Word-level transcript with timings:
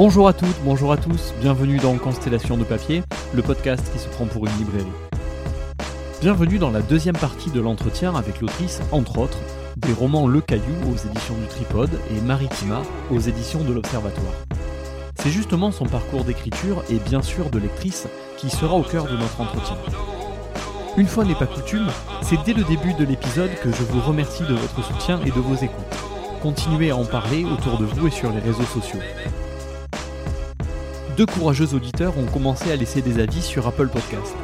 Bonjour 0.00 0.28
à 0.28 0.32
toutes, 0.32 0.62
bonjour 0.62 0.92
à 0.92 0.96
tous, 0.96 1.34
bienvenue 1.40 1.78
dans 1.78 1.96
Constellation 1.96 2.56
de 2.56 2.62
papier, 2.62 3.02
le 3.34 3.42
podcast 3.42 3.84
qui 3.92 3.98
se 3.98 4.06
prend 4.06 4.26
pour 4.26 4.46
une 4.46 4.56
librairie. 4.56 4.86
Bienvenue 6.20 6.58
dans 6.60 6.70
la 6.70 6.82
deuxième 6.82 7.16
partie 7.16 7.50
de 7.50 7.60
l'entretien 7.60 8.14
avec 8.14 8.40
l'autrice, 8.40 8.80
entre 8.92 9.18
autres, 9.18 9.40
des 9.76 9.92
romans 9.92 10.28
Le 10.28 10.40
Caillou 10.40 10.76
aux 10.88 10.94
éditions 10.94 11.34
du 11.34 11.48
Tripode 11.48 11.90
et 12.12 12.20
Maritima 12.20 12.80
aux 13.10 13.18
éditions 13.18 13.64
de 13.64 13.72
l'Observatoire. 13.72 14.34
C'est 15.16 15.30
justement 15.30 15.72
son 15.72 15.86
parcours 15.86 16.22
d'écriture 16.22 16.84
et 16.88 17.00
bien 17.00 17.20
sûr 17.20 17.50
de 17.50 17.58
lectrice 17.58 18.06
qui 18.36 18.50
sera 18.50 18.76
au 18.76 18.84
cœur 18.84 19.06
de 19.06 19.16
notre 19.16 19.40
entretien. 19.40 19.78
Une 20.96 21.08
fois 21.08 21.24
n'est 21.24 21.34
pas 21.34 21.46
coutume, 21.46 21.88
c'est 22.22 22.40
dès 22.44 22.54
le 22.54 22.62
début 22.62 22.94
de 22.94 23.04
l'épisode 23.04 23.50
que 23.64 23.72
je 23.72 23.82
vous 23.82 24.00
remercie 24.02 24.44
de 24.44 24.54
votre 24.54 24.80
soutien 24.80 25.18
et 25.26 25.32
de 25.32 25.40
vos 25.40 25.56
écoutes. 25.56 25.98
Continuez 26.40 26.90
à 26.90 26.96
en 26.96 27.04
parler 27.04 27.44
autour 27.44 27.78
de 27.78 27.84
vous 27.84 28.06
et 28.06 28.12
sur 28.12 28.30
les 28.30 28.38
réseaux 28.38 28.62
sociaux. 28.62 29.00
Deux 31.18 31.26
courageux 31.26 31.74
auditeurs 31.74 32.16
ont 32.16 32.26
commencé 32.26 32.70
à 32.70 32.76
laisser 32.76 33.02
des 33.02 33.18
avis 33.18 33.42
sur 33.42 33.66
Apple 33.66 33.88
Podcast. 33.88 34.36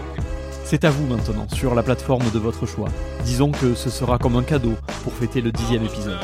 C'est 0.64 0.82
à 0.82 0.90
vous 0.90 1.06
maintenant, 1.06 1.46
sur 1.54 1.72
la 1.72 1.84
plateforme 1.84 2.28
de 2.34 2.38
votre 2.40 2.66
choix. 2.66 2.88
Disons 3.24 3.52
que 3.52 3.74
ce 3.74 3.90
sera 3.90 4.18
comme 4.18 4.34
un 4.34 4.42
cadeau 4.42 4.72
pour 5.04 5.12
fêter 5.12 5.40
le 5.40 5.52
dixième 5.52 5.84
épisode. 5.84 6.18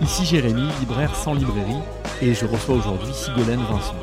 Ici 0.00 0.24
Jérémy, 0.24 0.68
libraire 0.78 1.16
sans 1.16 1.34
librairie, 1.34 1.82
et 2.22 2.32
je 2.32 2.46
reçois 2.46 2.76
aujourd'hui 2.76 3.12
Sigolène 3.12 3.58
Vincent. 3.58 3.96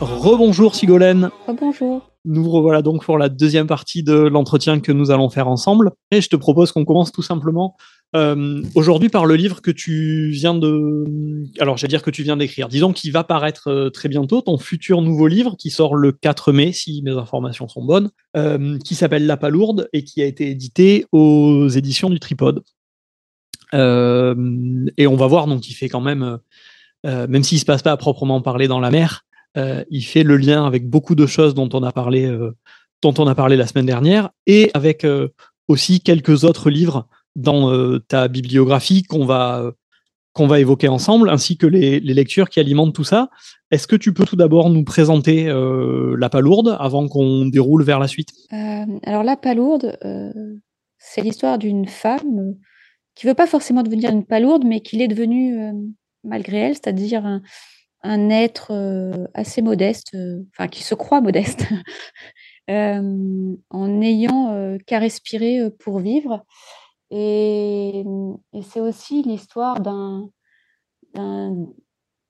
Rebonjour 0.00 0.74
Sigolène. 0.74 1.30
Rebonjour. 1.46 2.10
Nous 2.24 2.50
revoilà 2.50 2.82
donc 2.82 3.04
pour 3.04 3.16
la 3.16 3.28
deuxième 3.28 3.68
partie 3.68 4.02
de 4.02 4.14
l'entretien 4.14 4.80
que 4.80 4.90
nous 4.90 5.12
allons 5.12 5.30
faire 5.30 5.46
ensemble. 5.46 5.92
Et 6.10 6.20
je 6.20 6.28
te 6.28 6.36
propose 6.36 6.72
qu'on 6.72 6.84
commence 6.84 7.12
tout 7.12 7.22
simplement 7.22 7.76
euh, 8.14 8.62
aujourd'hui 8.76 9.08
par 9.08 9.26
le 9.26 9.34
livre 9.34 9.60
que 9.60 9.72
tu 9.72 10.28
viens 10.30 10.54
de... 10.54 11.04
Alors 11.58 11.76
j'allais 11.76 11.90
dire 11.90 12.02
que 12.02 12.10
tu 12.10 12.22
viens 12.22 12.36
d'écrire. 12.36 12.68
Disons 12.68 12.92
qu'il 12.92 13.10
va 13.12 13.24
paraître 13.24 13.68
euh, 13.68 13.90
très 13.90 14.08
bientôt, 14.08 14.40
ton 14.40 14.56
futur 14.56 15.02
nouveau 15.02 15.26
livre 15.26 15.56
qui 15.58 15.70
sort 15.70 15.96
le 15.96 16.12
4 16.12 16.52
mai, 16.52 16.72
si 16.72 17.02
mes 17.02 17.10
informations 17.10 17.66
sont 17.66 17.84
bonnes, 17.84 18.10
euh, 18.36 18.78
qui 18.78 18.94
s'appelle 18.94 19.26
La 19.26 19.36
Palourde 19.36 19.88
et 19.92 20.04
qui 20.04 20.22
a 20.22 20.26
été 20.26 20.48
édité 20.48 21.06
aux 21.10 21.68
éditions 21.68 22.08
du 22.08 22.20
Tripode. 22.20 22.62
et 23.72 23.76
on 25.06 25.16
va 25.16 25.26
voir, 25.26 25.48
donc 25.48 25.68
il 25.68 25.74
fait 25.74 25.88
quand 25.88 26.00
même, 26.00 26.38
même 27.02 27.42
s'il 27.42 27.56
ne 27.56 27.60
se 27.60 27.64
passe 27.64 27.82
pas 27.82 27.90
à 27.90 27.96
proprement 27.96 28.40
parler 28.40 28.68
dans 28.68 28.78
la 28.78 28.92
mer, 28.92 29.24
il 29.56 30.02
fait 30.02 30.22
le 30.22 30.36
lien 30.36 30.64
avec 30.64 30.88
beaucoup 30.88 31.16
de 31.16 31.26
choses 31.26 31.54
dont 31.54 31.68
on 31.72 31.82
a 31.82 31.90
parlé, 31.90 32.32
dont 33.02 33.14
on 33.18 33.26
a 33.26 33.34
parlé 33.34 33.56
la 33.56 33.66
semaine 33.66 33.86
dernière, 33.86 34.30
et 34.46 34.70
avec 34.74 35.04
aussi 35.66 36.00
quelques 36.00 36.44
autres 36.44 36.70
livres 36.70 37.08
dans 37.36 37.98
ta 38.08 38.28
bibliographie 38.28 39.02
qu'on 39.02 39.24
va 39.24 39.72
qu'on 40.34 40.48
va 40.48 40.58
évoquer 40.58 40.88
ensemble, 40.88 41.30
ainsi 41.30 41.56
que 41.56 41.66
les, 41.66 42.00
lectures 42.00 42.50
qui 42.50 42.58
alimentent 42.58 42.94
tout 42.94 43.04
ça. 43.04 43.30
Est-ce 43.70 43.86
que 43.86 43.94
tu 43.94 44.12
peux 44.12 44.24
tout 44.24 44.34
d'abord 44.34 44.68
nous 44.68 44.82
présenter 44.82 45.44
La 45.46 46.28
Palourde 46.28 46.76
avant 46.80 47.06
qu'on 47.06 47.46
déroule 47.46 47.84
vers 47.84 48.00
la 48.00 48.08
suite? 48.08 48.30
Alors 49.04 49.22
La 49.22 49.36
Palourde, 49.36 49.96
c'est 50.98 51.20
l'histoire 51.20 51.56
d'une 51.56 51.86
femme 51.86 52.56
qui 53.14 53.28
veut 53.28 53.34
pas 53.34 53.46
forcément 53.46 53.84
devenir 53.84 54.10
une 54.10 54.26
palourde, 54.26 54.64
mais 54.66 54.80
qui 54.80 54.96
l'est 54.96 55.06
devenue 55.06 55.56
malgré 56.24 56.58
elle, 56.58 56.74
c'est-à-dire 56.74 57.24
un, 57.24 57.40
un 58.02 58.28
être 58.28 58.72
assez 59.34 59.62
modeste, 59.62 60.16
enfin 60.52 60.68
qui 60.68 60.82
se 60.82 60.94
croit 60.94 61.20
modeste, 61.20 61.66
en 62.68 63.88
n'ayant 63.88 64.76
qu'à 64.86 64.98
respirer 64.98 65.70
pour 65.78 66.00
vivre. 66.00 66.44
Et, 67.16 68.04
c'est 68.62 68.80
aussi 68.80 69.22
l'histoire 69.22 69.80
d'un 69.80 70.28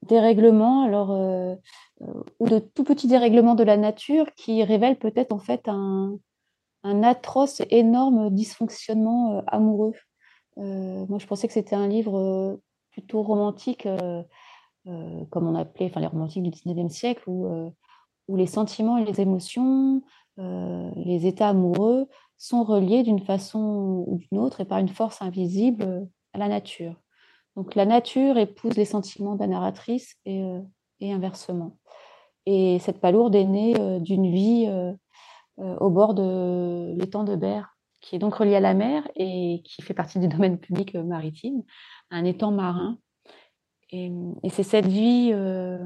dérèglement, 0.03 0.83
alors, 0.83 1.59
ou 2.39 2.49
de 2.49 2.59
tout 2.59 2.85
petits 2.85 3.09
dérèglements 3.09 3.55
de 3.55 3.65
la 3.65 3.77
nature 3.77 4.27
qui 4.35 4.63
révèlent 4.63 4.99
peut-être 4.99 5.33
en 5.33 5.39
fait 5.39 5.69
un, 5.69 6.19
atroce, 7.03 7.63
énorme 7.71 8.31
dysfonctionnement 8.31 9.43
amoureux. 9.47 9.95
moi, 10.57 11.19
je 11.19 11.27
pensais 11.27 11.47
que 11.47 11.55
c'était 11.55 11.77
un 11.77 11.89
livre 11.89 12.61
plutôt 12.93 13.23
romantique 13.23 13.89
euh, 14.87 15.25
comme 15.31 15.47
on 15.47 15.55
appelait 15.55 15.87
enfin, 15.87 16.01
les 16.01 16.07
romantiques 16.07 16.43
du 16.43 16.51
19e 16.51 16.91
siècle, 16.91 17.23
où, 17.27 17.47
euh, 17.47 17.71
où 18.29 18.37
les 18.37 18.47
sentiments 18.47 18.99
et 18.99 19.05
les 19.05 19.21
émotions, 19.21 20.03
euh, 20.39 20.91
les 20.97 21.27
états 21.27 21.49
amoureux 21.49 22.09
sont 22.45 22.65
reliés 22.65 23.03
d'une 23.03 23.21
façon 23.21 24.05
ou 24.07 24.19
d'une 24.19 24.39
autre 24.39 24.61
et 24.61 24.65
par 24.65 24.79
une 24.79 24.89
force 24.89 25.23
invisible 25.23 26.09
à 26.33 26.39
la 26.39 26.49
nature. 26.49 27.01
Donc 27.57 27.75
la 27.75 27.87
nature 27.87 28.37
épouse 28.37 28.77
les 28.77 28.85
sentiments 28.85 29.35
de 29.35 29.41
la 29.41 29.47
narratrice 29.47 30.17
et, 30.25 30.45
et 31.01 31.13
inversement. 31.13 31.79
Et 32.47 32.79
cette 32.81 33.01
palourde 33.01 33.35
est 33.35 33.45
née 33.45 34.01
d'une 34.01 34.31
vie 34.31 34.69
au 35.57 35.89
bord 35.89 36.15
de 36.15 36.95
l'étang 36.99 37.25
de 37.25 37.37
Berre, 37.37 37.79
qui 38.01 38.17
est 38.17 38.19
donc 38.19 38.35
relié 38.35 38.57
à 38.57 38.61
la 38.61 38.75
mer 38.75 39.09
et 39.15 39.63
qui 39.65 39.83
fait 39.83 39.95
partie 39.95 40.19
du 40.19 40.29
domaine 40.37 40.59
public 40.59 40.95
maritime, 40.95 41.63
un 42.11 42.25
étang 42.25 42.51
marin 42.51 42.99
et, 44.43 44.51
c'est 44.51 44.65
cette 44.65 44.87
vie 44.87 45.31
euh, 45.33 45.79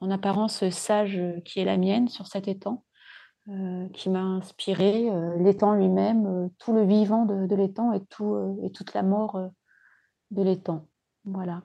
en 0.00 0.10
apparence 0.10 0.68
sage 0.70 1.16
euh, 1.16 1.40
qui 1.44 1.60
est 1.60 1.64
la 1.64 1.76
mienne 1.76 2.08
sur 2.08 2.26
cet 2.26 2.48
étang 2.48 2.84
euh, 3.50 3.86
qui 3.92 4.10
m'a 4.10 4.22
inspiré, 4.22 5.08
l'étang 5.38 5.74
lui-même, 5.74 6.50
tout 6.58 6.72
le 6.72 6.84
vivant 6.84 7.26
de, 7.26 7.54
l'étang 7.54 7.92
et, 7.92 8.00
tout, 8.08 8.58
et 8.64 8.70
toute 8.70 8.94
la 8.94 9.02
mort 9.02 9.40
de 10.30 10.42
l'étang. 10.42 10.86
Voilà. 11.24 11.62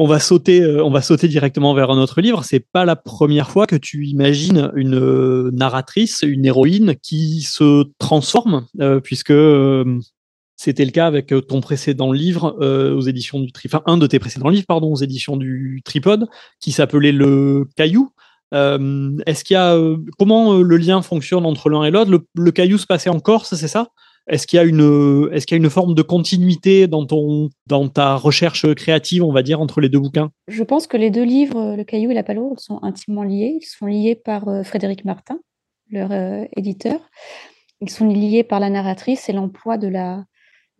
On 0.00 0.06
va 0.06 0.20
sauter, 0.20 0.64
on 0.80 0.90
va 0.90 1.02
sauter 1.02 1.26
directement 1.26 1.74
vers 1.74 1.90
un 1.90 1.98
autre 1.98 2.20
livre. 2.20 2.44
C'est 2.44 2.64
pas 2.72 2.84
la 2.84 2.94
première 2.94 3.50
fois 3.50 3.66
que 3.66 3.76
tu 3.76 4.06
imagines 4.06 4.70
une 4.76 5.50
narratrice, 5.50 6.22
une 6.22 6.44
héroïne 6.44 6.94
qui 7.02 7.42
se 7.42 7.84
transforme, 7.98 8.66
puisque 9.02 9.32
c'était 10.58 10.84
le 10.84 10.90
cas 10.90 11.06
avec 11.06 11.32
euh, 11.32 11.40
ton 11.40 11.60
précédent 11.60 12.10
livre 12.10 12.56
euh, 12.60 12.92
aux 12.92 13.02
éditions 13.02 13.38
du 13.38 13.52
Tripode, 13.52 13.82
un 13.86 13.96
de 13.96 14.08
tes 14.08 14.18
précédents 14.18 14.48
livres, 14.48 14.66
pardon, 14.66 14.92
aux 14.92 14.96
éditions 14.96 15.36
du 15.36 15.80
Tripode, 15.84 16.26
qui 16.60 16.72
s'appelait 16.72 17.12
Le 17.12 17.68
Caillou. 17.76 18.10
Euh, 18.54 19.16
est-ce 19.26 19.44
qu'il 19.44 19.54
y 19.54 19.58
a 19.58 19.76
comment 20.18 20.54
le 20.54 20.76
lien 20.76 21.02
fonctionne 21.02 21.44
entre 21.46 21.68
l'un 21.70 21.84
et 21.84 21.90
l'autre? 21.90 22.10
Le, 22.34 22.50
Caillou 22.50 22.78
se 22.78 22.86
passait 22.86 23.10
en 23.10 23.20
Corse, 23.20 23.54
c'est 23.54 23.68
ça? 23.68 23.88
Est-ce 24.26 24.46
qu'il 24.46 24.58
y 24.58 24.60
a 24.60 24.64
une 24.64 25.28
est-ce 25.32 25.46
qu'il 25.46 25.56
y 25.56 25.60
a 25.60 25.62
une 25.62 25.70
forme 25.70 25.94
de 25.94 26.02
continuité 26.02 26.86
dans 26.86 27.06
ton 27.06 27.48
dans 27.66 27.88
ta 27.88 28.14
recherche 28.16 28.72
créative, 28.74 29.22
on 29.24 29.32
va 29.32 29.42
dire, 29.42 29.60
entre 29.60 29.80
les 29.80 29.88
deux 29.88 30.00
bouquins? 30.00 30.30
Je 30.48 30.62
pense 30.62 30.86
que 30.86 30.96
les 30.96 31.10
deux 31.10 31.24
livres, 31.24 31.76
Le 31.76 31.84
Caillou 31.84 32.10
et 32.10 32.14
La 32.14 32.22
Palourde, 32.22 32.60
sont 32.60 32.78
intimement 32.82 33.22
liés. 33.22 33.58
Ils 33.60 33.66
sont 33.66 33.86
liés 33.86 34.14
par 34.14 34.44
Frédéric 34.64 35.04
Martin, 35.04 35.38
leur 35.90 36.10
éditeur. 36.56 37.00
Ils 37.80 37.90
sont 37.90 38.06
liés 38.06 38.44
par 38.44 38.60
la 38.60 38.70
narratrice 38.70 39.28
et 39.28 39.32
l'emploi 39.32 39.78
de 39.78 39.88
la 39.88 40.24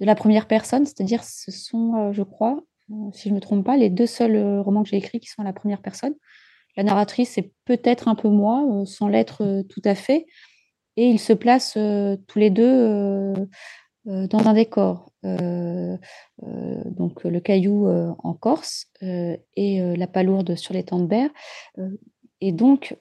de 0.00 0.06
la 0.06 0.15
première 0.15 0.47
personne, 0.47 0.87
c'est-à-dire 0.87 1.25
ce 1.25 1.50
sont, 1.50 1.95
euh, 1.97 2.12
je 2.12 2.23
crois, 2.23 2.61
euh, 2.91 3.11
si 3.12 3.29
je 3.29 3.31
ne 3.31 3.37
me 3.37 3.41
trompe 3.41 3.65
pas, 3.65 3.77
les 3.77 3.91
deux 3.91 4.06
seuls 4.06 4.37
euh, 4.37 4.62
romans 4.62 4.83
que 4.83 4.91
j'ai 4.91 4.97
écrits 4.97 5.21
qui 5.21 5.29
sont 5.29 5.43
à 5.43 5.45
la 5.45 5.53
première 5.53 5.83
personne. 5.83 6.15
La 6.78 6.84
narratrice, 6.84 7.31
c'est 7.31 7.53
peut-être 7.65 8.09
un 8.09 8.15
peu 8.15 8.28
moi, 8.28 8.65
sans 8.87 9.09
l'être 9.09 9.65
tout 9.69 9.83
à 9.84 9.97
fait, 9.97 10.27
et 10.97 11.09
ils 11.09 11.19
se 11.19 11.33
placent 11.33 11.77
tous 12.28 12.39
les 12.39 12.50
deux 12.50 13.34
dans 14.05 14.47
un 14.47 14.55
décor. 14.55 15.12
donc 15.25 17.25
le 17.25 17.41
caillou 17.41 17.88
en 17.88 18.33
Corse 18.33 18.87
et 19.03 19.97
la 19.97 20.06
palourde 20.06 20.55
sur 20.55 20.72
les 20.72 20.84
temps 20.84 21.00
de 21.00 21.06
berre. 21.06 21.31
et 22.41 22.53
donc 22.53 22.97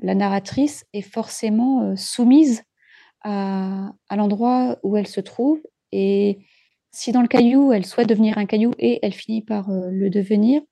la 0.00 0.14
narratrice 0.14 0.86
est 0.92 1.02
forcément 1.02 1.96
soumise 1.96 2.62
à, 3.24 3.90
l'endroit 4.14 4.78
où 4.84 4.96
elle 4.96 5.08
se 5.08 5.20
trouve 5.20 5.60
et 5.90 6.38
si 6.96 7.12
dans 7.12 7.20
le 7.20 7.28
caillou, 7.28 7.72
elle 7.72 7.84
souhaite 7.84 8.08
devenir 8.08 8.38
un 8.38 8.46
caillou 8.46 8.72
et 8.78 9.00
elle 9.02 9.12
finit 9.12 9.42
par 9.42 9.70
euh, 9.70 9.90
le 9.90 10.08
devenir, 10.08 10.62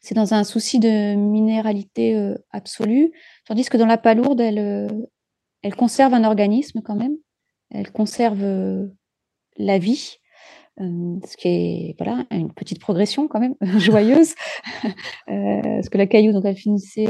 c'est 0.00 0.14
dans 0.14 0.34
un 0.34 0.44
souci 0.44 0.78
de 0.78 1.14
minéralité 1.14 2.16
euh, 2.16 2.34
absolue, 2.50 3.12
tandis 3.46 3.64
que 3.64 3.76
dans 3.76 3.86
la 3.86 3.98
palourde, 3.98 4.40
elle, 4.40 4.58
euh, 4.58 4.88
elle 5.62 5.76
conserve 5.76 6.14
un 6.14 6.24
organisme 6.24 6.80
quand 6.82 6.96
même, 6.96 7.16
elle 7.70 7.92
conserve 7.92 8.88
la 9.56 9.78
vie, 9.78 10.16
ce 10.78 11.36
qui 11.36 11.48
est 11.48 11.94
voilà, 11.98 12.24
une 12.30 12.52
petite 12.52 12.80
progression 12.80 13.28
quand 13.28 13.38
même, 13.38 13.54
joyeuse, 13.78 14.34
parce 15.26 15.88
que 15.90 15.98
la 15.98 16.06
caillou, 16.06 16.32
donc, 16.32 16.46
elle 16.46 16.56
finissait 16.56 17.06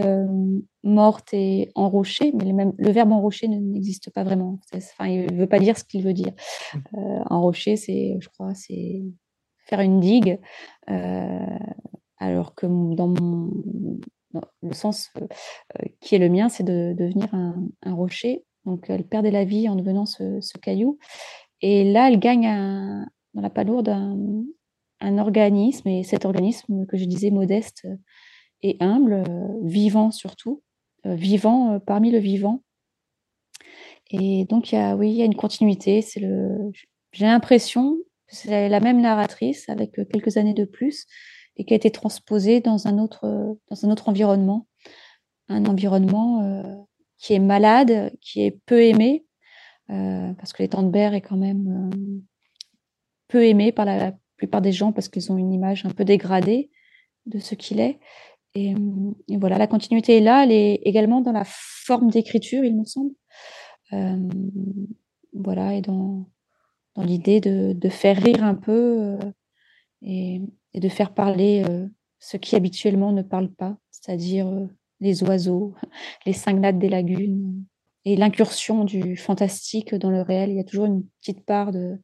morte 0.82 1.32
et 1.32 1.70
enrochée, 1.76 2.32
mais 2.34 2.44
le, 2.44 2.52
même, 2.52 2.72
le 2.76 2.90
verbe 2.90 3.12
enrocher 3.12 3.48
n'existe 3.48 4.10
pas 4.10 4.24
vraiment. 4.24 4.58
Enfin, 4.74 5.06
il 5.06 5.32
ne 5.32 5.38
veut 5.38 5.46
pas 5.46 5.60
dire 5.60 5.78
ce 5.78 5.84
qu'il 5.84 6.02
veut 6.02 6.12
dire. 6.12 6.32
Enrocher, 6.92 7.76
c'est, 7.76 8.18
je 8.20 8.28
crois, 8.28 8.52
c'est 8.54 9.02
faire 9.66 9.80
une 9.80 10.00
digue, 10.00 10.38
alors 12.20 12.54
que 12.54 12.66
dans, 12.66 13.08
mon, 13.08 13.50
le 14.62 14.74
sens 14.74 15.10
qui 16.00 16.14
est 16.14 16.18
le 16.18 16.28
mien, 16.28 16.48
c'est 16.48 16.62
de, 16.62 16.94
devenir 16.96 17.34
un, 17.34 17.94
rocher. 17.94 18.44
Donc, 18.66 18.86
elle 18.88 19.04
perdait 19.04 19.30
la 19.30 19.44
vie 19.44 19.68
en 19.68 19.74
devenant 19.74 20.06
ce, 20.06 20.58
caillou. 20.58 20.98
Et 21.62 21.90
là, 21.90 22.08
elle 22.08 22.18
gagne 22.18 23.06
dans 23.34 23.40
la 23.40 23.50
palourde 23.50 23.88
un, 23.88 25.18
organisme, 25.18 25.88
et 25.88 26.02
cet 26.02 26.26
organisme 26.26 26.86
que 26.86 26.98
je 26.98 27.06
disais 27.06 27.30
modeste 27.30 27.88
et 28.62 28.76
humble, 28.80 29.24
vivant 29.62 30.10
surtout, 30.10 30.62
vivant 31.04 31.80
parmi 31.80 32.10
le 32.10 32.18
vivant. 32.18 32.62
Et 34.10 34.44
donc, 34.44 34.72
y 34.72 34.76
a, 34.76 34.94
oui, 34.94 35.10
il 35.10 35.16
y 35.16 35.22
a 35.22 35.24
une 35.24 35.36
continuité. 35.36 36.04
J'ai 37.12 37.24
l'impression 37.24 37.96
que 38.26 38.36
c'est 38.36 38.68
la 38.68 38.80
même 38.80 39.00
narratrice 39.00 39.70
avec 39.70 39.92
quelques 39.92 40.36
années 40.36 40.54
de 40.54 40.64
plus 40.64 41.06
et 41.60 41.64
qui 41.64 41.74
a 41.74 41.76
été 41.76 41.90
transposée 41.90 42.60
dans 42.60 42.88
un 42.88 42.98
autre, 42.98 43.58
dans 43.68 43.84
un 43.84 43.90
autre 43.90 44.08
environnement, 44.08 44.66
un 45.48 45.66
environnement 45.66 46.86
qui 47.18 47.34
est 47.34 47.38
malade, 47.38 48.12
qui 48.22 48.40
est 48.40 48.58
peu 48.64 48.82
aimé, 48.82 49.26
parce 49.88 50.54
que 50.54 50.62
l'étang 50.62 50.82
de 50.82 50.88
Berre 50.88 51.12
est 51.12 51.20
quand 51.20 51.36
même 51.36 52.22
peu 53.28 53.44
aimé 53.44 53.72
par 53.72 53.84
la 53.84 54.14
plupart 54.38 54.62
des 54.62 54.72
gens 54.72 54.90
parce 54.90 55.10
qu'ils 55.10 55.30
ont 55.30 55.36
une 55.36 55.52
image 55.52 55.84
un 55.84 55.90
peu 55.90 56.06
dégradée 56.06 56.70
de 57.26 57.38
ce 57.38 57.54
qu'il 57.54 57.78
est. 57.78 58.00
Et, 58.54 58.74
voilà, 59.36 59.58
la 59.58 59.66
continuité 59.66 60.16
est 60.16 60.22
là, 60.22 60.44
elle 60.44 60.52
est 60.52 60.80
également 60.84 61.20
dans 61.20 61.32
la 61.32 61.44
forme 61.44 62.10
d'écriture, 62.10 62.64
il 62.64 62.74
me 62.74 62.86
semble. 62.86 63.12
voilà, 65.34 65.74
et 65.74 65.82
dans, 65.82 66.26
dans 66.94 67.02
l'idée 67.02 67.42
de, 67.42 67.74
de, 67.74 67.88
faire 67.90 68.16
rire 68.16 68.44
un 68.44 68.54
peu 68.54 69.18
et, 70.00 70.40
et, 70.74 70.80
de 70.80 70.88
faire 70.88 71.14
parler 71.14 71.64
ce 72.18 72.36
qui 72.36 72.56
habituellement 72.56 73.12
ne 73.12 73.22
parle 73.22 73.50
pas, 73.50 73.76
c'est-à-dire 73.90 74.46
les 75.00 75.22
oiseaux, 75.24 75.74
les 76.26 76.32
cinq 76.32 76.54
nattes 76.60 76.78
des 76.78 76.88
lagunes 76.88 77.64
et 78.04 78.16
l'incursion 78.16 78.84
du 78.84 79.16
fantastique 79.16 79.94
dans 79.94 80.10
le 80.10 80.22
réel. 80.22 80.50
Il 80.50 80.56
y 80.56 80.60
a 80.60 80.64
toujours 80.64 80.86
une 80.86 81.04
petite 81.20 81.44
part 81.44 81.72
de, 81.72 81.98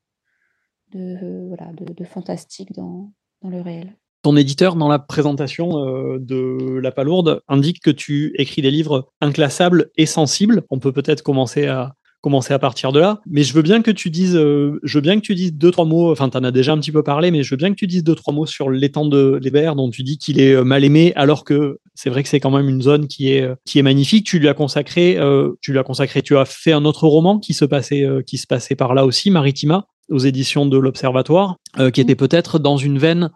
de, 0.92 1.46
voilà, 1.48 1.72
de, 1.72 2.04
fantastique 2.04 2.72
dans, 2.72 3.12
dans, 3.42 3.48
le 3.48 3.60
réel. 3.60 3.96
Ton 4.22 4.36
éditeur, 4.36 4.76
dans 4.76 4.88
la 4.88 4.98
présentation 4.98 5.78
euh, 5.78 6.18
de 6.18 6.78
La 6.82 6.92
Palourde, 6.92 7.42
indique 7.48 7.80
que 7.80 7.90
tu 7.90 8.34
écris 8.38 8.62
des 8.62 8.70
livres 8.70 9.10
inclassables 9.20 9.90
et 9.96 10.06
sensibles. 10.06 10.64
On 10.70 10.78
peut 10.78 10.92
peut-être 10.92 11.22
commencer 11.22 11.66
à, 11.66 11.94
commencer 12.26 12.52
à 12.52 12.58
partir 12.58 12.92
de 12.92 13.00
là. 13.00 13.20
Mais 13.26 13.42
je 13.42 13.54
veux 13.54 13.62
bien 13.62 13.82
que 13.82 13.90
tu 13.90 14.10
dises, 14.10 14.36
euh, 14.36 14.80
je 14.82 14.98
veux 14.98 15.02
bien 15.02 15.16
que 15.16 15.24
tu 15.24 15.34
dises 15.34 15.54
deux 15.54 15.70
trois 15.70 15.84
mots. 15.84 16.10
Enfin, 16.12 16.28
tu 16.28 16.36
en 16.36 16.44
as 16.44 16.50
déjà 16.50 16.72
un 16.72 16.78
petit 16.78 16.92
peu 16.92 17.02
parlé, 17.02 17.30
mais 17.30 17.42
je 17.42 17.50
veux 17.50 17.56
bien 17.56 17.70
que 17.70 17.76
tu 17.76 17.86
dises 17.86 18.04
deux 18.04 18.14
trois 18.14 18.34
mots 18.34 18.46
sur 18.46 18.70
l'étang 18.70 19.06
de 19.06 19.38
l'Hébert, 19.42 19.76
dont 19.76 19.90
tu 19.90 20.02
dis 20.02 20.18
qu'il 20.18 20.40
est 20.40 20.52
euh, 20.52 20.64
mal 20.64 20.84
aimé, 20.84 21.12
alors 21.16 21.44
que 21.44 21.78
c'est 21.94 22.10
vrai 22.10 22.22
que 22.22 22.28
c'est 22.28 22.40
quand 22.40 22.50
même 22.50 22.68
une 22.68 22.82
zone 22.82 23.06
qui 23.06 23.32
est 23.32 23.48
qui 23.64 23.78
est 23.78 23.82
magnifique. 23.82 24.26
Tu 24.26 24.38
lui 24.38 24.48
as 24.48 24.54
consacré, 24.54 25.18
tu 25.62 25.72
lui 25.72 25.78
as 25.78 25.82
consacré, 25.82 26.20
tu 26.20 26.36
as 26.36 26.44
fait 26.44 26.72
un 26.72 26.84
autre 26.84 27.06
roman 27.06 27.38
qui 27.38 27.54
se 27.54 27.64
passait 27.64 28.06
qui 28.26 28.36
se 28.36 28.46
passait 28.46 28.76
par 28.76 28.92
là 28.92 29.06
aussi, 29.06 29.30
Maritima 29.30 29.86
aux 30.10 30.18
éditions 30.18 30.66
de 30.66 30.78
l'Observatoire, 30.78 31.56
euh, 31.78 31.90
qui 31.90 32.00
était 32.00 32.14
peut-être 32.14 32.58
dans 32.58 32.76
une 32.76 32.98
veine, 32.98 33.30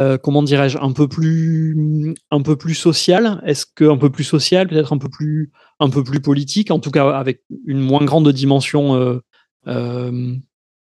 euh, 0.00 0.18
comment 0.18 0.42
dirais-je, 0.42 0.78
un 0.78 0.92
peu 0.92 1.08
plus, 1.08 2.14
un 2.30 2.42
peu 2.42 2.56
plus 2.56 2.74
sociale. 2.74 3.42
Est-ce 3.46 3.66
que 3.66 3.84
un 3.84 3.96
peu 3.96 4.10
plus 4.10 4.24
social, 4.24 4.68
peut-être 4.68 4.92
un 4.92 4.98
peu 4.98 5.08
plus, 5.08 5.52
un 5.80 5.90
peu 5.90 6.04
plus 6.04 6.20
politique, 6.20 6.70
en 6.70 6.78
tout 6.78 6.90
cas 6.90 7.10
avec 7.10 7.42
une 7.66 7.80
moins 7.80 8.04
grande 8.04 8.30
dimension 8.32 9.20
euh, 9.66 10.36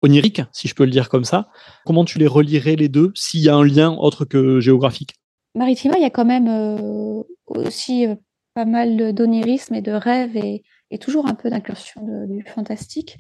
onirique, 0.02 0.42
si 0.52 0.68
je 0.68 0.76
peux 0.76 0.86
le 0.86 0.92
dire 0.92 1.10
comme 1.10 1.26
ça. 1.26 1.50
Comment 1.86 2.06
tu 2.06 2.18
les 2.18 2.28
relierais 2.28 2.76
les 2.76 2.90
deux, 2.90 3.12
s'il 3.16 3.42
y 3.42 3.50
a 3.50 3.56
un 3.56 3.64
lien 3.64 3.96
autre 4.00 4.26
que 4.26 4.60
géographique? 4.60 5.16
Maritima, 5.56 5.98
il 5.98 6.02
y 6.02 6.06
a 6.06 6.10
quand 6.10 6.26
même 6.26 7.24
aussi 7.48 8.06
pas 8.54 8.66
mal 8.66 9.14
d'onirisme 9.14 9.76
et 9.76 9.82
de 9.82 9.92
rêves 9.92 10.36
et, 10.38 10.64
toujours 11.02 11.28
un 11.28 11.36
peu 11.36 11.50
d'incursion 11.50 12.02
du 12.28 12.44
fantastique 12.44 13.18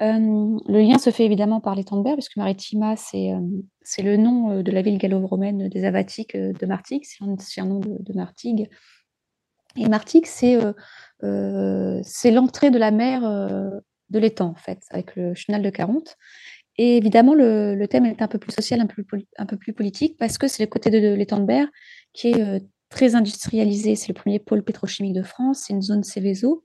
le 0.00 0.80
lien 0.80 0.98
se 0.98 1.10
fait 1.10 1.24
évidemment 1.24 1.60
par 1.60 1.74
les 1.74 1.84
Tandberg, 1.84 2.16
puisque 2.16 2.36
Maritima, 2.36 2.96
c'est 2.96 3.32
c'est 3.82 4.02
le 4.02 4.16
nom 4.16 4.62
de 4.62 4.70
la 4.70 4.82
ville 4.82 4.98
gallo-romaine 4.98 5.68
des 5.68 5.84
Avatiques 5.84 6.36
de 6.36 6.66
Martigues, 6.66 7.04
c'est 7.04 7.60
un 7.60 7.66
nom 7.66 7.80
de, 7.80 7.96
de 8.00 8.12
Martigues. 8.14 8.68
Et 9.76 9.88
Martigues, 9.88 10.26
c'est 10.26 10.58
c'est 11.22 12.30
l'entrée 12.30 12.70
de 12.70 12.78
la 12.78 12.90
mer 12.90 13.22
de 13.22 14.18
l'étang, 14.18 14.50
en 14.50 14.54
fait, 14.54 14.80
avec 14.90 15.16
le 15.16 15.34
chenal 15.34 15.62
de 15.62 15.70
Caronte. 15.70 16.16
Et 16.78 16.98
évidemment, 16.98 17.34
le, 17.34 17.74
le, 17.74 17.88
thème 17.88 18.04
est 18.04 18.20
un 18.20 18.28
peu 18.28 18.38
plus 18.38 18.52
social, 18.52 18.80
un 18.80 18.86
peu, 18.86 19.02
un 19.38 19.46
peu 19.46 19.56
plus 19.56 19.72
politique, 19.72 20.18
parce 20.18 20.36
que 20.36 20.46
c'est 20.46 20.62
le 20.62 20.68
côté 20.68 20.90
de, 20.90 21.14
l'étang 21.14 21.40
de 21.40 21.46
Berre 21.46 21.68
qui 22.12 22.28
est 22.28 22.62
très 22.88 23.14
industrialisé. 23.14 23.96
C'est 23.96 24.08
le 24.08 24.14
premier 24.14 24.38
pôle 24.38 24.62
pétrochimique 24.62 25.14
de 25.14 25.22
France, 25.22 25.64
c'est 25.66 25.72
une 25.72 25.82
zone 25.82 26.04
Céveso. 26.04 26.64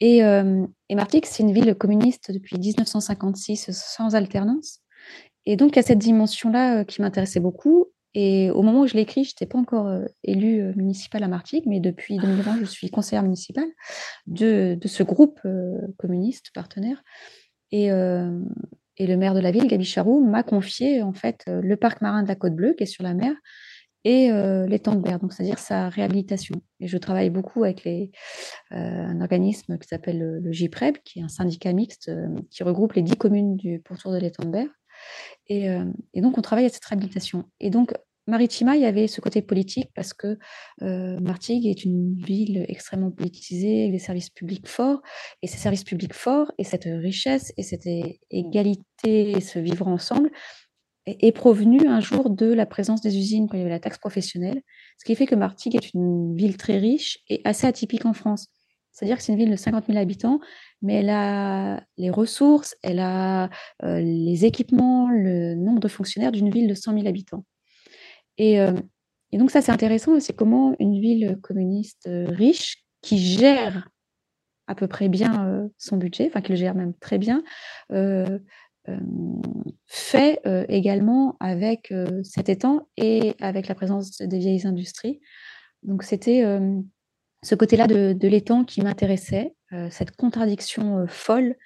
Et, 0.00 0.24
euh, 0.24 0.66
et 0.88 0.94
Martigues, 0.94 1.26
c'est 1.26 1.42
une 1.42 1.52
ville 1.52 1.74
communiste 1.74 2.30
depuis 2.30 2.58
1956 2.58 3.70
sans 3.72 4.14
alternance. 4.14 4.80
Et 5.46 5.56
donc, 5.56 5.72
il 5.72 5.76
y 5.76 5.78
a 5.80 5.82
cette 5.82 5.98
dimension-là 5.98 6.80
euh, 6.80 6.84
qui 6.84 7.02
m'intéressait 7.02 7.40
beaucoup. 7.40 7.86
Et 8.14 8.50
au 8.50 8.62
moment 8.62 8.82
où 8.82 8.86
je 8.86 8.94
l'écris, 8.94 9.24
je 9.24 9.30
n'étais 9.30 9.46
pas 9.46 9.58
encore 9.58 9.88
euh, 9.88 10.04
élue 10.22 10.62
euh, 10.62 10.72
municipale 10.76 11.24
à 11.24 11.28
Martigues, 11.28 11.64
mais 11.66 11.80
depuis 11.80 12.16
2020, 12.18 12.60
je 12.60 12.64
suis 12.64 12.90
conseillère 12.90 13.22
municipale 13.22 13.68
de, 14.26 14.76
de 14.80 14.88
ce 14.88 15.02
groupe 15.02 15.40
communiste 15.98 16.50
partenaire. 16.54 17.02
Et, 17.72 17.86
et, 17.86 19.06
le 19.06 19.16
maire 19.16 19.34
de 19.34 19.40
la 19.40 19.50
ville, 19.50 19.66
Gabi 19.66 19.84
Charroux, 19.84 20.24
m'a 20.24 20.44
confié 20.44 21.02
en 21.02 21.12
fait 21.12 21.42
le 21.48 21.76
parc 21.76 22.02
marin 22.02 22.22
de 22.22 22.28
la 22.28 22.36
Côte 22.36 22.54
Bleue, 22.54 22.74
qui 22.74 22.84
est 22.84 22.86
sur 22.86 23.02
la 23.02 23.14
mer, 23.14 23.34
et 24.04 24.30
euh, 24.30 24.66
l'étang 24.66 24.94
de 24.94 25.00
Berre, 25.00 25.18
donc 25.18 25.32
c'est-à-dire 25.32 25.58
sa 25.58 25.88
réhabilitation. 25.88 26.60
Et 26.78 26.86
je 26.86 26.98
travaille 26.98 27.30
beaucoup 27.30 27.64
avec 27.64 27.84
les, 27.84 28.12
euh, 28.72 28.76
un 28.76 29.20
organisme 29.22 29.78
qui 29.78 29.88
s'appelle 29.88 30.18
le, 30.18 30.38
le, 30.40 30.52
GIPREB, 30.52 30.98
qui 31.04 31.20
est 31.20 31.22
un 31.22 31.28
syndicat 31.28 31.72
mixte 31.72 32.10
euh, 32.10 32.28
qui 32.50 32.62
regroupe 32.62 32.92
les 32.92 33.02
dix 33.02 33.16
communes 33.16 33.56
du 33.56 33.80
pourtour 33.80 34.12
de 34.12 34.18
l'étang 34.18 34.44
de 34.44 34.50
Berre. 34.50 34.68
Et, 35.48 35.68
euh, 35.68 35.84
et, 36.14 36.20
donc 36.20 36.38
on 36.38 36.42
travaille 36.42 36.66
à 36.66 36.68
cette 36.68 36.84
réhabilitation. 36.84 37.44
Et 37.60 37.70
donc 37.70 37.92
Maritima, 38.26 38.76
il 38.76 38.82
y 38.82 38.86
avait 38.86 39.06
ce 39.06 39.20
côté 39.20 39.42
politique 39.42 39.90
parce 39.94 40.14
que 40.14 40.38
euh, 40.82 41.20
Martigues 41.20 41.66
est 41.66 41.84
une 41.84 42.14
ville 42.14 42.64
extrêmement 42.68 43.10
politisée, 43.10 43.82
avec 43.82 43.92
des 43.92 43.98
services 43.98 44.30
publics 44.30 44.66
forts. 44.66 45.02
Et 45.42 45.46
ces 45.46 45.58
services 45.58 45.84
publics 45.84 46.14
forts 46.14 46.50
et 46.56 46.64
cette 46.64 46.84
richesse 46.84 47.52
et 47.58 47.62
cette 47.62 47.86
égalité 48.30 49.32
et 49.32 49.40
ce 49.40 49.58
vivre 49.58 49.88
ensemble, 49.88 50.30
est 51.06 51.32
provenu 51.32 51.86
un 51.86 52.00
jour 52.00 52.30
de 52.30 52.52
la 52.52 52.66
présence 52.66 53.00
des 53.00 53.16
usines 53.18 53.46
quand 53.48 53.56
il 53.56 53.60
y 53.60 53.62
avait 53.62 53.70
la 53.70 53.80
taxe 53.80 53.98
professionnelle, 53.98 54.62
ce 54.98 55.04
qui 55.04 55.14
fait 55.14 55.26
que 55.26 55.34
Martigues 55.34 55.76
est 55.76 55.92
une 55.92 56.34
ville 56.34 56.56
très 56.56 56.78
riche 56.78 57.18
et 57.28 57.40
assez 57.44 57.66
atypique 57.66 58.06
en 58.06 58.14
France. 58.14 58.48
C'est-à-dire 58.94 59.16
que 59.16 59.24
c'est 59.24 59.32
une 59.32 59.38
ville 59.38 59.50
de 59.50 59.56
50 59.56 59.86
000 59.86 59.98
habitants, 59.98 60.38
mais 60.80 60.94
elle 60.94 61.10
a 61.10 61.82
les 61.98 62.10
ressources, 62.10 62.76
elle 62.82 63.00
a 63.00 63.50
euh, 63.82 64.00
les 64.00 64.44
équipements, 64.44 65.10
le 65.10 65.56
nombre 65.56 65.80
de 65.80 65.88
fonctionnaires 65.88 66.30
d'une 66.30 66.48
ville 66.48 66.68
de 66.68 66.74
100 66.74 66.94
000 66.94 67.06
habitants. 67.08 67.44
Et, 68.38 68.60
euh, 68.60 68.72
et 69.32 69.38
donc 69.38 69.50
ça, 69.50 69.62
c'est 69.62 69.72
intéressant, 69.72 70.18
c'est 70.20 70.32
comment 70.32 70.76
une 70.78 71.00
ville 71.00 71.38
communiste 71.42 72.06
euh, 72.06 72.26
riche, 72.28 72.84
qui 73.02 73.18
gère 73.18 73.88
à 74.68 74.74
peu 74.74 74.86
près 74.86 75.10
bien 75.10 75.68
son 75.76 75.98
budget, 75.98 76.28
enfin 76.28 76.40
qui 76.40 76.52
le 76.52 76.56
gère 76.56 76.74
même 76.74 76.94
très 76.94 77.18
bien, 77.18 77.42
fait 79.86 80.40
également 80.70 81.36
avec 81.38 81.92
cet 82.22 82.48
étang 82.48 82.88
et 82.96 83.34
avec 83.40 83.68
la 83.68 83.74
présence 83.74 84.16
des 84.22 84.38
vieilles 84.38 84.66
industries. 84.66 85.20
Donc 85.82 86.02
c'était 86.02 86.46
ce 87.44 87.54
côté-là 87.54 87.86
de, 87.86 88.28
l'étang 88.28 88.64
qui 88.64 88.82
m'intéressait, 88.82 89.54
cette 89.90 90.16
contradiction 90.16 91.06
folle 91.08 91.56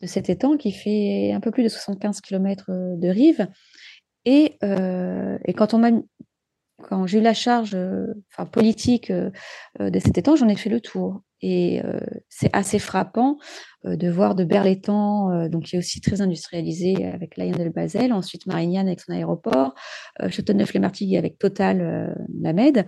de 0.00 0.06
cet 0.06 0.28
étang 0.28 0.56
qui 0.56 0.72
fait 0.72 1.32
un 1.32 1.40
peu 1.40 1.50
plus 1.50 1.62
de 1.62 1.68
75 1.68 2.20
km 2.20 2.66
de 2.68 3.08
rive. 3.08 3.48
Et, 4.24 4.56
quand 4.60 5.74
on 5.74 5.78
m'a 5.78 5.90
quand 6.82 7.06
j'ai 7.06 7.18
eu 7.18 7.22
la 7.22 7.34
charge 7.34 7.76
politique 8.52 9.10
de 9.10 9.98
cet 9.98 10.18
étang, 10.18 10.36
j'en 10.36 10.48
ai 10.48 10.56
fait 10.56 10.70
le 10.70 10.80
tour. 10.80 11.22
Et 11.42 11.82
c'est 12.28 12.50
assez 12.54 12.78
frappant 12.78 13.38
de 13.84 14.08
voir 14.08 14.34
de 14.34 14.44
Berlétan, 14.44 15.48
donc 15.48 15.64
qui 15.64 15.76
est 15.76 15.78
aussi 15.78 16.00
très 16.00 16.20
industrialisé 16.20 17.06
avec 17.06 17.36
l'Ayen 17.36 17.56
del 17.56 17.70
Basel, 17.70 18.12
ensuite 18.12 18.46
Marignane 18.46 18.86
avec 18.86 19.00
son 19.00 19.12
aéroport, 19.12 19.74
Châteauneuf-les-Martigues 20.28 21.16
avec 21.16 21.38
Total, 21.38 22.16
la 22.40 22.52
Med, 22.52 22.86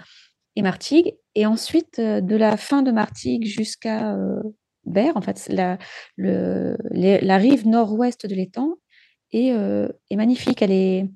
et 0.58 0.62
Martigues. 0.62 1.14
Et 1.34 1.46
ensuite, 1.46 2.00
de 2.00 2.36
la 2.36 2.56
fin 2.56 2.82
de 2.82 2.90
Martigues 2.90 3.46
jusqu'à 3.46 4.16
Berre, 4.84 5.16
en 5.16 5.20
fait, 5.20 5.48
la, 5.48 5.78
la 6.16 7.36
rive 7.36 7.66
nord-ouest 7.66 8.26
de 8.26 8.34
l'étang 8.34 8.74
est, 9.32 9.48
est 9.48 10.16
magnifique. 10.16 10.62
Elle 10.62 10.72
est, 10.72 11.06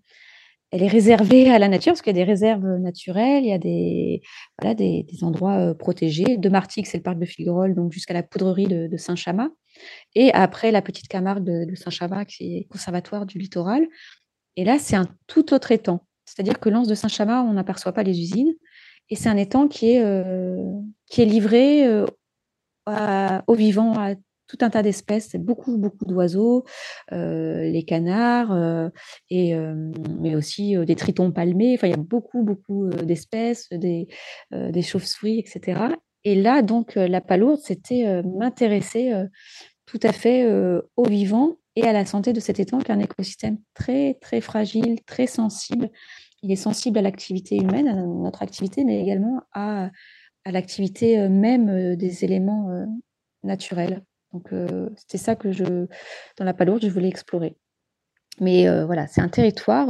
elle 0.73 0.83
est 0.83 0.89
réservée 0.89 1.51
à 1.51 1.59
la 1.59 1.69
nature 1.69 1.93
parce 1.93 2.01
qu'il 2.01 2.17
y 2.17 2.21
a 2.21 2.25
des 2.25 2.31
réserves 2.31 2.67
naturelles, 2.79 3.45
il 3.45 3.51
y 3.51 3.53
a 3.53 3.59
des, 3.59 4.23
voilà, 4.59 4.75
des, 4.75 5.05
endroits 5.21 5.59
euh, 5.59 5.75
protégés. 5.75 6.39
De 6.39 6.49
Martigues, 6.49 6.87
c'est 6.87 6.97
le 6.97 7.03
parc 7.03 7.19
de 7.19 7.27
Figuerolles, 7.27 7.75
donc 7.75 7.93
jusqu'à 7.93 8.15
la 8.15 8.23
poudrerie 8.23 8.67
de, 8.67 8.87
de 8.87 8.97
Saint-Chamas. 8.97 9.51
Et 10.15 10.33
après, 10.33 10.73
la 10.73 10.81
petite 10.81 11.09
Camargue 11.09 11.45
de, 11.45 11.67
de 11.71 11.75
Saint-Chamas, 11.75 12.25
qui 12.25 12.57
est 12.57 12.65
conservatoire 12.71 13.27
du 13.27 13.39
littoral. 13.39 13.87
Et 14.57 14.65
là, 14.65 14.79
c'est 14.79 14.97
un 14.97 15.07
tout 15.27 15.53
autre 15.53 15.73
étang. 15.73 16.07
C'est-à-dire 16.25 16.59
que 16.59 16.71
l'anse 16.71 16.89
de 16.89 16.95
Saint-Chamas, 16.95 17.43
on 17.43 17.53
n'aperçoit 17.53 17.93
pas 17.93 18.03
les 18.03 18.19
usines. 18.19 18.55
Et 19.13 19.15
c'est 19.15 19.29
un 19.29 19.37
étang 19.37 19.69
qui 19.69 19.91
est, 19.91 20.03
euh, 20.03 20.57
qui 21.05 21.21
est 21.21 21.27
livré 21.27 21.87
euh, 21.87 22.07
aux 23.47 23.55
vivants, 23.55 23.93
à 23.93 24.15
tout 24.15 24.57
un 24.63 24.71
tas 24.71 24.83
d'espèces, 24.83 25.37
beaucoup, 25.37 25.77
beaucoup 25.77 26.07
d'oiseaux, 26.07 26.65
les 27.11 27.85
canards, 27.87 28.91
et, 29.31 29.55
mais 30.19 30.35
aussi 30.35 30.77
des 30.87 30.95
tritons 30.95 31.31
palmés. 31.31 31.75
Enfin, 31.75 31.89
il 31.89 31.91
y 31.91 31.95
a 31.95 31.99
beaucoup, 31.99 32.43
beaucoup 32.43 32.89
d'espèces, 32.89 33.69
des, 33.71 34.09
des 34.51 34.83
chauves-souris, 34.83 35.39
etc. 35.39 35.81
Et 36.25 36.35
là, 36.35 36.61
donc, 36.63 36.97
la 36.97 37.21
palourde, 37.23 37.61
c'était 37.63 38.23
m'intéresser 38.23 39.13
tout 39.87 40.01
à 40.03 40.13
fait 40.13 40.47
aux 40.97 41.09
vivants 41.09 41.57
et 41.77 41.85
à 41.85 41.93
la 41.93 42.05
santé 42.05 42.33
de 42.33 42.41
cet 42.41 42.61
étang, 42.61 42.79
qui 42.79 42.91
est 42.91 42.95
un 42.95 43.01
écosystème 43.01 43.59
très, 43.75 44.19
très 44.21 44.43
fragile, 44.43 45.03
très 45.07 45.27
sensible. 45.27 45.91
Il 46.43 46.51
est 46.51 46.57
sensible 46.57 46.99
à 46.99 47.03
l'activité 47.03 47.57
humaine, 47.57 47.89
à 47.89 47.95
notre 47.95 48.43
activité, 48.43 48.85
mais 48.85 49.01
également 49.01 49.43
à, 49.53 49.91
l'activité 50.45 51.29
même 51.29 51.95
des 51.95 52.25
éléments 52.25 52.69
naturels. 53.45 54.03
Donc, 54.33 54.53
c'était 54.97 55.19
ça 55.19 55.37
que 55.37 55.53
je, 55.53 55.87
dans 56.37 56.45
la 56.45 56.55
palourde, 56.55 56.83
je 56.83 56.91
voulais 56.91 57.09
explorer. 57.09 57.57
Mais 58.41 58.67
voilà, 58.85 59.07
c'est 59.07 59.21
un 59.21 59.29
territoire 59.29 59.87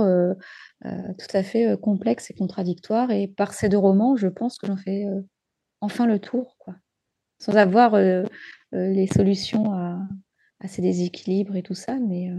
tout 0.82 1.32
à 1.36 1.42
fait 1.42 1.80
complexe 1.80 2.30
et 2.30 2.34
contradictoire. 2.34 3.10
Et 3.10 3.28
par 3.28 3.54
ces 3.54 3.70
deux 3.70 3.78
romans, 3.78 4.14
je 4.16 4.28
pense 4.28 4.58
que 4.58 4.66
j'en 4.66 4.76
fais 4.76 5.06
enfin 5.80 6.06
le 6.06 6.18
tour, 6.18 6.56
quoi. 6.58 6.74
Sans 7.38 7.56
avoir 7.56 7.96
les 8.72 9.06
solutions 9.06 9.72
à, 9.72 10.00
à, 10.60 10.68
ces 10.68 10.82
déséquilibres 10.82 11.56
et 11.56 11.62
tout 11.62 11.74
ça. 11.74 11.96
Mais 11.98 12.30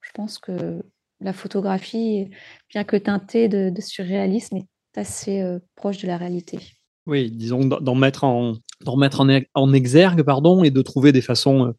je 0.00 0.10
pense 0.14 0.38
que 0.38 0.82
la 1.20 1.32
photographie, 1.32 2.30
bien 2.70 2.84
que 2.84 2.96
teintée 2.96 3.48
de, 3.48 3.70
de 3.70 3.80
surréalisme, 3.80 4.56
est 4.56 4.98
assez 4.98 5.44
proche 5.74 5.98
de 5.98 6.06
la 6.06 6.16
réalité. 6.16 6.58
Oui, 7.06 7.30
disons 7.30 7.64
d'en 7.64 7.94
mettre 7.94 8.24
en, 8.24 8.54
remettre 8.84 9.20
en, 9.20 9.28
en, 9.54 9.72
exergue 9.72 10.22
pardon, 10.22 10.64
et 10.64 10.70
de 10.70 10.82
trouver 10.82 11.12
des 11.12 11.20
façons 11.20 11.74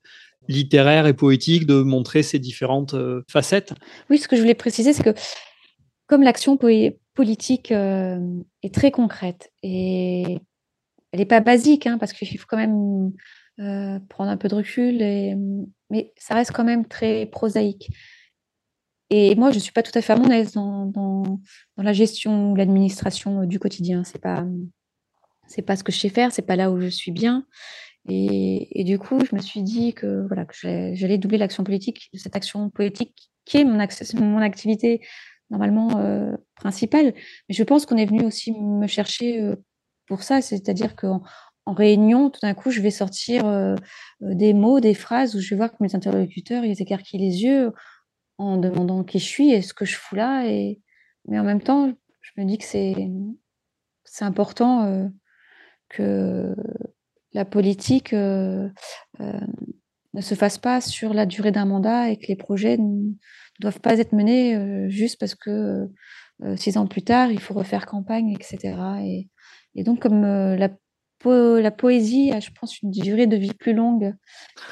littéraires 0.47 1.07
et 1.07 1.13
poétiques 1.13 1.65
de 1.65 1.81
montrer 1.81 2.23
ces 2.23 2.39
différentes 2.39 2.95
facettes. 3.29 3.73
Oui, 4.09 4.17
ce 4.17 4.27
que 4.27 4.35
je 4.35 4.41
voulais 4.41 4.55
préciser, 4.55 4.93
c'est 4.93 5.03
que 5.03 5.13
comme 6.07 6.23
l'action 6.23 6.57
politique 6.57 7.71
est 7.71 8.73
très 8.73 8.91
concrète 8.91 9.51
et 9.61 10.39
elle 11.11 11.19
n'est 11.19 11.25
pas 11.25 11.41
basique, 11.41 11.87
hein, 11.87 11.97
parce 11.97 12.13
qu'il 12.13 12.39
faut 12.39 12.47
quand 12.47 12.57
même 12.57 13.11
prendre 14.07 14.29
un 14.29 14.37
peu 14.37 14.47
de 14.47 14.55
recul, 14.55 15.01
et, 15.01 15.35
mais 15.89 16.13
ça 16.17 16.35
reste 16.35 16.51
quand 16.51 16.63
même 16.63 16.87
très 16.87 17.25
prosaïque. 17.25 17.89
Et 19.09 19.35
moi, 19.35 19.51
je 19.51 19.55
ne 19.55 19.61
suis 19.61 19.71
pas 19.71 19.83
tout 19.83 19.97
à 19.97 20.01
fait 20.01 20.13
à 20.13 20.17
mon 20.17 20.29
aise 20.29 20.53
dans, 20.53 20.85
dans, 20.85 21.39
la 21.77 21.93
gestion, 21.93 22.55
l'administration 22.55 23.45
du 23.45 23.59
quotidien. 23.59 24.03
C'est 24.03 24.21
pas, 24.21 24.45
c'est 25.47 25.61
pas 25.61 25.75
ce 25.75 25.83
que 25.83 25.91
je 25.91 25.99
sais 25.99 26.09
faire, 26.09 26.31
c'est 26.31 26.41
pas 26.41 26.55
là 26.55 26.71
où 26.71 26.79
je 26.79 26.87
suis 26.87 27.11
bien. 27.11 27.45
Et, 28.09 28.83
du 28.85 28.99
coup, 28.99 29.19
je 29.19 29.35
me 29.35 29.41
suis 29.41 29.61
dit 29.63 29.93
que 29.93 30.25
voilà 30.27 30.45
j'allais 30.93 31.17
doubler 31.17 31.37
l'action 31.37 31.63
politique, 31.63 32.09
cette 32.13 32.35
action 32.35 32.69
politique 32.69 33.29
qui 33.43 33.57
est 33.57 33.63
mon, 33.65 33.77
mon 34.21 34.37
activité 34.39 35.01
normalement 35.49 35.97
euh, 35.97 36.31
principale. 36.55 37.13
Mais 37.49 37.55
je 37.55 37.63
pense 37.63 37.85
qu'on 37.85 37.97
est 37.97 38.05
venu 38.05 38.23
aussi 38.23 38.53
me 38.53 38.87
chercher 38.87 39.41
euh, 39.41 39.55
pour 40.07 40.23
ça, 40.23 40.41
c'est-à-dire 40.41 40.95
qu'en 40.95 41.21
en 41.65 41.73
réunion, 41.73 42.29
tout 42.29 42.39
d'un 42.41 42.53
coup, 42.53 42.71
je 42.71 42.79
vais 42.79 42.91
sortir 42.91 43.45
euh, 43.45 43.75
des 44.21 44.53
mots, 44.53 44.79
des 44.79 44.93
phrases 44.93 45.35
où 45.35 45.41
je 45.41 45.49
vais 45.49 45.57
voir 45.57 45.71
que 45.71 45.77
mes 45.81 45.95
interlocuteurs 45.95 46.63
ils 46.63 46.81
écarquillent 46.81 47.19
les 47.19 47.43
yeux 47.43 47.73
en 48.37 48.57
demandant 48.57 49.03
qui 49.03 49.19
je 49.19 49.25
suis 49.25 49.51
et 49.51 49.61
ce 49.61 49.73
que 49.73 49.85
je 49.85 49.97
fous 49.97 50.15
là. 50.15 50.45
Et 50.47 50.81
mais 51.25 51.39
en 51.39 51.43
même 51.43 51.61
temps, 51.61 51.93
je 52.21 52.31
me 52.37 52.45
dis 52.45 52.57
que 52.57 52.65
c'est 52.65 52.95
c'est 54.03 54.25
important 54.25 55.11
que 55.89 56.55
la 57.33 57.45
politique 57.45 58.13
euh, 58.13 58.67
euh, 59.19 59.39
ne 60.13 60.21
se 60.21 60.35
fasse 60.35 60.57
pas 60.57 60.81
sur 60.81 61.13
la 61.13 61.25
durée 61.25 61.51
d'un 61.51 61.65
mandat 61.65 62.09
et 62.09 62.17
que 62.17 62.27
les 62.27 62.35
projets 62.35 62.77
ne 62.77 63.11
doivent 63.59 63.79
pas 63.79 63.99
être 63.99 64.13
menés 64.13 64.55
euh, 64.55 64.89
juste 64.89 65.19
parce 65.19 65.35
que 65.35 65.87
six 66.55 66.77
ans 66.77 66.85
plus 66.85 67.01
tard, 67.01 67.31
il 67.31 67.39
faut 67.39 67.55
refaire 67.55 67.87
campagne, 67.87 68.31
etc. 68.31 68.77
Et, 69.03 69.27
et 69.73 69.83
donc, 69.83 69.99
comme 69.99 70.21
la, 70.21 70.69
po 71.19 71.59
la, 71.59 71.71
poésie 71.71 72.31
a, 72.31 72.39
je 72.39 72.49
pense, 72.59 72.81
une 72.81 72.91
durée 72.91 73.27
de 73.27 73.37
vie 73.37 73.53
plus 73.53 73.73
longue 73.73 74.13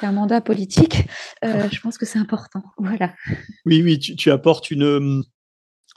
qu'un 0.00 0.12
mandat 0.12 0.40
politique, 0.40 1.04
je 1.42 1.80
pense 1.80 1.98
que 1.98 2.06
c'est 2.06 2.18
important. 2.18 2.62
Voilà. 2.78 3.14
Oui, 3.64 3.82
oui, 3.82 3.98
tu, 3.98 4.16
tu 4.16 4.30
apportes 4.30 4.70
une, 4.70 5.22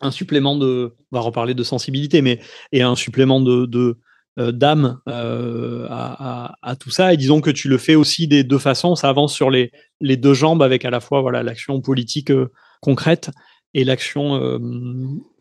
un 0.01 0.11
supplément 0.11 0.55
de, 0.55 0.95
on 1.11 1.17
va 1.17 1.21
reparler 1.21 1.53
de 1.53 1.63
sensibilité, 1.63 2.21
mais 2.21 2.39
et 2.71 2.81
un 2.81 2.95
supplément 2.95 3.41
de, 3.41 3.97
euh, 4.39 4.51
d'âme 4.51 4.99
euh, 5.07 5.87
à, 5.89 6.75
tout 6.79 6.91
ça. 6.91 7.13
Et 7.13 7.17
disons 7.17 7.41
que 7.41 7.49
tu 7.49 7.67
le 7.67 7.77
fais 7.77 7.95
aussi 7.95 8.27
des 8.27 8.43
deux 8.43 8.59
façons. 8.59 8.95
Ça 8.95 9.09
avance 9.09 9.33
sur 9.33 9.49
les, 9.49 9.71
les 10.01 10.17
deux 10.17 10.33
jambes 10.33 10.63
avec 10.63 10.85
à 10.85 10.89
la 10.89 10.99
fois 10.99 11.21
voilà 11.21 11.43
l'action 11.43 11.81
politique 11.81 12.31
euh, 12.31 12.51
concrète 12.81 13.31
et 13.73 13.83
l'action 13.83 14.59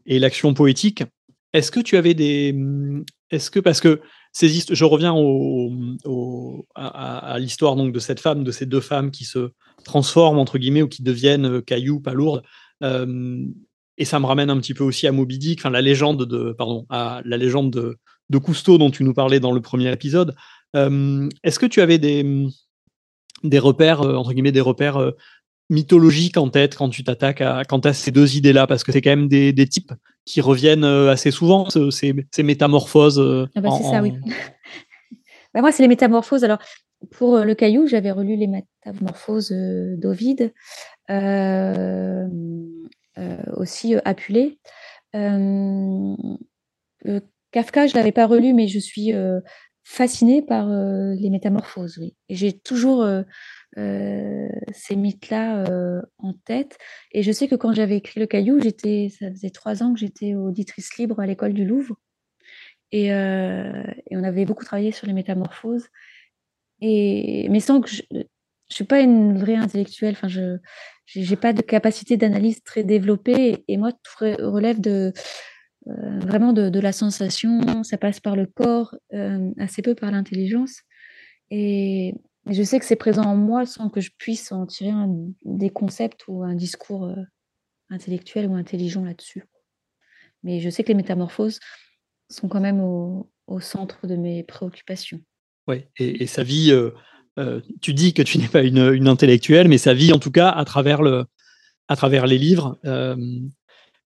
et 0.05 0.19
l'action 0.19 0.53
poétique. 0.53 1.05
Est-ce 1.55 1.71
que 1.71 1.81
tu 1.81 1.97
avais 1.97 2.13
des 2.13 2.55
est-ce 3.31 3.51
que 3.51 3.61
parce 3.61 3.81
que 3.81 4.03
je 4.35 4.85
reviens 4.85 5.15
à, 6.75 7.39
l'histoire 7.39 7.77
donc 7.77 7.93
de 7.93 7.99
cette 7.99 8.21
femme, 8.21 8.45
de 8.45 8.51
ces 8.51 8.67
deux 8.67 8.81
femmes 8.81 9.11
qui 9.11 9.25
se 9.25 9.51
transforment 9.85 10.39
entre 10.39 10.59
guillemets 10.59 10.83
ou 10.83 10.89
qui 10.89 11.03
deviennent 11.03 11.63
cailloux, 11.63 12.01
pas 12.01 12.15
lourdes. 12.15 12.43
et 12.83 14.05
ça 14.05 14.21
me 14.21 14.27
ramène 14.27 14.51
un 14.51 14.59
petit 14.59 14.75
peu 14.75 14.85
aussi 14.85 15.07
à 15.07 15.13
Moby 15.13 15.39
Dick, 15.39 15.61
enfin 15.61 15.71
la 15.71 15.83
légende 15.83 16.25
de, 16.25 16.53
pardon, 16.53 16.87
à 16.91 17.23
la 17.25 17.37
légende 17.37 17.71
de, 17.71 18.39
Cousteau 18.39 18.79
dont 18.79 18.91
tu 18.91 19.05
nous 19.05 19.15
parlais 19.15 19.41
dans 19.41 19.53
le 19.53 19.61
premier 19.61 19.91
épisode. 19.93 20.35
Euh, 20.77 21.29
est-ce 21.43 21.59
que 21.59 21.67
tu 21.67 21.81
avais 21.81 21.99
des, 21.99 23.59
repères, 23.59 24.03
euh, 24.03 24.17
entre 24.17 24.33
guillemets, 24.33 24.53
des 24.53 24.61
repères 24.61 24.97
euh, 24.97 25.13
mythologiques 25.71 26.37
en 26.37 26.49
tête 26.49 26.77
quand 26.77 26.89
tu 26.89 27.05
t'attaques 27.05 27.41
à, 27.41 27.65
quant 27.65 27.79
à 27.79 27.93
ces 27.93 28.11
deux 28.11 28.37
idées-là? 28.37 28.67
Parce 28.67 28.85
que 28.85 28.93
c'est 28.93 29.01
quand 29.01 29.11
même 29.11 29.29
des, 29.29 29.69
types 29.69 29.93
qui 30.29 30.43
reviennent 30.43 30.85
assez 30.85 31.31
souvent, 31.31 31.71
ces, 31.71 32.15
ces 32.31 32.43
métamorphoses. 32.43 33.49
Ah 33.57 33.61
bah 33.63 33.71
c'est 33.77 33.85
ça, 33.85 34.03
oui. 34.03 34.13
bah 35.55 35.63
moi, 35.63 35.73
c'est 35.73 35.83
les 35.83 35.89
métamorphoses. 35.89 36.45
Alors, 36.45 36.59
pour 37.13 37.39
le 37.39 37.55
caillou, 37.55 37.87
j'avais 37.87 38.11
relu 38.11 38.37
les 38.37 38.47
métamorphoses 38.47 39.51
d'Ovide, 39.53 40.53
aussi 43.57 43.95
Apulé. 44.05 44.59
Kafka, 47.51 47.87
je 47.87 47.93
ne 47.95 47.99
l'avais 47.99 48.13
pas 48.13 48.27
relu, 48.27 48.53
mais 48.53 48.69
je 48.69 48.79
suis 48.79 49.15
fascinée 49.83 50.43
par 50.43 50.69
les 50.69 51.31
métamorphoses, 51.31 51.97
oui. 51.97 52.15
Et 52.29 52.35
j'ai 52.35 52.53
toujours 52.53 53.09
ces 54.73 54.97
mythes-là 54.97 55.65
en 56.19 56.33
tête. 56.45 56.79
Et 57.13 57.23
je 57.23 57.33
sais 57.33 57.49
que 57.49 57.55
quand 57.55 57.73
j'avais 57.73 57.97
écrit 57.97 58.21
Le 58.21 58.27
Caillou, 58.27 58.61
j'étais, 58.61 59.09
ça 59.19 59.31
faisait 59.31 59.51
trois 59.51 59.83
ans 59.83 59.93
que 59.93 60.01
j'étais 60.01 60.35
auditrice 60.35 60.97
libre 60.97 61.21
à 61.21 61.27
l'école 61.27 61.53
du 61.53 61.65
Louvre. 61.65 61.97
Et, 62.91 63.07
et, 63.07 64.17
on 64.17 64.25
avait 64.25 64.47
beaucoup 64.47 64.65
travaillé 64.65 64.93
sur 64.93 65.07
les 65.07 65.13
métamorphoses. 65.13 65.89
Et, 66.81 67.49
mais 67.51 67.61
sans 67.61 67.81
que 67.81 67.91
je 67.91 68.03
ne 68.13 68.25
suis 68.69 68.85
pas 68.85 69.01
une 69.01 69.39
vraie 69.39 69.57
intellectuelle, 69.57 70.15
enfin, 70.15 70.29
je 70.29 70.59
n'ai 71.17 71.37
pas 71.37 71.53
de 71.53 71.63
capacité 71.63 72.17
d'analyse 72.17 72.63
très 72.63 72.85
développée. 72.85 73.65
Et 73.69 73.77
moi, 73.77 73.93
tout 73.93 74.25
relève 74.25 74.81
de 74.81 75.13
euh, 75.89 76.19
vraiment 76.19 76.53
de, 76.53 76.81
la 76.81 76.93
sensation, 76.93 77.83
ça 77.83 77.97
passe 77.97 78.21
par 78.21 78.37
le 78.37 78.47
corps, 78.47 78.95
euh, 79.15 79.51
assez 79.59 79.83
peu 79.83 79.95
par 79.95 80.11
l'intelligence. 80.11 80.83
Et, 81.51 82.15
je 82.49 82.63
sais 82.63 82.79
que 82.79 82.85
c'est 82.85 82.97
présent 82.97 83.25
en 83.25 83.37
moi 83.37 83.67
sans 83.67 83.89
que 83.89 84.01
je 84.01 84.11
puisse 84.17 84.53
en 84.53 84.67
tirer 84.67 84.93
des 85.45 85.71
concepts 85.71 86.25
ou 86.29 86.43
un 86.43 86.55
discours 86.55 87.05
euh, 87.05 87.17
intellectuel 87.91 88.49
ou 88.49 88.55
intelligent 88.55 89.05
là-dessus. 89.05 89.45
Mais 90.43 90.61
je 90.61 90.71
sais 90.71 90.83
que 90.83 90.89
les 90.89 90.95
métamorphoses 90.95 91.59
sont 92.31 92.49
quand 92.49 92.61
même 92.61 92.81
au, 92.81 93.31
centre 93.61 94.07
de 94.07 94.15
mes 94.15 94.43
préoccupations. 94.43 95.21
Oui, 95.67 95.85
et, 95.97 96.27
sa 96.27 96.43
vie, 96.43 96.73
tu 97.81 97.95
dis 97.95 98.13
que 98.13 98.23
tu 98.23 98.39
n'es 98.39 98.47
pas 98.47 98.63
une, 98.63 99.09
intellectuelle, 99.09 99.69
mais 99.69 99.79
sa 99.79 99.95
vie 99.95 100.13
en 100.13 100.19
tout 100.19 100.31
cas 100.31 100.51
à 100.51 100.65
travers, 100.65 101.03
le, 101.03 101.25
à 101.89 101.97
travers 101.97 102.27
les 102.27 102.39
livres 102.39 102.79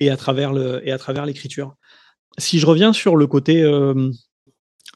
et 0.00 0.10
à 0.10 0.16
travers 0.16 0.52
l'écriture. 0.52 1.76
Si 2.38 2.58
je 2.58 2.66
reviens 2.66 2.92
sur 2.92 3.16
le 3.16 3.26
côté 3.26 3.62
euh, 3.62 4.10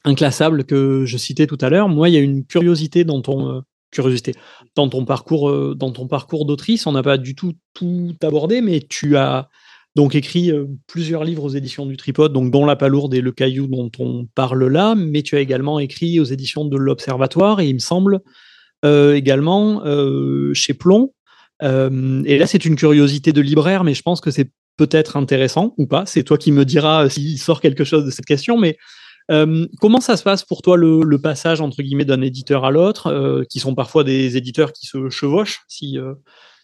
inclassable 0.03 0.63
que 0.63 1.05
je 1.05 1.17
citais 1.17 1.47
tout 1.47 1.57
à 1.61 1.69
l'heure, 1.69 1.89
moi 1.89 2.09
il 2.09 2.13
y 2.13 2.17
a 2.17 2.21
une 2.21 2.45
curiosité 2.45 3.03
dans 3.03 3.21
ton 3.21 3.49
euh, 3.49 3.61
curiosité 3.91 4.33
dans 4.75 4.89
ton 4.89 5.05
parcours 5.05 5.49
euh, 5.49 5.75
dans 5.75 5.91
ton 5.91 6.07
parcours 6.07 6.45
d'autrice. 6.45 6.87
On 6.87 6.93
n'a 6.93 7.03
pas 7.03 7.17
du 7.17 7.35
tout 7.35 7.53
tout 7.73 8.15
abordé, 8.21 8.61
mais 8.61 8.79
tu 8.79 9.17
as 9.17 9.49
donc 9.95 10.15
écrit 10.15 10.53
plusieurs 10.87 11.25
livres 11.25 11.43
aux 11.43 11.49
éditions 11.49 11.85
du 11.85 11.97
Tripode, 11.97 12.31
donc 12.31 12.49
dont 12.49 12.65
La 12.65 12.77
Palourde 12.77 13.13
et 13.13 13.19
Le 13.19 13.33
Caillou 13.33 13.67
dont 13.67 13.91
on 13.99 14.25
parle 14.35 14.65
là, 14.67 14.95
mais 14.95 15.21
tu 15.21 15.35
as 15.35 15.41
également 15.41 15.79
écrit 15.79 16.17
aux 16.21 16.25
éditions 16.25 16.63
de 16.63 16.77
l'Observatoire 16.77 17.59
et 17.59 17.67
il 17.67 17.73
me 17.73 17.79
semble 17.79 18.21
également 18.85 19.83
chez 20.53 20.73
Plomb. 20.73 21.13
et 21.61 22.37
là, 22.37 22.47
c'est 22.47 22.63
une 22.63 22.77
curiosité 22.77 23.33
de 23.33 23.41
libraire, 23.41 23.83
mais 23.83 23.93
je 23.93 24.01
pense 24.01 24.21
que 24.21 24.31
c'est 24.31 24.49
peut-être 24.77 25.17
intéressant 25.17 25.73
ou 25.77 25.85
pas. 25.85 26.05
C'est 26.05 26.23
toi 26.23 26.37
qui 26.37 26.51
me 26.51 26.65
diras 26.65 27.09
s'il 27.09 27.37
sort 27.37 27.61
quelque 27.61 27.83
chose 27.83 28.05
de 28.05 28.11
cette 28.11 28.25
question. 28.25 28.57
Mais 28.57 28.77
comment 29.79 30.01
ça 30.01 30.17
se 30.17 30.23
passe 30.23 30.43
pour 30.43 30.61
toi 30.61 30.77
le, 30.77 31.17
passage 31.17 31.61
entre 31.61 31.81
guillemets 31.81 32.05
d'un 32.05 32.21
éditeur 32.21 32.65
à 32.65 32.71
l'autre, 32.71 33.43
qui 33.49 33.59
sont 33.59 33.75
parfois 33.75 34.03
des 34.03 34.37
éditeurs 34.37 34.73
qui 34.73 34.85
se 34.85 35.09
chevauchent, 35.09 35.61
si 35.67 35.97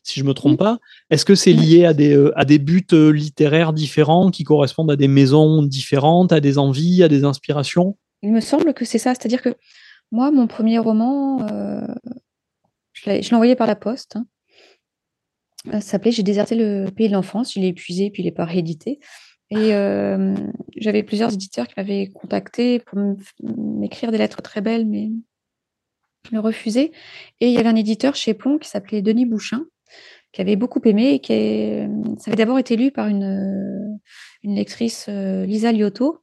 si 0.03 0.21
je 0.21 0.25
me 0.25 0.33
trompe 0.33 0.57
pas? 0.57 0.77
Est-ce 1.09 1.25
que 1.25 1.35
c'est 1.35 1.51
lié 1.51 1.85
à 1.85 1.93
des, 1.93 2.31
à 2.35 2.45
des 2.45 2.59
buts 2.59 2.87
littéraires 2.91 3.73
différents 3.73 4.31
qui 4.31 4.45
correspondent 4.45 4.91
à 4.91 4.95
des 4.95 5.09
maisons 5.09 5.63
différentes, 5.63 6.31
à 6.31 6.39
des 6.39 6.57
envies, 6.57 7.03
à 7.03 7.09
des 7.09 7.25
inspirations? 7.25 7.97
Il 8.21 8.31
me 8.31 8.39
semble 8.39 8.73
que 8.73 8.85
c'est 8.85 8.99
ça. 8.99 9.13
C'est-à-dire 9.13 9.41
que 9.41 9.53
moi, 10.11 10.31
mon 10.31 10.47
premier 10.47 10.79
roman, 10.79 11.45
je 12.93 13.09
l'ai 13.09 13.33
envoyé 13.33 13.55
par 13.55 13.67
la 13.67 13.75
poste. 13.75 14.15
Hein. 14.15 14.25
Ça 15.71 15.81
s'appelait 15.81 16.11
J'ai 16.11 16.23
déserté 16.23 16.55
le 16.55 16.89
pays 16.89 17.09
de 17.09 17.13
l'enfance. 17.13 17.53
Je 17.53 17.59
l'ai 17.59 17.67
épuisé, 17.67 18.09
puis 18.09 18.23
il 18.23 18.25
n'est 18.25 18.31
pas 18.31 18.45
réédité. 18.45 18.99
Et 19.49 19.71
j'avais 20.75 21.03
plusieurs 21.03 21.33
éditeurs 21.33 21.67
qui 21.67 21.73
m'avaient 21.77 22.07
contacté 22.07 22.79
pour 22.79 22.99
m'écrire 23.41 24.11
des 24.11 24.17
lettres 24.17 24.41
très 24.41 24.61
belles, 24.61 24.85
mais 24.85 25.09
je 26.25 26.35
le 26.35 26.39
refusais. 26.39 26.91
Et 27.39 27.47
il 27.47 27.53
y 27.53 27.57
avait 27.57 27.69
un 27.69 27.75
éditeur 27.75 28.15
chez 28.15 28.33
Plomb 28.33 28.57
qui 28.57 28.69
s'appelait 28.69 29.01
Denis 29.01 29.25
Bouchin, 29.25 29.65
qui 30.33 30.41
avait 30.41 30.57
beaucoup 30.57 30.81
aimé 30.83 31.13
et 31.13 31.19
qui 31.19 31.33
ça 32.19 32.29
avait 32.29 32.37
d'abord 32.37 32.59
été 32.59 32.75
lu 32.75 32.91
par 32.91 33.07
une, 33.07 33.99
une 34.43 34.55
lectrice, 34.55 35.07
Lisa 35.07 35.71
Liotto. 35.71 36.19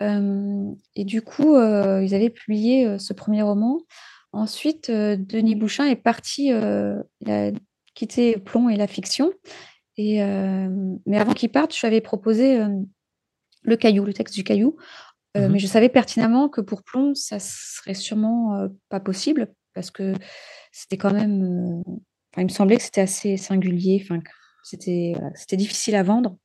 et 0.00 1.04
du 1.04 1.22
coup, 1.22 1.56
ils 1.56 2.14
avaient 2.14 2.30
publié 2.30 2.98
ce 2.98 3.12
premier 3.12 3.42
roman. 3.42 3.80
Ensuite, 4.32 4.90
Denis 4.90 5.56
Bouchin 5.56 5.86
est 5.86 5.96
parti, 5.96 6.46
il 6.46 7.30
a 7.30 7.50
quitté 7.94 8.36
Plomb 8.38 8.68
et 8.68 8.76
la 8.76 8.86
fiction. 8.86 9.32
Et, 9.96 10.20
mais 11.06 11.18
avant 11.18 11.32
qu'il 11.34 11.50
parte, 11.50 11.74
je 11.74 11.80
lui 11.80 11.86
avais 11.86 12.00
proposé 12.00 12.58
le 13.62 13.76
caillou, 13.76 14.04
le 14.04 14.14
texte 14.14 14.34
du 14.34 14.44
caillou. 14.44 14.76
Mmh 15.36 15.48
mais 15.48 15.58
je 15.58 15.66
savais 15.66 15.88
pertinemment 15.88 16.48
que 16.48 16.60
pour 16.60 16.84
Plomb, 16.84 17.12
ça 17.16 17.40
serait 17.40 17.94
sûrement 17.94 18.68
pas 18.88 19.00
possible 19.00 19.52
parce 19.74 19.90
que 19.90 20.14
c'était 20.70 20.96
quand 20.96 21.12
même. 21.12 21.82
il 22.36 22.44
me 22.44 22.48
semblait 22.48 22.76
que 22.76 22.82
c'était 22.84 23.00
assez 23.00 23.36
singulier, 23.36 24.00
enfin, 24.02 24.20
c'était 24.62 25.14
c'était 25.34 25.56
difficile 25.56 25.96
à 25.96 26.04
vendre. 26.04 26.36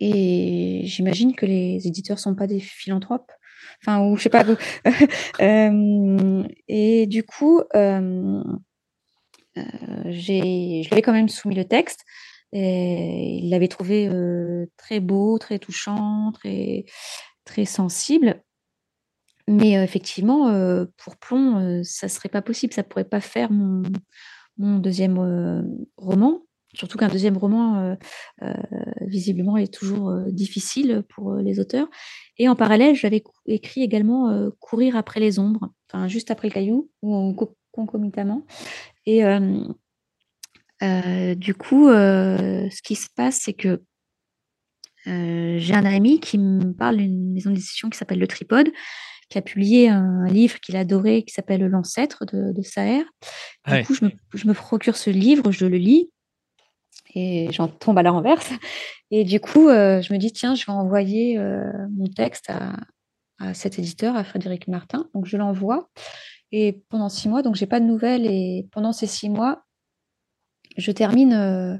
Et 0.00 0.82
j'imagine 0.84 1.34
que 1.34 1.46
les 1.46 1.86
éditeurs 1.86 2.18
sont 2.18 2.34
pas 2.34 2.46
des 2.46 2.60
philanthropes. 2.60 3.32
Enfin, 3.80 4.06
ou 4.06 4.16
je 4.16 4.24
sais 4.24 4.28
pas. 4.28 4.44
et 6.68 7.06
du 7.06 7.22
coup, 7.24 7.62
j'ai, 7.74 8.42
je 9.56 10.82
lui 10.82 10.88
avais 10.90 11.02
quand 11.02 11.12
même 11.12 11.28
soumis 11.28 11.54
le 11.54 11.64
texte. 11.64 12.04
Et 12.52 13.40
il 13.42 13.50
l'avait 13.50 13.68
trouvé 13.68 14.08
très 14.76 15.00
beau, 15.00 15.38
très 15.38 15.58
touchant, 15.58 16.30
très, 16.32 16.84
très 17.44 17.64
sensible. 17.64 18.42
Mais 19.48 19.72
effectivement, 19.72 20.50
pour 20.96 21.16
Plomb, 21.16 21.82
ça 21.82 22.08
serait 22.08 22.28
pas 22.28 22.42
possible. 22.42 22.72
Ça 22.72 22.84
pourrait 22.84 23.04
pas 23.04 23.20
faire 23.20 23.50
mon, 23.50 23.82
mon 24.56 24.78
deuxième 24.78 25.18
roman. 25.96 26.42
Surtout 26.74 26.98
qu'un 26.98 27.08
deuxième 27.08 27.36
roman, 27.36 27.96
visiblement, 29.00 29.56
est 29.56 29.72
toujours 29.72 30.12
difficile 30.28 31.02
pour 31.08 31.34
les 31.34 31.60
auteurs. 31.60 31.88
Et 32.38 32.48
en 32.48 32.56
parallèle, 32.56 32.94
j'avais 32.94 33.22
écrit 33.46 33.82
également 33.82 34.48
Courir 34.60 34.96
après 34.96 35.20
les 35.20 35.38
ombres, 35.38 35.70
enfin 35.88 36.08
juste 36.08 36.30
après 36.30 36.48
le 36.48 36.54
caillou, 36.54 36.90
ou 37.02 37.36
concomitamment. 37.72 38.46
Et 39.06 39.22
du 41.36 41.54
coup, 41.54 41.88
ce 41.88 42.82
qui 42.82 42.94
se 42.94 43.08
passe, 43.14 43.40
c'est 43.42 43.54
que 43.54 43.82
j'ai 45.06 45.74
un 45.74 45.84
ami 45.84 46.20
qui 46.20 46.38
me 46.38 46.72
parle 46.72 46.96
d'une 46.96 47.32
maison 47.32 47.50
d'édition 47.50 47.90
qui 47.90 47.98
s'appelle 47.98 48.18
Le 48.18 48.26
Tripode, 48.26 48.70
qui 49.28 49.38
a 49.38 49.42
publié 49.42 49.88
un 49.88 50.26
livre 50.26 50.60
qu'il 50.60 50.76
adorait, 50.76 51.22
qui 51.22 51.32
s'appelle 51.32 51.64
L'ancêtre 51.66 52.24
de, 52.26 52.52
de 52.52 52.62
Saher. 52.62 53.04
Du 53.66 53.84
coup, 53.84 53.94
je 53.94 54.04
me, 54.04 54.10
je 54.34 54.46
me, 54.46 54.54
procure 54.54 54.96
ce 54.96 55.10
livre, 55.10 55.50
je 55.50 55.66
le 55.66 55.76
lis, 55.76 56.10
et 57.14 57.48
j'en 57.52 57.68
tombe 57.68 57.98
à 57.98 58.02
la 58.02 58.10
renverse. 58.10 58.52
Et 59.10 59.24
du 59.24 59.40
coup, 59.40 59.68
je 59.68 60.12
me 60.12 60.18
dis, 60.18 60.32
tiens, 60.32 60.54
je 60.54 60.66
vais 60.66 60.72
envoyer 60.72 61.38
mon 61.96 62.06
texte 62.06 62.50
à, 62.50 62.74
à, 63.38 63.54
cet 63.54 63.78
éditeur, 63.78 64.16
à 64.16 64.24
Frédéric 64.24 64.68
Martin. 64.68 65.08
Donc, 65.14 65.26
je 65.26 65.36
l'envoie. 65.36 65.88
Et 66.56 66.84
pendant 66.88 67.08
six 67.08 67.28
mois, 67.28 67.42
donc 67.42 67.56
j'ai 67.56 67.66
pas 67.66 67.80
de 67.80 67.84
nouvelles. 67.84 68.26
Et 68.26 68.68
pendant 68.70 68.92
ces 68.92 69.08
six 69.08 69.28
mois, 69.28 69.64
je 70.76 70.92
termine 70.92 71.32
euh, 71.32 71.76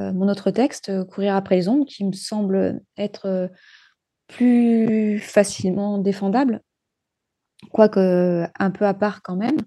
euh, 0.00 0.10
mon 0.14 0.30
autre 0.30 0.50
texte, 0.50 0.88
euh, 0.88 1.04
Courir 1.04 1.36
après 1.36 1.56
les 1.56 1.68
ombres, 1.68 1.84
qui 1.84 2.02
me 2.02 2.12
semble 2.12 2.80
être 2.96 3.50
plus 4.26 5.18
facilement 5.18 5.98
défendable, 5.98 6.62
quoique 7.70 8.46
un 8.58 8.70
peu 8.70 8.86
à 8.86 8.94
part 8.94 9.20
quand 9.20 9.36
même. 9.36 9.58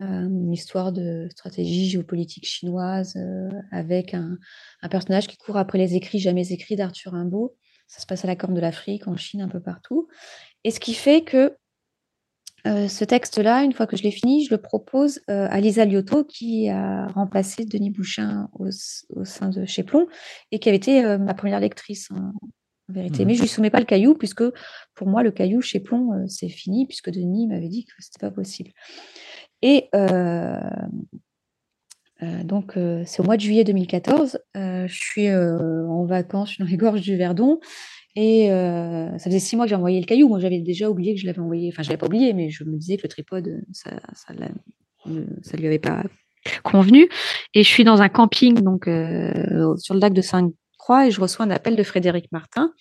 une 0.00 0.52
histoire 0.52 0.92
de 0.92 1.26
stratégie 1.30 1.88
géopolitique 1.88 2.46
chinoise 2.46 3.18
avec 3.72 4.12
un, 4.12 4.36
un, 4.82 4.88
personnage 4.90 5.28
qui 5.28 5.38
court 5.38 5.56
après 5.56 5.78
les 5.78 5.94
écrits 5.94 6.18
jamais 6.18 6.52
écrits 6.52 6.76
d'Arthur 6.76 7.12
Rimbaud. 7.12 7.56
Ça 7.86 8.00
se 8.00 8.06
passe 8.06 8.22
à 8.22 8.28
la 8.28 8.36
Corne 8.36 8.52
de 8.52 8.60
l'Afrique, 8.60 9.08
en 9.08 9.16
Chine, 9.16 9.40
un 9.40 9.48
peu 9.48 9.60
partout. 9.60 10.08
Et 10.62 10.70
ce 10.70 10.78
qui 10.78 10.92
fait 10.92 11.22
que 11.22 11.56
euh, 12.68 12.86
ce 12.86 13.04
texte-là, 13.04 13.62
une 13.62 13.72
fois 13.72 13.86
que 13.86 13.96
je 13.96 14.02
l'ai 14.02 14.10
fini, 14.10 14.44
je 14.44 14.50
le 14.50 14.60
propose 14.60 15.20
euh, 15.30 15.48
à 15.50 15.60
Lisa 15.60 15.86
Liotto, 15.86 16.24
qui 16.24 16.68
a 16.68 17.06
remplacé 17.08 17.64
Denis 17.64 17.90
Bouchin 17.90 18.50
au, 18.52 18.70
sein 19.24 19.48
de 19.48 19.64
chez 19.64 19.82
Plomb 19.82 20.06
et 20.52 20.58
qui 20.58 20.68
avait 20.68 20.76
été 20.76 21.02
euh, 21.04 21.16
ma 21.16 21.32
première 21.34 21.60
lectrice, 21.60 22.10
hein, 22.10 22.32
en 22.42 22.92
vérité. 22.92 23.24
Mmh 23.24 23.26
Mais 23.26 23.34
je 23.34 23.40
lui 23.40 23.48
soumets 23.48 23.70
pas 23.70 23.80
le 23.80 23.86
caillou, 23.86 24.14
puisque 24.14 24.44
pour 24.94 25.06
moi, 25.06 25.22
le 25.22 25.30
caillou 25.30 25.62
chez 25.62 25.80
Plomb, 25.80 26.26
c'est 26.28 26.50
fini, 26.50 26.86
puisque 26.86 27.10
Denis 27.10 27.46
m'avait 27.46 27.68
dit 27.68 27.86
que 27.86 27.92
c'était 28.00 28.26
pas 28.26 28.30
possible. 28.30 28.70
Et 29.62 29.88
donc, 32.44 32.72
c'est 33.04 33.20
au 33.20 33.24
mois 33.24 33.36
de 33.36 33.42
juillet 33.42 33.64
2014. 33.64 34.38
je 34.54 34.86
suis 34.88 35.30
en 35.30 36.04
vacances, 36.04 36.50
je 36.50 36.54
suis 36.54 36.64
dans 36.64 36.70
les 36.70 36.76
gorges 36.76 37.00
du 37.00 37.16
Verdon. 37.16 37.60
Et 38.20 38.48
ça 38.48 39.24
faisait 39.24 39.38
six 39.38 39.54
mois 39.54 39.66
que 39.66 39.70
j'ai 39.70 39.76
envoyé 39.76 40.00
le 40.00 40.06
caillou. 40.06 40.28
Moi, 40.28 40.40
j'avais 40.40 40.58
déjà 40.58 40.90
oublié 40.90 41.14
que 41.14 41.20
je 41.20 41.26
l'avais 41.26 41.38
envoyé. 41.38 41.70
Enfin, 41.72 41.84
je 41.84 41.88
l'avais 41.88 41.98
pas 41.98 42.06
oublié, 42.06 42.32
mais 42.32 42.50
je 42.50 42.64
me 42.64 42.76
disais 42.76 42.96
que 42.96 43.02
le 43.04 43.08
tripode, 43.08 43.62
ça, 43.72 43.90
ça, 44.12 44.34
ça 45.42 45.56
lui 45.56 45.66
avait 45.66 45.78
pas 45.78 46.02
convenu. 46.64 47.08
Et 47.54 47.62
je 47.62 47.68
suis 47.68 47.84
dans 47.84 48.02
un 48.02 48.08
camping, 48.08 48.56
sur 48.56 49.94
le 49.94 50.00
lac 50.00 50.12
de 50.12 50.20
Sainte-Croix, 50.20 51.06
et 51.06 51.10
je 51.12 51.20
reçois 51.20 51.44
un 51.44 51.50
appel 51.50 51.76
de 51.76 51.82
Frédéric 51.84 52.32
Martin, 52.32 52.72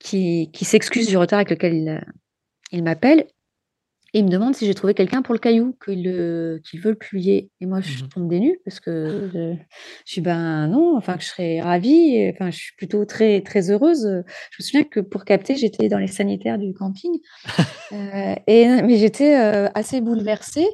qui, 0.00 0.50
s'excuse 0.52 1.06
du 1.06 1.16
retard 1.16 1.38
avec 1.38 1.50
lequel 1.50 2.04
il 2.72 2.82
m'appelle 2.82 3.26
et 4.16 4.20
il 4.20 4.24
me 4.24 4.30
demande 4.30 4.56
si 4.56 4.64
j'ai 4.64 4.72
trouvé 4.72 4.94
quelqu'un 4.94 5.20
pour 5.20 5.34
le 5.34 5.38
caillou, 5.38 5.76
qu'il 5.78 6.00
veut 6.08 6.90
le 6.90 6.94
publier. 6.94 7.50
Et 7.60 7.66
moi, 7.66 7.82
je 7.82 8.02
mmh 8.02 8.08
tombe 8.08 8.28
des 8.28 8.40
nues 8.40 8.58
parce 8.64 8.80
que 8.80 9.28
je, 9.30 9.54
je 10.06 10.10
suis 10.10 10.22
ben 10.22 10.68
non, 10.68 10.96
enfin, 10.96 11.16
je 11.20 11.26
serais 11.26 11.60
ravie, 11.60 12.32
enfin, 12.32 12.50
je 12.50 12.56
suis 12.56 12.74
plutôt 12.78 13.04
très, 13.04 13.42
très 13.42 13.70
heureuse. 13.70 14.04
Je 14.04 14.56
me 14.58 14.64
souviens 14.64 14.84
que 14.84 15.00
pour 15.00 15.26
capter, 15.26 15.54
j'étais 15.56 15.90
dans 15.90 15.98
les 15.98 16.06
sanitaires 16.06 16.56
du 16.56 16.72
camping. 16.72 17.12
euh, 17.92 18.34
et, 18.46 18.80
mais 18.80 18.96
j'étais 18.96 19.36
euh, 19.36 19.68
assez 19.74 20.00
bouleversée. 20.00 20.66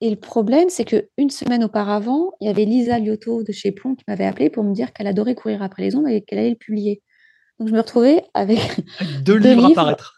Et 0.00 0.08
le 0.08 0.16
problème, 0.16 0.68
c'est 0.68 0.84
qu'une 0.84 1.30
semaine 1.30 1.64
auparavant, 1.64 2.34
il 2.40 2.46
y 2.46 2.50
avait 2.50 2.66
Lisa 2.66 3.00
Liotto 3.00 3.42
de 3.42 3.50
chez 3.50 3.72
Plomb 3.72 3.96
qui 3.96 4.04
m'avait 4.06 4.26
appelé 4.26 4.48
pour 4.48 4.62
me 4.62 4.72
dire 4.72 4.92
qu'elle 4.92 5.08
adorait 5.08 5.34
courir 5.34 5.60
après 5.60 5.82
les 5.82 5.96
ombres 5.96 6.06
et 6.06 6.22
qu'elle 6.22 6.38
allait 6.38 6.50
le 6.50 6.54
publier. 6.54 7.02
Donc, 7.58 7.66
je 7.66 7.72
me 7.72 7.80
retrouvais 7.80 8.22
avec, 8.32 8.60
deux, 9.24 9.38
livres, 9.38 9.66
livres 9.66 9.70
à 9.72 9.74
paraître 9.74 10.15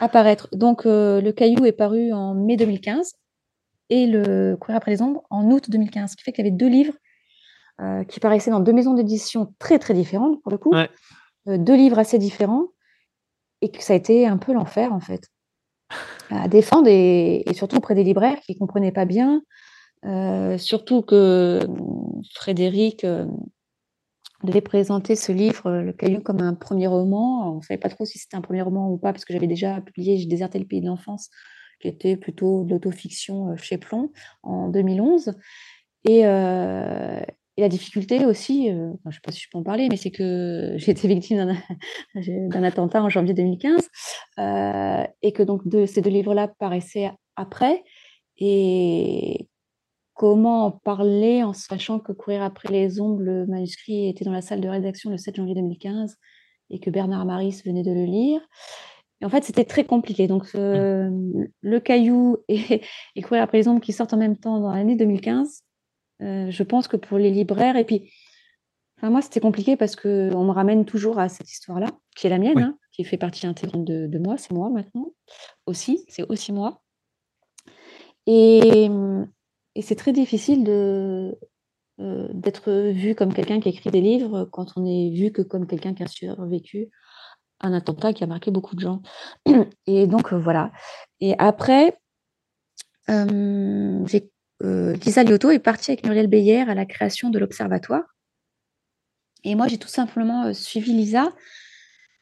apparaître. 0.00 0.48
Donc, 0.52 0.86
euh, 0.86 1.20
le 1.20 1.32
caillou 1.32 1.64
est 1.64 1.72
paru 1.72 2.12
en 2.12 2.34
mai 2.34 2.56
2015 2.56 3.14
et 3.90 4.06
le 4.06 4.56
Courir 4.56 4.76
après 4.76 4.92
les 4.92 5.02
ombres 5.02 5.22
en 5.30 5.50
août 5.50 5.70
2015, 5.70 6.12
ce 6.12 6.16
qui 6.16 6.22
fait 6.22 6.32
qu'il 6.32 6.44
y 6.44 6.48
avait 6.48 6.56
deux 6.56 6.68
livres 6.68 6.94
euh, 7.80 8.04
qui 8.04 8.20
paraissaient 8.20 8.50
dans 8.50 8.60
deux 8.60 8.72
maisons 8.72 8.94
d'édition 8.94 9.54
très 9.58 9.78
très 9.78 9.94
différentes 9.94 10.40
pour 10.42 10.52
le 10.52 10.58
coup, 10.58 10.72
euh, 10.74 11.58
deux 11.58 11.76
livres 11.76 11.98
assez 11.98 12.18
différents 12.18 12.66
et 13.62 13.70
que 13.70 13.82
ça 13.82 13.92
a 13.92 13.96
été 13.96 14.26
un 14.26 14.38
peu 14.38 14.52
l'enfer 14.52 14.92
en 14.92 15.00
fait. 15.00 15.28
À 16.30 16.46
défendre 16.46 16.86
et, 16.88 17.44
surtout 17.52 17.78
auprès 17.78 17.96
des 17.96 18.04
libraires 18.04 18.38
qui 18.46 18.56
comprenaient 18.56 18.92
pas 18.92 19.06
bien, 19.06 19.42
surtout 20.56 21.02
que 21.02 21.66
Frédéric 22.32 23.04
devait 24.46 24.60
présenter 24.60 25.16
ce 25.16 25.32
livre, 25.32 25.66
euh, 25.66 25.82
Le 25.82 25.92
Caillou, 25.92 26.20
comme 26.20 26.40
un 26.40 26.54
premier 26.54 26.86
roman. 26.86 27.52
On 27.52 27.56
ne 27.56 27.62
savait 27.62 27.78
pas 27.78 27.88
trop 27.88 28.04
si 28.04 28.18
c'était 28.18 28.36
un 28.36 28.40
premier 28.40 28.62
roman 28.62 28.90
ou 28.90 28.98
pas, 28.98 29.12
parce 29.12 29.24
que 29.24 29.32
j'avais 29.32 29.46
déjà 29.46 29.80
publié 29.80 30.16
J'ai 30.18 30.26
déserté 30.26 30.58
le 30.58 30.66
pays 30.66 30.80
de 30.80 30.86
l'enfance, 30.86 31.30
qui 31.80 31.88
était 31.88 32.16
plutôt 32.16 32.64
de 32.64 32.70
l'autofiction 32.70 33.50
euh, 33.50 33.56
chez 33.56 33.78
Plomb, 33.78 34.10
en 34.42 34.68
2011. 34.68 35.34
Euh, 36.08 37.20
et, 37.56 37.60
la 37.62 37.68
difficulté 37.68 38.24
aussi, 38.24 38.68
je 38.68 38.72
ne 38.72 39.12
sais 39.12 39.20
pas 39.22 39.32
si 39.32 39.40
je 39.40 39.48
peux 39.52 39.58
en 39.58 39.62
parler, 39.62 39.88
mais 39.90 39.98
c'est 39.98 40.10
que 40.10 40.74
j'ai 40.76 40.92
été 40.92 41.06
victime 41.06 41.54
d'un 42.14 42.62
attentat 42.64 43.02
en 43.02 43.10
janvier 43.10 43.34
2015, 43.34 43.88
et 45.22 45.32
que 45.32 45.42
donc 45.42 45.62
ces 45.86 46.00
deux 46.00 46.08
livres-là 46.08 46.48
paraissaient 46.58 47.10
après. 47.36 47.82
Et 48.38 49.49
comment 50.20 50.66
en 50.66 50.70
parler 50.70 51.42
en 51.42 51.54
sachant 51.54 51.98
que 51.98 52.12
Courir 52.12 52.42
après 52.42 52.68
les 52.68 53.00
ombres, 53.00 53.22
le 53.22 53.46
manuscrit 53.46 54.06
était 54.06 54.22
dans 54.22 54.32
la 54.32 54.42
salle 54.42 54.60
de 54.60 54.68
rédaction 54.68 55.08
le 55.08 55.16
7 55.16 55.36
janvier 55.36 55.54
2015 55.54 56.18
et 56.68 56.78
que 56.78 56.90
Bernard 56.90 57.24
Maris 57.24 57.62
venait 57.64 57.82
de 57.82 57.90
le 57.90 58.04
lire. 58.04 58.42
Et 59.22 59.24
en 59.24 59.30
fait, 59.30 59.44
c'était 59.44 59.64
très 59.64 59.84
compliqué. 59.84 60.26
Donc, 60.26 60.52
Le 60.52 61.78
Caillou 61.78 62.36
et, 62.48 62.82
et 63.16 63.22
Courir 63.22 63.42
après 63.42 63.56
les 63.56 63.68
ombres 63.68 63.80
qui 63.80 63.94
sortent 63.94 64.12
en 64.12 64.18
même 64.18 64.36
temps 64.36 64.60
dans 64.60 64.74
l'année 64.74 64.94
2015, 64.94 65.62
je 66.20 66.62
pense 66.64 66.86
que 66.86 66.98
pour 66.98 67.16
les 67.16 67.30
libraires, 67.30 67.76
et 67.76 67.86
puis, 67.86 68.12
enfin, 68.98 69.08
moi, 69.08 69.22
c'était 69.22 69.40
compliqué 69.40 69.78
parce 69.78 69.96
qu'on 69.96 70.44
me 70.44 70.52
ramène 70.52 70.84
toujours 70.84 71.18
à 71.18 71.30
cette 71.30 71.50
histoire-là, 71.50 71.86
qui 72.14 72.26
est 72.26 72.30
la 72.30 72.38
mienne, 72.38 72.58
hein, 72.58 72.78
qui 72.92 73.04
fait 73.04 73.16
partie 73.16 73.46
intégrante 73.46 73.86
de, 73.86 74.06
de 74.06 74.18
moi, 74.18 74.36
c'est 74.36 74.52
moi 74.52 74.68
maintenant 74.68 75.14
aussi, 75.64 76.04
c'est 76.08 76.28
aussi 76.28 76.52
moi. 76.52 76.82
Et, 78.26 78.90
et 79.74 79.82
c'est 79.82 79.96
très 79.96 80.12
difficile 80.12 80.64
de, 80.64 81.38
d'être 81.98 82.70
vu 82.90 83.14
comme 83.14 83.34
quelqu'un 83.34 83.60
qui 83.60 83.68
écrit 83.68 83.90
des 83.90 84.00
livres 84.00 84.44
quand 84.50 84.72
on 84.76 84.86
est 84.86 85.10
vu 85.10 85.32
que 85.32 85.42
comme 85.42 85.66
quelqu'un 85.66 85.94
qui 85.94 86.02
a 86.02 86.06
survécu 86.06 86.90
un 87.60 87.72
attentat 87.74 88.12
qui 88.12 88.24
a 88.24 88.26
marqué 88.26 88.50
beaucoup 88.50 88.74
de 88.74 88.80
gens. 88.80 89.02
Et 89.86 90.06
donc, 90.06 90.32
voilà. 90.32 90.72
Et 91.20 91.34
après, 91.38 91.98
euh, 93.10 94.04
Lisa 94.62 95.24
Liotto 95.24 95.50
est 95.50 95.58
partie 95.58 95.90
avec 95.90 96.04
Muriel 96.04 96.26
Beyer 96.26 96.62
à 96.62 96.74
la 96.74 96.86
création 96.86 97.30
de 97.30 97.38
l'Observatoire. 97.38 98.04
Et 99.44 99.54
moi, 99.54 99.68
j'ai 99.68 99.78
tout 99.78 99.88
simplement 99.88 100.52
suivi 100.52 100.92
Lisa 100.92 101.32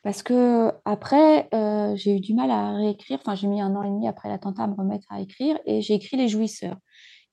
parce 0.03 0.23
que 0.23 0.73
après, 0.85 1.49
j'ai 1.97 2.17
eu 2.17 2.21
du 2.21 2.35
mal 2.35 2.51
à 2.51 2.75
réécrire. 2.75 3.19
Enfin, 3.21 3.35
j'ai 3.35 3.49
mis 3.49 3.61
un 3.61 3.75
an 3.75 3.83
et 3.83 3.89
demi 3.89 4.09
après 4.09 4.29
l'attentat 4.29 4.65
à 4.65 4.67
me 4.69 4.75
remettre 4.75 5.07
à 5.11 5.21
écrire 5.21 5.59
et 5.67 5.83
j'ai 5.83 5.95
écrit 5.95 6.17
Les 6.17 6.29
Jouisseurs. 6.29 6.79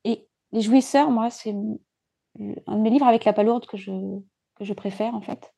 Et 0.06 0.26
Les 0.54 0.62
Jouisseurs, 0.62 1.12
moi, 1.12 1.30
c'est 1.30 1.52
un 1.52 2.78
de 2.78 2.82
mes 2.82 2.90
livres 2.90 3.08
avec 3.08 3.26
la 3.26 3.34
palourde 3.34 3.66
que 3.66 3.76
je, 3.76 3.92
que 4.56 4.64
je 4.64 4.74
préfère, 4.74 5.14
en 5.14 5.22
fait. 5.22 5.52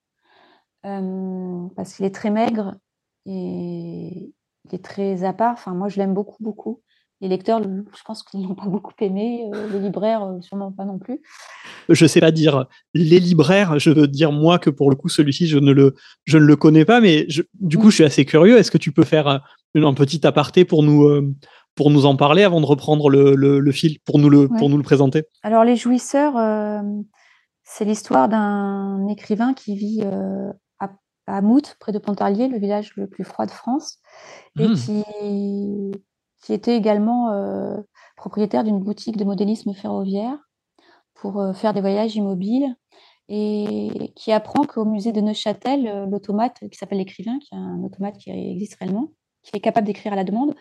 Euh, 0.86 1.68
parce 1.76 1.94
qu'il 1.94 2.06
est 2.06 2.16
très 2.16 2.30
maigre 2.30 2.76
et 3.26 4.32
il 4.66 4.76
est 4.76 4.84
très 4.84 5.24
à 5.24 5.34
part. 5.34 5.54
Enfin, 5.54 5.74
moi, 5.74 5.90
je 5.90 5.98
l'aime 5.98 6.14
beaucoup, 6.14 6.42
beaucoup. 6.42 6.82
Les 7.20 7.28
lecteurs, 7.28 7.64
je 7.64 8.04
pense 8.06 8.22
qu'ils 8.22 8.44
l'ont 8.44 8.54
pas 8.56 8.68
beaucoup 8.68 8.94
aimé. 9.02 9.50
Euh, 9.54 9.68
les 9.70 9.80
libraires, 9.80 10.24
euh, 10.24 10.40
sûrement 10.42 10.72
pas 10.72 10.86
non 10.86 11.00
plus. 11.00 11.20
Je 11.90 12.06
sais 12.06 12.20
pas 12.20 12.32
dire 12.32 12.68
les 12.94 13.20
libraires. 13.20 13.80
Je 13.80 13.90
veux 13.90 14.08
dire 14.08 14.32
moi 14.32 14.60
que 14.60 14.70
pour 14.70 14.92
le 14.92 14.96
coup, 14.96 15.10
celui-ci, 15.10 15.48
je 15.48 15.58
ne 15.58 15.72
le, 15.72 15.96
je 16.26 16.38
ne 16.38 16.46
le 16.46 16.56
connais 16.56 16.86
pas. 16.86 17.02
Mais 17.02 17.28
du 17.56 17.78
coup, 17.78 17.90
je 17.90 17.96
suis 17.96 18.04
assez 18.04 18.24
curieux. 18.24 18.58
Est-ce 18.58 18.72
que 18.72 18.78
tu 18.78 18.92
peux 18.92 19.04
faire 19.04 19.28
un, 19.28 19.94
petit 19.94 20.26
aparté 20.26 20.64
pour 20.64 20.84
nous, 20.84 21.36
pour 21.78 21.92
nous 21.92 22.06
en 22.06 22.18
parler 22.18 22.44
avant 22.44 22.60
de 22.60 22.66
reprendre 22.66 23.10
le, 23.10 23.36
le, 23.36 23.72
fil, 23.72 24.00
pour 24.00 24.20
nous 24.20 24.30
le, 24.30 24.50
pour 24.50 24.70
nous 24.70 24.78
le 24.78 24.84
présenter 24.84 25.24
Alors, 25.44 25.64
Les 25.64 25.78
Jouisseurs, 25.78 26.34
c'est 27.64 27.86
l'histoire 27.86 28.28
d'un 28.28 29.08
écrivain 29.08 29.54
qui 29.54 29.78
vit 29.78 30.02
à, 30.80 30.90
à, 31.28 31.42
Mout, 31.42 31.78
près 31.80 31.92
de 31.92 32.00
Pontarlier, 32.00 32.48
le 32.48 32.58
village 32.58 32.94
le 32.98 33.08
plus 33.08 33.24
froid 33.24 33.46
de 33.46 33.52
France, 33.52 34.00
et 34.60 34.68
mmh. 34.68 34.74
qui, 34.74 35.04
qui 36.44 36.54
était 36.54 36.76
également 36.76 37.32
propriétaire 38.18 38.64
d'une 38.64 38.80
boutique 38.80 39.16
de 39.16 39.24
modélisme 39.24 39.74
ferroviaire 39.74 40.38
pour 41.14 41.56
faire 41.56 41.74
des 41.74 41.82
voyages 41.82 42.16
immobiles 42.16 42.76
et 43.30 44.14
qui 44.16 44.32
apprend 44.32 44.64
qu'au 44.64 44.86
musée 44.86 45.12
de 45.12 45.22
Neuchâtel, 45.22 46.08
l'automate 46.10 46.58
qui 46.72 46.78
s'appelle 46.78 47.00
l'écrivain, 47.00 47.38
qui 47.40 47.54
est 47.54 47.58
un 47.58 47.84
automate 47.84 48.18
qui 48.18 48.30
existe 48.30 48.76
réellement, 48.80 49.12
qui 49.48 49.58
est 49.58 49.62
capable 49.62 49.88
d'écrire 49.88 50.14
à 50.14 50.16
la 50.16 50.24
demande, 50.24 50.56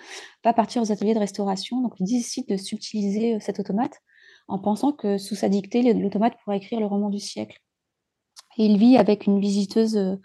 va 0.44 0.53
partir 0.53 0.83
aux 0.83 0.92
ateliers 0.92 1.14
de 1.14 1.18
restauration. 1.18 1.81
Donc, 1.81 1.94
il 1.99 2.07
décide 2.07 2.49
de 2.49 2.57
subtiliser 2.57 3.35
euh, 3.35 3.38
cet 3.40 3.59
automate 3.59 4.01
en 4.49 4.59
pensant 4.59 4.92
que 4.92 5.18
sous 5.18 5.35
sa 5.35 5.49
dictée, 5.49 5.92
l'automate 5.92 6.35
pourrait 6.44 6.59
écrire 6.59 6.79
le 6.79 6.87
roman 6.87 7.11
du 7.11 7.18
siècle. 7.18 7.61
Et 8.59 8.66
il 8.66 8.79
vit 8.79 8.96
avec 8.96 9.27
une 9.27 9.40
visiteuse 9.40 9.96
euh, 9.96 10.16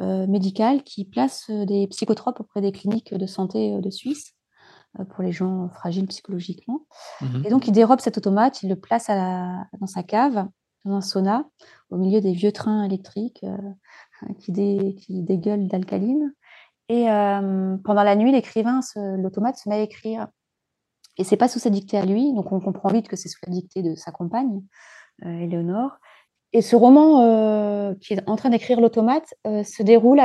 euh, 0.00 0.26
médicale 0.28 0.84
qui 0.84 1.04
place 1.04 1.50
des 1.50 1.86
psychotropes 1.88 2.40
auprès 2.40 2.60
des 2.60 2.72
cliniques 2.72 3.14
de 3.14 3.26
santé 3.26 3.80
de 3.80 3.90
Suisse 3.90 4.34
pour 5.10 5.24
les 5.24 5.32
gens 5.32 5.68
fragiles 5.70 6.06
psychologiquement. 6.06 6.86
Mmh 7.20 7.42
Et 7.44 7.50
donc, 7.50 7.66
il 7.66 7.72
dérobe 7.72 7.98
cet 7.98 8.16
automate, 8.16 8.62
il 8.62 8.68
le 8.68 8.76
place 8.76 9.08
dans 9.08 9.86
sa 9.86 10.04
cave, 10.04 10.48
dans 10.84 10.94
un 10.94 11.00
sauna, 11.00 11.48
au 11.90 11.96
milieu 11.96 12.20
des 12.20 12.32
vieux 12.32 12.52
trains 12.52 12.84
électriques 12.84 13.44
qui, 14.40 14.52
qui 14.52 15.22
dégueulent 15.22 15.66
d'alcaline. 15.66 16.32
Et 16.88 17.06
pendant 17.84 18.02
la 18.02 18.16
nuit, 18.16 18.32
l'écrivain, 18.32 18.80
l'automate, 18.96 19.56
se 19.56 19.68
met 19.68 19.76
à 19.76 19.80
écrire. 19.80 20.26
Et 21.16 21.24
c'est 21.24 21.36
pas 21.36 21.48
sous 21.48 21.58
sa 21.58 21.70
dictée 21.70 21.96
à 21.96 22.04
lui, 22.04 22.32
donc 22.34 22.50
on 22.52 22.60
comprend 22.60 22.88
vite 22.90 23.08
que 23.08 23.16
c'est 23.16 23.28
sous 23.28 23.38
la 23.46 23.52
dictée 23.52 23.82
de 23.82 23.94
sa 23.94 24.10
compagne, 24.10 24.62
Éléonore. 25.22 25.96
Et 26.52 26.60
ce 26.60 26.76
roman 26.76 27.94
qui 28.00 28.14
est 28.14 28.28
en 28.28 28.36
train 28.36 28.50
d'écrire 28.50 28.80
l'automate 28.80 29.34
se 29.44 29.82
déroule 29.82 30.20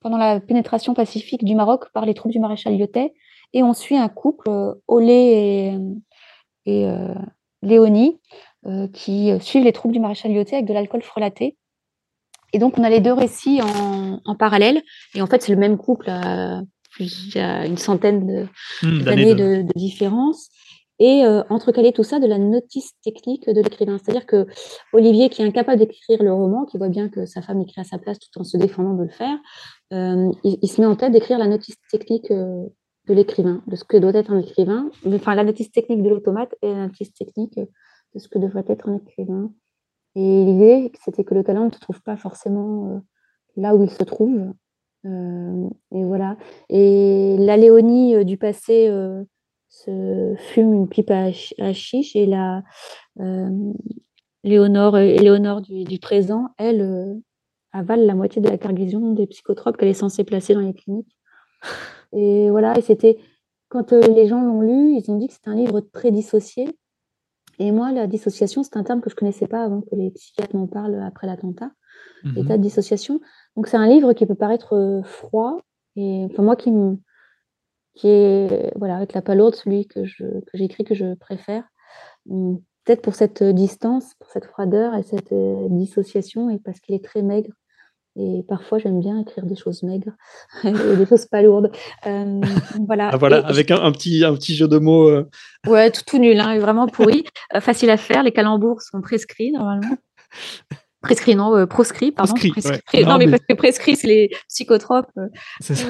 pendant 0.00 0.18
la 0.18 0.40
pénétration 0.40 0.94
pacifique 0.94 1.44
du 1.44 1.54
Maroc 1.54 1.90
par 1.92 2.06
les 2.06 2.14
troupes 2.14 2.32
du 2.32 2.40
maréchal 2.40 2.76
Lyotet. 2.76 3.14
Et 3.52 3.62
on 3.62 3.72
suit 3.72 3.96
un 3.96 4.08
couple, 4.08 4.50
Olé 4.88 5.78
et, 6.66 6.82
et 6.82 6.88
Léonie, 7.62 8.20
qui 8.92 9.30
suivent 9.40 9.64
les 9.64 9.72
troupes 9.72 9.92
du 9.92 10.00
maréchal 10.00 10.32
Lyotet 10.32 10.56
avec 10.56 10.66
de 10.66 10.74
l'alcool 10.74 11.02
frelaté. 11.02 11.56
Et 12.54 12.58
donc, 12.58 12.78
on 12.78 12.84
a 12.84 12.88
les 12.88 13.00
deux 13.00 13.12
récits 13.12 13.60
en, 13.60 14.34
parallèle. 14.36 14.80
Et 15.14 15.20
en 15.20 15.26
fait, 15.26 15.42
c'est 15.42 15.52
le 15.52 15.58
même 15.58 15.76
couple 15.76 16.08
à, 16.08 16.62
une 17.00 17.76
centaine 17.76 18.48
hmm, 18.82 19.02
d'années 19.02 19.34
de... 19.34 19.66
différence. 19.74 20.50
Et 21.00 21.24
euh, 21.24 21.42
entrecaler 21.50 21.92
tout 21.92 22.04
ça 22.04 22.20
de 22.20 22.26
la 22.28 22.38
notice 22.38 22.92
technique 23.02 23.50
de 23.50 23.60
l'écrivain. 23.60 23.98
C'est-à-dire 23.98 24.26
que 24.26 24.46
Olivier, 24.92 25.28
qui 25.28 25.42
est 25.42 25.44
incapable 25.44 25.80
d'écrire 25.80 26.22
le 26.22 26.32
roman, 26.32 26.64
qui 26.64 26.78
voit 26.78 26.88
bien 26.88 27.08
que 27.08 27.26
sa 27.26 27.42
femme 27.42 27.60
écrit 27.60 27.80
à 27.80 27.84
sa 27.84 27.98
place 27.98 28.20
tout 28.20 28.40
en 28.40 28.44
se 28.44 28.56
défendant 28.56 28.94
de 28.94 29.02
le 29.02 29.08
faire, 29.08 29.36
euh, 29.92 30.30
il, 30.44 30.68
se 30.68 30.80
met 30.80 30.86
en 30.86 30.94
tête 30.94 31.10
d'écrire 31.10 31.38
la 31.38 31.48
notice 31.48 31.74
technique 31.90 32.30
euh, 32.30 32.62
de 33.08 33.14
l'écrivain, 33.14 33.64
de 33.66 33.74
ce 33.74 33.82
que 33.82 33.96
doit 33.96 34.14
être 34.14 34.30
un 34.30 34.38
écrivain. 34.38 34.88
Enfin, 35.04 35.34
la 35.34 35.42
notice 35.42 35.72
technique 35.72 36.04
de 36.04 36.08
l'automate 36.08 36.54
et 36.62 36.68
la 36.68 36.86
notice 36.86 37.12
technique 37.12 37.58
de 37.58 38.18
ce 38.20 38.28
que 38.28 38.38
devrait 38.38 38.64
être 38.68 38.88
un 38.88 38.98
écrivain. 38.98 39.50
Et 40.16 40.44
l'idée, 40.44 40.92
c'était 41.04 41.24
que 41.24 41.34
le 41.34 41.42
talent 41.42 41.66
ne 41.66 41.72
se 41.72 41.80
trouve 41.80 42.00
pas 42.02 42.16
forcément 42.16 42.88
euh, 42.88 42.98
là 43.56 43.74
où 43.74 43.82
il 43.82 43.90
se 43.90 44.04
trouve. 44.04 44.52
Euh, 45.06 45.68
et 45.92 46.04
voilà. 46.04 46.36
Et 46.68 47.36
la 47.38 47.56
Léonie 47.56 48.14
euh, 48.14 48.24
du 48.24 48.36
passé 48.36 48.88
se 49.68 50.34
fume 50.38 50.72
une 50.72 50.88
pipe 50.88 51.10
à, 51.10 51.32
chiche 51.72 52.14
et 52.14 52.26
la 52.26 52.62
Léonore, 54.44 54.96
Léonore 54.96 55.62
du, 55.62 55.84
du, 55.84 55.98
présent, 55.98 56.50
elle, 56.58 57.20
avale 57.72 58.06
la 58.06 58.14
moitié 58.14 58.40
de 58.40 58.48
la 58.48 58.56
cargaison 58.56 59.12
des 59.12 59.26
psychotropes 59.26 59.76
qu'elle 59.76 59.88
est 59.88 59.94
censée 59.94 60.22
placer 60.22 60.54
dans 60.54 60.60
les 60.60 60.74
cliniques. 60.74 61.16
Et 62.12 62.50
voilà, 62.50 62.78
et 62.78 62.82
c'était 62.82 63.18
quand 63.68 63.90
les 63.90 64.28
gens 64.28 64.40
l'ont 64.42 64.60
lu, 64.60 64.96
ils 64.96 65.10
ont 65.10 65.16
dit 65.16 65.26
que 65.26 65.32
c'était 65.32 65.50
un 65.50 65.56
livre 65.56 65.80
très 65.80 66.12
dissocié 66.12 66.68
et 67.58 67.72
moi, 67.72 67.92
la 67.92 68.06
dissociation, 68.06 68.62
c'est 68.62 68.76
un 68.76 68.84
terme 68.84 69.00
que 69.00 69.10
je 69.10 69.14
ne 69.14 69.18
connaissais 69.18 69.46
pas 69.46 69.64
avant 69.64 69.80
que 69.80 69.94
les 69.94 70.10
psychiatres 70.10 70.56
m'en 70.56 70.66
parlent 70.66 71.02
après 71.02 71.26
l'attentat, 71.26 71.70
mmh 72.24 72.32
l'état 72.34 72.56
de 72.56 72.62
dissociation. 72.62 73.20
Donc, 73.56 73.66
c'est 73.66 73.76
un 73.76 73.86
livre 73.86 74.12
qui 74.12 74.26
peut 74.26 74.34
paraître 74.34 74.74
euh, 74.74 75.02
froid. 75.02 75.60
Et 75.96 76.26
moi, 76.38 76.56
qui, 76.56 76.72
qui 77.94 78.08
est, 78.08 78.72
voilà, 78.76 78.96
avec 78.96 79.12
la 79.12 79.22
palourde, 79.22 79.54
celui 79.54 79.86
que, 79.86 80.04
je, 80.04 80.24
que 80.24 80.58
j'écris, 80.58 80.84
que 80.84 80.94
je 80.94 81.14
préfère. 81.14 81.64
Mmh, 82.26 82.56
peut-être 82.84 83.02
pour 83.02 83.14
cette 83.14 83.42
distance, 83.42 84.14
pour 84.18 84.30
cette 84.30 84.46
froideur 84.46 84.94
et 84.94 85.02
cette 85.02 85.32
euh, 85.32 85.68
dissociation, 85.70 86.50
et 86.50 86.58
parce 86.58 86.80
qu'il 86.80 86.94
est 86.94 87.04
très 87.04 87.22
maigre. 87.22 87.52
Et 88.16 88.44
parfois, 88.46 88.78
j'aime 88.78 89.00
bien 89.00 89.20
écrire 89.20 89.44
des 89.44 89.56
choses 89.56 89.82
maigres 89.82 90.12
et 90.64 90.72
des 90.72 91.06
choses 91.06 91.26
pas 91.26 91.42
lourdes. 91.42 91.72
Euh, 92.06 92.40
voilà. 92.86 93.10
Ah, 93.12 93.16
voilà, 93.16 93.38
avec 93.46 93.70
un, 93.72 93.90
petit, 93.90 94.24
un 94.24 94.34
petit 94.34 94.54
jeu 94.54 94.68
de 94.68 94.78
mots. 94.78 95.08
Euh. 95.08 95.28
Ouais, 95.66 95.90
tout, 95.90 96.02
tout 96.06 96.18
nul, 96.18 96.38
hein, 96.38 96.58
vraiment 96.60 96.86
pourri. 96.86 97.24
Euh, 97.54 97.60
facile 97.60 97.90
à 97.90 97.96
faire. 97.96 98.22
Les 98.22 98.32
calembours 98.32 98.82
sont 98.82 99.00
prescrits 99.00 99.50
normalement. 99.50 99.96
Prescrits, 101.02 101.34
non, 101.34 101.66
proscrits, 101.66 102.12
pardon. 102.12 102.32
Prescrit, 102.32 103.04
Non, 103.04 103.18
mais, 103.18 103.28
parce 103.28 103.42
que 103.46 103.52
prescrits, 103.52 103.94
c'est 103.94 104.06
les 104.06 104.30
psychotropes. 104.48 105.10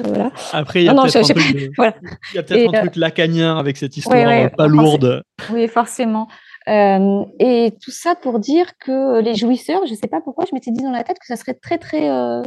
voilà. 0.03 0.31
Après, 0.51 0.81
il 0.81 0.85
y 0.87 0.89
a 0.89 0.93
peut-être 0.93 1.15
un, 1.15 1.33
truc, 1.33 1.71
voilà. 1.77 1.95
un 2.37 2.81
truc 2.81 2.95
lacanien 2.97 3.57
avec 3.57 3.77
cette 3.77 3.95
histoire 3.95 4.51
pas 4.57 4.67
lourde. 4.67 5.23
Oui, 5.53 5.69
forcément. 5.69 6.27
Euh, 6.67 7.25
et 7.39 7.73
tout 7.81 7.91
ça 7.91 8.15
pour 8.15 8.39
dire 8.39 8.77
que 8.79 9.19
les 9.19 9.35
jouisseurs, 9.35 9.85
je 9.85 9.91
ne 9.91 9.97
sais 9.97 10.07
pas 10.07 10.21
pourquoi, 10.21 10.45
je 10.49 10.55
m'étais 10.55 10.71
dit 10.71 10.83
dans 10.83 10.91
la 10.91 11.03
tête 11.03 11.19
que 11.19 11.27
ça 11.27 11.35
serait 11.35 11.53
très, 11.53 11.77
très. 11.77 12.09
Euh, 12.09 12.41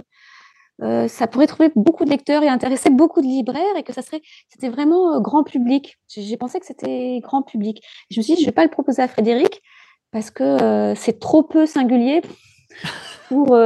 euh, 0.83 1.09
ça 1.09 1.26
pourrait 1.26 1.48
trouver 1.48 1.70
beaucoup 1.74 2.04
de 2.04 2.11
lecteurs 2.11 2.42
et 2.42 2.48
intéresser 2.48 2.90
beaucoup 2.90 3.20
de 3.20 3.26
libraires 3.26 3.76
et 3.76 3.83
que 3.83 3.92
ça 3.92 4.02
serait, 4.02 4.22
c'était 4.48 4.68
vraiment 4.68 5.20
grand 5.20 5.42
public. 5.42 5.98
J'ai 6.09 6.37
pensé 6.37 6.61
que 6.61 6.66
c'était 6.66 7.20
grand 7.20 7.42
public. 7.42 7.83
Je 8.11 8.20
me 8.20 8.22
suis 8.22 8.35
dit, 8.35 8.42
je 8.42 8.46
ne 8.46 8.50
vais 8.50 8.54
pas 8.54 8.64
le 8.64 8.70
proposer 8.70 9.02
à 9.02 9.09
Frédéric 9.09 9.61
parce 10.12 10.31
que 10.31 10.94
c'est 10.96 11.18
trop 11.18 11.42
peu 11.42 11.66
singulier 11.66 12.22
pour, 13.28 13.59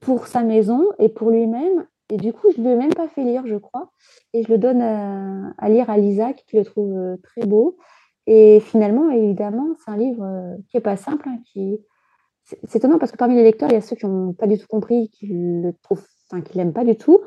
pour 0.00 0.26
sa 0.26 0.42
maison 0.42 0.84
et 0.98 1.08
pour 1.08 1.30
lui-même. 1.30 1.86
Et 2.10 2.18
du 2.18 2.34
coup, 2.34 2.48
je 2.54 2.60
ne 2.60 2.66
lui 2.66 2.74
ai 2.74 2.76
même 2.76 2.94
pas 2.94 3.08
fait 3.08 3.24
lire, 3.24 3.46
je 3.46 3.56
crois. 3.56 3.90
Et 4.34 4.42
je 4.42 4.48
le 4.52 4.58
donne 4.58 4.82
à, 4.82 5.54
à 5.56 5.70
lire 5.70 5.88
à 5.88 5.96
Lisa, 5.96 6.34
qui 6.34 6.58
le 6.58 6.64
trouve 6.64 7.16
très 7.22 7.46
beau. 7.46 7.78
Et 8.26 8.60
finalement, 8.60 9.10
évidemment, 9.10 9.74
c'est 9.84 9.90
un 9.90 9.96
livre 9.96 10.24
euh, 10.24 10.56
qui 10.68 10.76
n'est 10.76 10.82
pas 10.82 10.96
simple. 10.96 11.28
Hein, 11.28 11.38
qui... 11.44 11.78
C'est 12.44 12.76
étonnant 12.76 12.98
parce 12.98 13.10
que 13.10 13.16
parmi 13.16 13.36
les 13.36 13.42
lecteurs, 13.42 13.70
il 13.70 13.74
y 13.74 13.78
a 13.78 13.80
ceux 13.80 13.96
qui 13.96 14.06
n'ont 14.06 14.34
pas 14.34 14.46
du 14.46 14.58
tout 14.58 14.66
compris, 14.66 15.08
qui 15.10 15.28
le 15.28 15.72
trouvent, 15.82 16.04
enfin, 16.30 16.42
qui 16.42 16.58
l'aiment 16.58 16.74
pas 16.74 16.84
du 16.84 16.96
tout. 16.96 17.20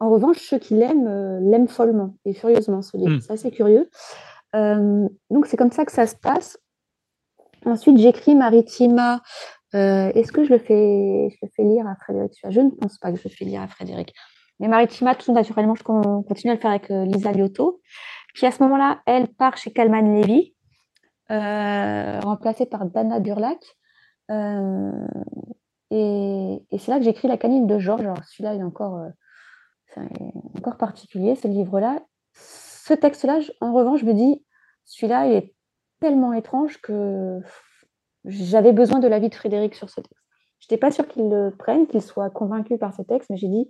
en 0.00 0.10
revanche, 0.10 0.38
ceux 0.38 0.58
qui 0.58 0.74
l'aiment 0.74 1.40
l'aiment 1.50 1.68
follement 1.68 2.16
et 2.24 2.32
furieusement, 2.32 2.80
ce 2.80 2.96
livre. 2.96 3.10
Mmh. 3.10 3.20
C'est 3.20 3.32
assez 3.34 3.50
curieux. 3.50 3.90
donc, 4.54 5.46
c'est 5.46 5.58
comme 5.58 5.70
ça 5.70 5.84
que 5.84 5.92
ça 5.92 6.06
se 6.06 6.16
passe. 6.16 6.58
Ensuite, 7.66 7.98
j'écris 7.98 8.34
Maritima. 8.34 9.20
Est-ce 9.74 10.32
que 10.32 10.44
je 10.44 10.50
le, 10.50 10.58
fais, 10.58 11.28
je 11.30 11.36
le 11.42 11.48
fais 11.54 11.64
lire 11.64 11.86
à 11.86 11.94
Frédéric 11.96 12.32
Je 12.48 12.60
ne 12.60 12.70
pense 12.70 12.96
pas 12.98 13.12
que 13.12 13.18
je 13.18 13.24
le 13.24 13.34
fais 13.34 13.44
lire 13.44 13.60
à 13.60 13.68
Frédéric. 13.68 14.14
Mais 14.60 14.68
Maritima, 14.68 15.14
tout 15.14 15.32
naturellement, 15.32 15.74
je 15.74 15.82
continue 15.82 16.52
à 16.52 16.54
le 16.54 16.60
faire 16.60 16.70
avec 16.70 16.88
Lisa 16.88 17.32
Liotto, 17.32 17.82
qui 18.34 18.46
à 18.46 18.50
ce 18.50 18.62
moment-là, 18.62 19.00
elle 19.06 19.28
part 19.28 19.56
chez 19.56 19.72
Kalman 19.72 20.20
Levy, 20.20 20.54
remplacée 21.28 22.66
par 22.66 22.86
Dana 22.86 23.20
Burlak. 23.20 23.76
et, 24.30 24.92
c'est 26.78 26.88
là 26.88 26.98
que 26.98 27.04
j'écris 27.04 27.28
La 27.28 27.36
canine 27.36 27.66
de 27.66 27.78
Georges. 27.78 28.02
Alors 28.02 28.24
celui-là, 28.24 28.54
il 28.54 28.60
est 28.60 28.64
encore, 28.64 29.00
encore 30.58 30.76
particulier, 30.76 31.36
ce 31.36 31.48
livre-là. 31.48 32.00
Ce 32.34 32.94
texte-là, 32.94 33.40
en 33.60 33.72
revanche, 33.72 34.00
je 34.00 34.06
me 34.06 34.14
dis, 34.14 34.44
celui-là, 34.84 35.26
il 35.26 35.32
est 35.34 35.54
tellement 36.00 36.32
étrange 36.32 36.80
que 36.80 37.40
j'avais 38.24 38.72
besoin 38.72 38.98
de 38.98 39.08
l'avis 39.08 39.28
de 39.28 39.34
Frédéric 39.34 39.74
sur 39.74 39.90
ce 39.90 40.00
texte. 40.00 40.24
Je 40.58 40.66
n'étais 40.66 40.78
pas 40.78 40.90
sûre 40.90 41.08
qu'il 41.08 41.28
le 41.28 41.54
prenne, 41.56 41.86
qu'il 41.86 42.02
soit 42.02 42.30
convaincu 42.30 42.78
par 42.78 42.94
ce 42.94 43.02
texte, 43.02 43.30
mais 43.30 43.36
j'ai 43.36 43.48
dit, 43.48 43.68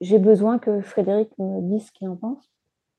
j'ai 0.00 0.18
besoin 0.18 0.58
que 0.58 0.80
Frédéric 0.80 1.30
me 1.38 1.60
dise 1.62 1.86
ce 1.86 1.92
qu'il 1.92 2.08
en 2.08 2.16
pense. 2.16 2.50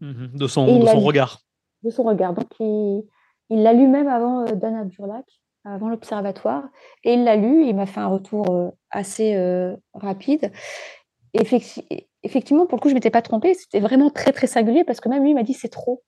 Mhm. 0.01 0.31
de 0.33 0.47
son, 0.47 0.79
de 0.79 0.85
son 0.85 0.99
regard. 0.99 1.39
De 1.83 1.89
son 1.89 2.03
regard. 2.03 2.33
Donc, 2.33 2.49
il 2.59 3.63
l'a 3.63 3.73
lu 3.73 3.87
même 3.87 4.07
avant 4.07 4.41
euh, 4.41 4.55
Dana 4.55 4.83
Burlac, 4.83 5.25
avant 5.63 5.89
l'Observatoire, 5.89 6.63
et 7.03 7.13
il 7.13 7.23
l'a 7.23 7.35
lu, 7.35 7.65
il 7.65 7.75
m'a 7.75 7.85
fait 7.85 7.99
un 7.99 8.07
retour 8.07 8.49
euh, 8.51 8.69
assez 8.91 9.35
euh, 9.35 9.75
rapide. 9.93 10.51
effectivement, 11.33 12.65
pour 12.65 12.77
le 12.77 12.81
coup, 12.81 12.89
je 12.89 12.93
ne 12.93 12.97
m'étais 12.97 13.09
pas 13.09 13.21
trompée, 13.21 13.53
c'était 13.53 13.79
vraiment 13.79 14.09
très, 14.09 14.31
très 14.31 14.47
singulier, 14.47 14.83
parce 14.83 14.99
que 14.99 15.09
même 15.09 15.23
lui 15.23 15.33
m'a 15.33 15.43
dit 15.43 15.53
c'est 15.53 15.69
trop. 15.69 16.03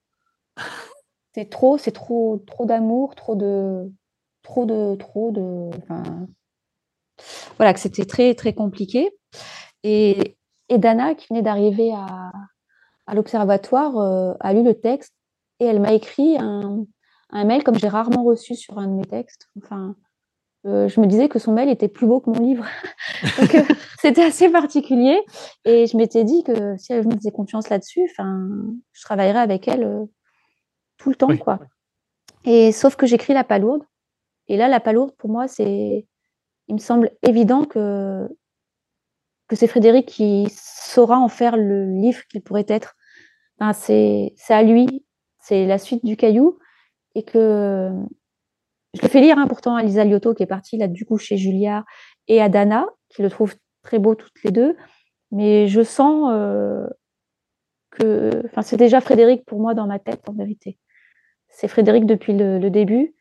C'est 1.36 1.48
trop, 1.52 1.78
c'est 1.78 1.92
trop, 1.92 2.44
trop 2.48 2.66
d'amour, 2.66 3.14
trop 3.14 3.36
de, 3.36 3.94
trop 4.42 4.66
de, 4.66 4.96
trop 4.96 5.30
de, 5.32 5.70
voilà, 7.58 7.72
que 7.72 7.80
c'était 7.80 8.06
très, 8.06 8.34
très 8.34 8.54
compliqué. 8.54 9.12
Et, 9.84 10.38
et 10.70 10.78
Dana, 10.80 11.14
qui 11.14 11.28
venait 11.30 11.44
d'arriver 11.44 11.92
à, 11.94 12.32
à 13.10 13.16
l'observatoire, 13.16 13.98
euh, 13.98 14.34
a 14.40 14.54
lu 14.54 14.64
le 14.64 14.76
texte 14.76 15.16
et 15.60 15.66
elle 15.66 15.80
m'a 15.80 15.94
écrit 15.94 16.38
un, 16.38 16.86
un, 17.32 17.44
mail 17.44 17.64
comme 17.64 17.76
j'ai 17.76 17.88
rarement 17.88 18.24
reçu 18.24 18.56
sur 18.56 18.78
un 18.78 18.88
de 18.88 18.94
mes 18.94 19.06
textes. 19.06 19.50
Enfin, 19.58 19.96
euh, 20.68 20.88
je 20.88 21.02
me 21.02 21.08
disais 21.08 21.28
que 21.28 21.40
son 21.40 21.52
mail 21.52 21.70
était 21.70 21.88
plus 21.88 22.06
beau 22.06 22.20
que 22.20 22.30
mon 22.30 22.40
livre. 22.40 22.66
Donc, 23.40 23.56
euh, 23.56 23.64
c'était 24.00 24.24
assez 24.24 24.50
particulier. 24.50 25.20
Et 25.66 25.88
je 25.88 25.98
m'étais 25.98 26.24
dit 26.24 26.44
que 26.44 26.78
si 26.78 26.94
elle 26.94 27.08
me 27.08 27.16
faisait 27.16 27.32
confiance 27.32 27.70
là-dessus, 27.70 28.08
enfin, 28.12 28.48
je 28.94 29.02
travaillerais 29.02 29.40
avec 29.40 29.68
elle 29.68 30.08
tout 30.98 31.10
le 31.10 31.16
temps, 31.16 31.36
quoi. 31.36 31.60
Et 32.46 32.72
sauf 32.72 32.96
que 32.96 33.08
j'écris 33.08 33.34
la 33.34 33.44
palourde. 33.44 33.84
Et 34.48 34.56
là, 34.56 34.68
la 34.68 34.80
palourde, 34.80 35.14
pour 35.18 35.32
moi, 35.32 35.48
c'est, 35.48 36.06
il 36.68 36.74
me 36.76 36.80
semble 36.80 37.12
évident 37.24 37.66
que 37.66 38.30
que 39.50 39.56
c'est 39.56 39.68
Frédéric 39.68 40.06
qui 40.06 40.48
saura 40.56 41.18
en 41.18 41.28
faire 41.28 41.58
le 41.58 41.86
livre 41.86 42.22
qu'il 42.28 42.42
pourrait 42.42 42.68
être. 42.68 42.96
C'est 43.74 44.34
à 44.50 44.64
lui, 44.64 45.06
c'est 45.40 45.66
la 45.66 45.78
suite 45.78 46.06
du 46.06 46.16
caillou. 46.16 46.60
Et 47.16 47.24
que 47.24 47.92
je 48.94 49.02
le 49.02 49.08
fais 49.08 49.22
lire 49.22 49.38
hein, 49.38 49.48
pourtant 49.48 49.76
à 49.76 49.84
Lisa 49.84 50.04
Liotto 50.04 50.34
qui 50.34 50.44
est 50.44 50.48
partie 50.48 50.78
là 50.78 50.88
du 50.88 51.06
coup 51.06 51.18
chez 51.18 51.38
Julia 51.38 51.86
et 52.28 52.42
à 52.42 52.50
Dana 52.50 52.88
qui 53.10 53.22
le 53.22 53.30
trouve 53.30 53.56
très 53.84 54.00
beau 54.00 54.16
toutes 54.16 54.44
les 54.44 54.52
deux. 54.52 54.76
Mais 55.32 55.68
je 55.68 55.84
sens 55.84 56.30
euh, 56.32 56.88
que 57.92 58.44
enfin, 58.46 58.62
c'est 58.62 58.78
déjà 58.78 59.02
Frédéric 59.02 59.46
pour 59.46 59.60
moi 59.60 59.74
dans 59.74 59.88
ma 59.88 60.00
tête 60.00 60.28
en 60.28 60.34
vérité. 60.34 60.78
C'est 61.50 61.68
Frédéric 61.68 62.06
depuis 62.06 62.34
le, 62.34 62.70
début 62.70 63.16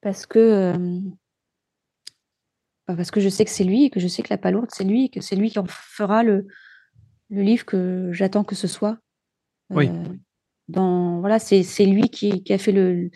parce 0.00 0.26
que 0.26 0.38
euh, 0.38 1.00
parce 2.86 3.10
que 3.10 3.20
je 3.20 3.28
sais 3.28 3.44
que 3.44 3.50
c'est 3.50 3.64
lui 3.64 3.84
et 3.84 3.90
que 3.90 4.00
je 4.00 4.08
sais 4.08 4.22
que 4.22 4.30
la 4.30 4.38
palourde, 4.38 4.68
c'est 4.72 4.84
lui 4.84 5.06
et 5.06 5.08
que 5.08 5.20
c'est 5.20 5.36
lui 5.36 5.50
qui 5.50 5.58
en 5.58 5.66
fera 5.66 6.22
le, 6.22 6.46
le 7.30 7.42
livre 7.42 7.64
que 7.64 8.10
j'attends 8.12 8.44
que 8.44 8.54
ce 8.54 8.68
soit. 8.68 8.98
Oui. 9.74 9.88
Euh, 9.88 10.14
dans, 10.68 11.20
voilà, 11.20 11.38
c'est, 11.38 11.62
lui 11.84 12.08
qui, 12.08 12.42
qui, 12.42 12.52
a 12.52 12.58
fait 12.58 12.72
le, 12.72 13.10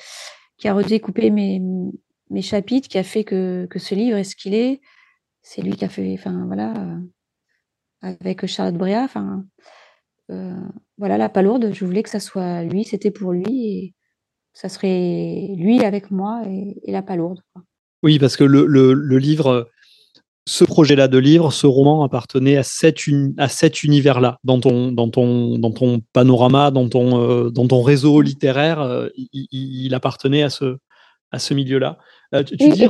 qui 0.59 0.69
a 0.69 0.75
redécoupé 0.75 1.31
mes, 1.31 1.61
mes 2.31 2.43
chapitres, 2.43 2.89
qui 2.89 2.99
a 2.99 3.03
fait 3.03 3.25
que, 3.25 3.67
que 3.71 3.79
ce 3.79 3.95
livre 3.95 4.19
est 4.19 4.25
ce 4.25 4.37
qu'il 4.37 4.55
est. 4.55 4.81
C'est 5.43 5.63
lui 5.63 5.73
qui 5.73 5.85
a 5.85 5.89
fait, 5.89 6.13
enfin 6.15 6.45
voilà, 6.47 6.75
euh, 6.77 6.99
avec 8.03 8.45
Charlotte 8.47 8.77
Bréa, 8.77 9.03
enfin 9.03 9.45
euh, 10.31 10.61
voilà, 10.99 11.17
la 11.17 11.29
palourde, 11.29 11.73
je 11.73 11.85
voulais 11.85 12.03
que 12.03 12.11
ça 12.11 12.21
soit 12.21 12.65
lui, 12.65 12.85
c'était 12.85 13.11
pour 13.11 13.33
lui 13.33 13.67
et 13.67 13.95
ça 14.53 14.69
serait 14.69 15.55
lui 15.57 15.83
avec 15.85 16.11
moi 16.11 16.43
et, 16.47 16.79
et 16.85 16.93
la 16.93 17.03
palourde. 17.03 17.41
Quoi. 17.53 17.63
Oui, 18.03 18.19
parce 18.19 18.37
que 18.37 18.45
le, 18.45 18.67
le, 18.67 19.19
livre, 19.19 19.69
ce 20.49 20.65
projet-là 20.65 21.09
de 21.09 21.19
livre, 21.19 21.53
ce 21.53 21.67
roman 21.67 22.03
appartenait 22.03 22.57
à, 22.57 22.63
cet, 22.63 23.01
à 23.37 23.49
cet 23.49 23.83
univers-là, 23.83 24.39
dans 24.45 24.59
ton, 24.59 24.93
dans, 24.93 25.11
ton, 25.11 25.59
dans 25.59 25.73
ton 25.73 26.01
panorama, 26.15 26.71
dans 26.71 26.89
ton, 26.89 27.21
euh, 27.21 27.51
dans 27.51 27.69
ton 27.69 27.83
réseau 27.83 28.23
littéraire, 28.23 28.81
euh, 28.81 29.09
il, 29.15 29.93
appartenait 29.95 30.43
à 30.43 30.49
ce, 30.49 30.79
à 31.33 31.39
ce 31.39 31.53
milieu-là. 31.53 31.99
Euh, 32.35 32.43
tu, 32.43 32.57
dis, 32.57 32.87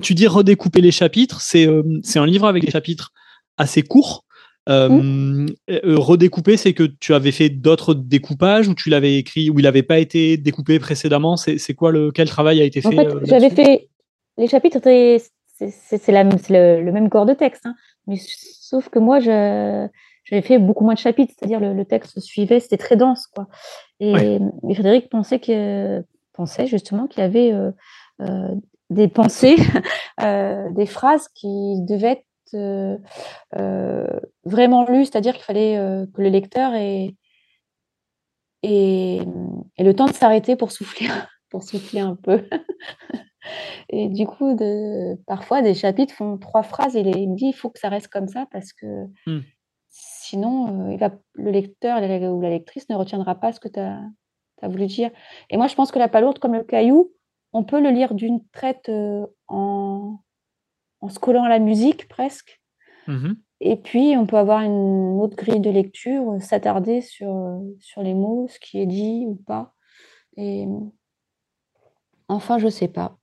tu 0.00 0.14
dis 0.14 0.26
redécouper 0.26 0.80
les 0.80 0.90
chapitres, 0.90 1.42
c'est 1.42 1.66
un 1.66 2.26
livre 2.26 2.46
avec 2.46 2.64
des 2.64 2.70
chapitres 2.70 3.12
assez 3.58 3.82
courts. 3.82 4.24
Mmh. 4.66 5.46
redécouper, 5.82 6.58
c'est 6.58 6.74
que 6.74 6.84
tu 7.00 7.14
avais 7.14 7.32
fait 7.32 7.48
d'autres 7.48 7.94
découpages 7.94 8.68
ou 8.68 8.74
tu 8.74 8.90
l'avais 8.90 9.16
écrit 9.16 9.48
ou 9.48 9.58
il 9.58 9.62
n'avait 9.62 9.82
pas 9.82 9.98
été 9.98 10.36
découpé 10.36 10.78
précédemment? 10.78 11.36
C'est 11.36 11.74
quoi 11.74 11.90
le 11.90 12.12
quel 12.12 12.28
travail 12.28 12.60
a 12.60 12.64
été 12.64 12.80
fait 12.80 12.88
En 12.88 12.90
fait, 12.90 13.26
j'avais 13.26 13.50
fait 13.50 13.88
les 14.36 14.46
chapitres, 14.46 14.78
c'est 15.58 16.08
le, 16.08 16.90
même 16.90 17.08
corps 17.08 17.26
de 17.26 17.34
texte, 17.34 17.66
hein. 17.66 17.74
mais 18.06 18.16
sauf 18.16 18.88
que 18.88 18.98
moi, 18.98 19.18
j'avais 19.20 20.42
fait 20.42 20.58
beaucoup 20.58 20.84
moins 20.84 20.94
de 20.94 20.98
chapitres, 20.98 21.34
c'est-à-dire 21.36 21.60
le, 21.60 21.74
le, 21.74 21.84
texte 21.84 22.20
suivait, 22.20 22.60
c'était 22.60 22.76
très 22.76 22.96
dense, 22.96 23.26
quoi. 23.26 23.46
Et, 24.00 24.38
Frédéric 24.74 25.08
pensait 25.08 25.40
que 25.40 26.04
pensait 26.38 26.68
justement 26.68 27.08
qu'il 27.08 27.20
y 27.20 27.26
avait 27.26 27.52
euh, 27.52 27.72
euh, 28.20 28.54
des 28.90 29.08
pensées, 29.08 29.56
euh, 30.22 30.70
des 30.70 30.86
phrases 30.86 31.28
qui 31.34 31.82
devaient 31.82 32.24
être 32.54 33.00
vraiment 34.44 34.86
lues, 34.88 35.04
c'est-à-dire 35.04 35.34
qu'il 35.34 35.44
fallait 35.44 35.76
que 36.14 36.22
le 36.22 36.30
lecteur 36.30 36.74
ait, 36.74 37.14
ait, 38.62 39.20
ait 39.76 39.84
le 39.84 39.94
temps 39.94 40.06
de 40.06 40.14
s'arrêter 40.14 40.56
pour 40.56 40.72
souffler, 40.72 41.08
pour 41.50 41.62
souffler 41.62 42.00
un 42.00 42.14
peu. 42.14 42.48
Et 43.88 44.08
du 44.08 44.26
coup, 44.26 44.54
de, 44.54 45.16
parfois, 45.26 45.62
des 45.62 45.74
chapitres 45.74 46.14
font 46.14 46.38
trois 46.38 46.62
phrases 46.62 46.96
et 46.96 47.00
il 47.00 47.30
me 47.30 47.36
dit 47.36 47.46
il 47.46 47.52
faut 47.52 47.70
que 47.70 47.78
ça 47.78 47.88
reste 47.88 48.08
comme 48.08 48.28
ça 48.28 48.46
parce 48.50 48.72
que 48.72 49.06
mmh. 49.26 49.40
sinon, 49.88 50.88
euh, 50.88 50.92
il 50.92 50.98
va, 50.98 51.10
le 51.34 51.50
lecteur 51.50 51.98
ou 51.98 52.40
la 52.40 52.50
lectrice 52.50 52.88
ne 52.88 52.96
retiendra 52.96 53.34
pas 53.34 53.52
ce 53.52 53.60
que 53.60 53.68
tu 53.68 53.80
as, 53.80 54.68
voulu 54.68 54.86
dire. 54.86 55.10
Et 55.50 55.56
moi, 55.56 55.66
je 55.66 55.74
pense 55.74 55.92
que 55.92 55.98
la 55.98 56.08
palourde, 56.08 56.38
comme 56.38 56.54
le 56.54 56.64
caillou, 56.64 57.12
on 57.52 57.64
peut 57.64 57.80
le 57.80 57.90
lire 57.90 58.14
d'une 58.14 58.46
traite 58.50 58.88
euh, 58.88 59.26
en, 59.46 60.18
en 61.00 61.08
se 61.08 61.18
collant 61.18 61.44
à 61.44 61.48
la 61.48 61.58
musique 61.58 62.08
presque. 62.08 62.60
Mmh 63.06 63.34
et 63.60 63.74
puis, 63.74 64.14
on 64.16 64.24
peut 64.24 64.36
avoir 64.36 64.60
une 64.60 65.20
autre 65.20 65.36
grille 65.36 65.58
de 65.58 65.68
lecture, 65.68 66.30
euh, 66.30 66.38
s'attarder 66.38 67.00
sur, 67.00 67.60
sur 67.80 68.04
les 68.04 68.14
mots, 68.14 68.46
ce 68.48 68.60
qui 68.60 68.80
est 68.80 68.86
dit 68.86 69.24
ou 69.26 69.34
pas. 69.34 69.74
Et 70.36 70.68
enfin, 72.28 72.58
je 72.58 72.68
sais 72.68 72.86
pas. 72.86 73.18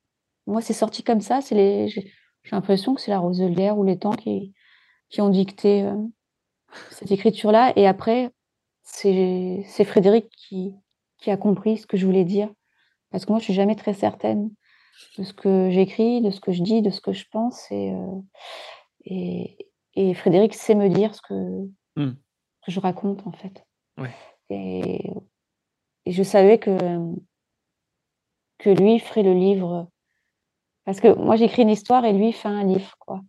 Moi, 0.47 0.62
c'est 0.62 0.73
sorti 0.73 1.03
comme 1.03 1.21
ça. 1.21 1.41
C'est 1.41 1.55
les... 1.55 1.88
J'ai 1.88 2.12
l'impression 2.51 2.93
que 2.93 3.01
c'est 3.01 3.12
la 3.12 3.19
Roselière 3.19 3.77
ou 3.77 3.84
les 3.84 3.97
temps 3.97 4.12
qui, 4.12 4.53
qui 5.10 5.21
ont 5.21 5.29
dicté 5.29 5.84
euh, 5.84 5.95
cette 6.91 7.12
écriture-là. 7.12 7.73
Et 7.75 7.88
après, 7.88 8.31
c'est 8.84 9.84
Frédéric 9.86 10.29
qui, 10.29 10.73
qui 11.17 11.31
a 11.31 11.38
compris 11.38 11.77
ce 11.77 11.88
que 11.88 11.97
je 11.97 12.05
voulais 12.05 12.25
dire. 12.25 12.49
Parce 13.10 13.25
que 13.25 13.31
moi, 13.31 13.39
je 13.39 13.45
suis 13.45 13.53
jamais 13.53 13.75
très 13.75 13.93
certaine 13.93 14.51
de 15.17 15.23
ce 15.23 15.34
que 15.34 15.69
j'écris, 15.71 16.21
de 16.21 16.31
ce 16.31 16.39
que 16.39 16.51
je 16.51 16.62
dis, 16.62 16.81
de 16.81 16.89
ce 16.89 17.01
que 17.01 17.13
je 17.13 17.25
pense. 17.31 17.71
Et, 17.71 17.91
euh, 17.91 18.19
et, 19.05 19.58
et, 19.95 20.13
Frédéric 20.13 20.53
sait 20.53 20.75
me 20.75 20.89
dire 20.89 21.15
ce 21.15 21.21
que, 21.21 21.69
mmh. 21.95 22.12
que 22.65 22.71
je 22.71 22.79
raconte, 22.79 23.25
en 23.25 23.31
fait. 23.31 23.65
Et, 24.49 25.12
et, 26.05 26.12
je 26.12 26.23
savais 26.23 26.60
que, 26.60 26.77
que 28.60 28.69
lui 28.69 28.99
ferait 28.99 29.23
le 29.23 29.34
livre 29.34 29.89
parce 30.86 31.02
que 31.02 31.13
moi, 31.15 31.36
j'écris 31.36 31.63
une 31.63 31.69
histoire 31.69 32.06
et 32.06 32.13
lui 32.13 32.32
fait 32.32 32.48
un 32.48 32.63
livre, 32.63 32.95
quoi. 33.00 33.21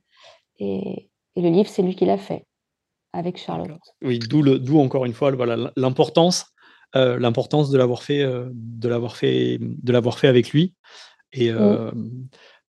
Et, 0.58 1.10
le 1.36 1.50
livre, 1.50 1.68
c'est 1.68 1.82
lui 1.82 1.94
qui 1.94 2.06
l'a 2.06 2.16
fait 2.16 2.46
avec 3.12 3.36
Charlotte. 3.36 3.80
Oui, 4.02 4.18
d'où 4.18 4.80
encore 4.80 5.04
une 5.04 5.12
fois 5.12 5.30
voilà 5.32 5.70
l'importance 5.76 6.46
euh, 6.94 7.18
l'importance 7.18 7.70
de 7.70 7.76
l'avoir 7.76 8.02
fait 8.02 8.22
euh, 8.22 8.48
de 8.54 8.88
l'avoir 8.88 9.16
fait 9.16 9.58
de 9.60 9.92
l'avoir 9.92 10.18
fait 10.18 10.28
avec 10.28 10.50
lui. 10.50 10.74
Et 11.32 11.50
euh, 11.50 11.90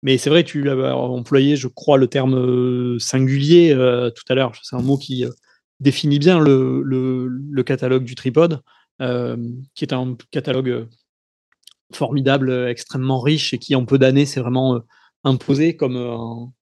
mais 0.03 0.19
c'est 0.19 0.31
vrai, 0.31 0.43
tu 0.43 0.69
as 0.69 0.97
employé, 0.97 1.57
je 1.57 1.69
crois, 1.69 1.99
le 1.99 2.09
terme 2.09 2.99
singulier 2.99 3.73
tout 4.15 4.25
à 4.29 4.35
l'heure. 4.35 4.53
C'est 4.63 4.77
un 4.77 4.83
mot 4.83 4.97
qui 4.97 5.25
définit 5.81 6.19
bien 6.19 6.39
le, 6.39 6.83
le, 6.83 7.63
catalogue 7.63 8.05
du 8.05 8.15
tripode, 8.15 8.61
qui 8.99 9.85
est 9.85 9.93
un 9.93 10.17
catalogue 10.31 10.89
formidable, 11.93 12.69
extrêmement 12.69 13.21
riche 13.21 13.55
et 13.55 13.59
qui 13.59 13.75
en 13.75 13.85
peu 13.85 13.99
d'années 13.99 14.27
s'est 14.27 14.41
vraiment 14.41 14.81
imposé 15.25 15.77
comme 15.77 15.97
un, 15.97 16.53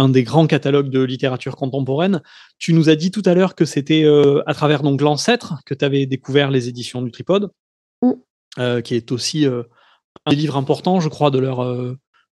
un 0.00 0.08
des 0.08 0.22
grands 0.22 0.46
catalogues 0.46 0.88
de 0.88 1.00
littérature 1.00 1.56
contemporaine. 1.56 2.22
Tu 2.58 2.72
nous 2.72 2.88
as 2.88 2.96
dit 2.96 3.10
tout 3.10 3.22
à 3.26 3.34
l'heure 3.34 3.54
que 3.54 3.64
c'était 3.64 4.04
euh, 4.04 4.42
à 4.46 4.54
travers 4.54 4.82
donc 4.82 5.00
l'ancêtre 5.00 5.56
que 5.66 5.74
tu 5.74 5.84
avais 5.84 6.06
découvert 6.06 6.50
les 6.50 6.68
éditions 6.68 7.02
du 7.02 7.10
Tripode, 7.10 7.50
mm. 8.02 8.12
euh, 8.58 8.80
qui 8.80 8.94
est 8.94 9.12
aussi 9.12 9.46
euh, 9.46 9.62
un 10.24 10.30
des 10.30 10.36
livres 10.36 10.56
importants, 10.56 11.00
je 11.00 11.08
crois, 11.08 11.30
de 11.30 11.38
leur, 11.38 11.64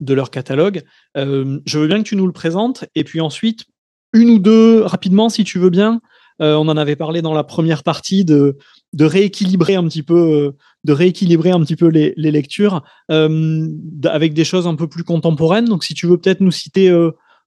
de 0.00 0.14
leur 0.14 0.31
catalogue. 0.31 0.83
je 1.14 1.79
veux 1.79 1.87
bien 1.87 1.98
que 1.98 2.09
tu 2.09 2.16
nous 2.16 2.26
le 2.26 2.33
présentes, 2.33 2.85
et 2.94 3.05
puis 3.05 3.20
ensuite, 3.20 3.64
une 4.12 4.31
ou 4.31 4.38
deux, 4.38 4.83
rapidement, 4.83 5.29
si 5.29 5.44
tu 5.44 5.59
veux 5.61 5.70
bien. 5.70 6.00
on 6.40 6.68
en 6.68 6.76
avait 6.76 6.96
parlé 6.96 7.22
dans 7.22 7.33
la 7.33 7.44
première 7.44 7.85
partie 7.85 8.24
de, 8.24 8.59
de 8.92 9.05
rééquilibrer 9.05 9.76
un 9.76 9.85
petit 9.85 10.03
peu, 10.03 10.57
de 10.84 10.92
rééquilibrer 10.92 11.50
un 11.50 11.60
petit 11.60 11.76
peu 11.76 11.88
les, 11.88 12.14
lectures 12.16 12.82
avec 13.08 14.34
des 14.34 14.44
choses 14.44 14.66
un 14.66 14.74
peu 14.74 14.88
plus 14.88 15.04
contemporaines. 15.04 15.66
Donc, 15.66 15.84
si 15.84 15.94
tu 15.94 16.06
veux 16.06 16.18
peut-être 16.18 16.40
nous 16.40 16.50
citer 16.50 16.90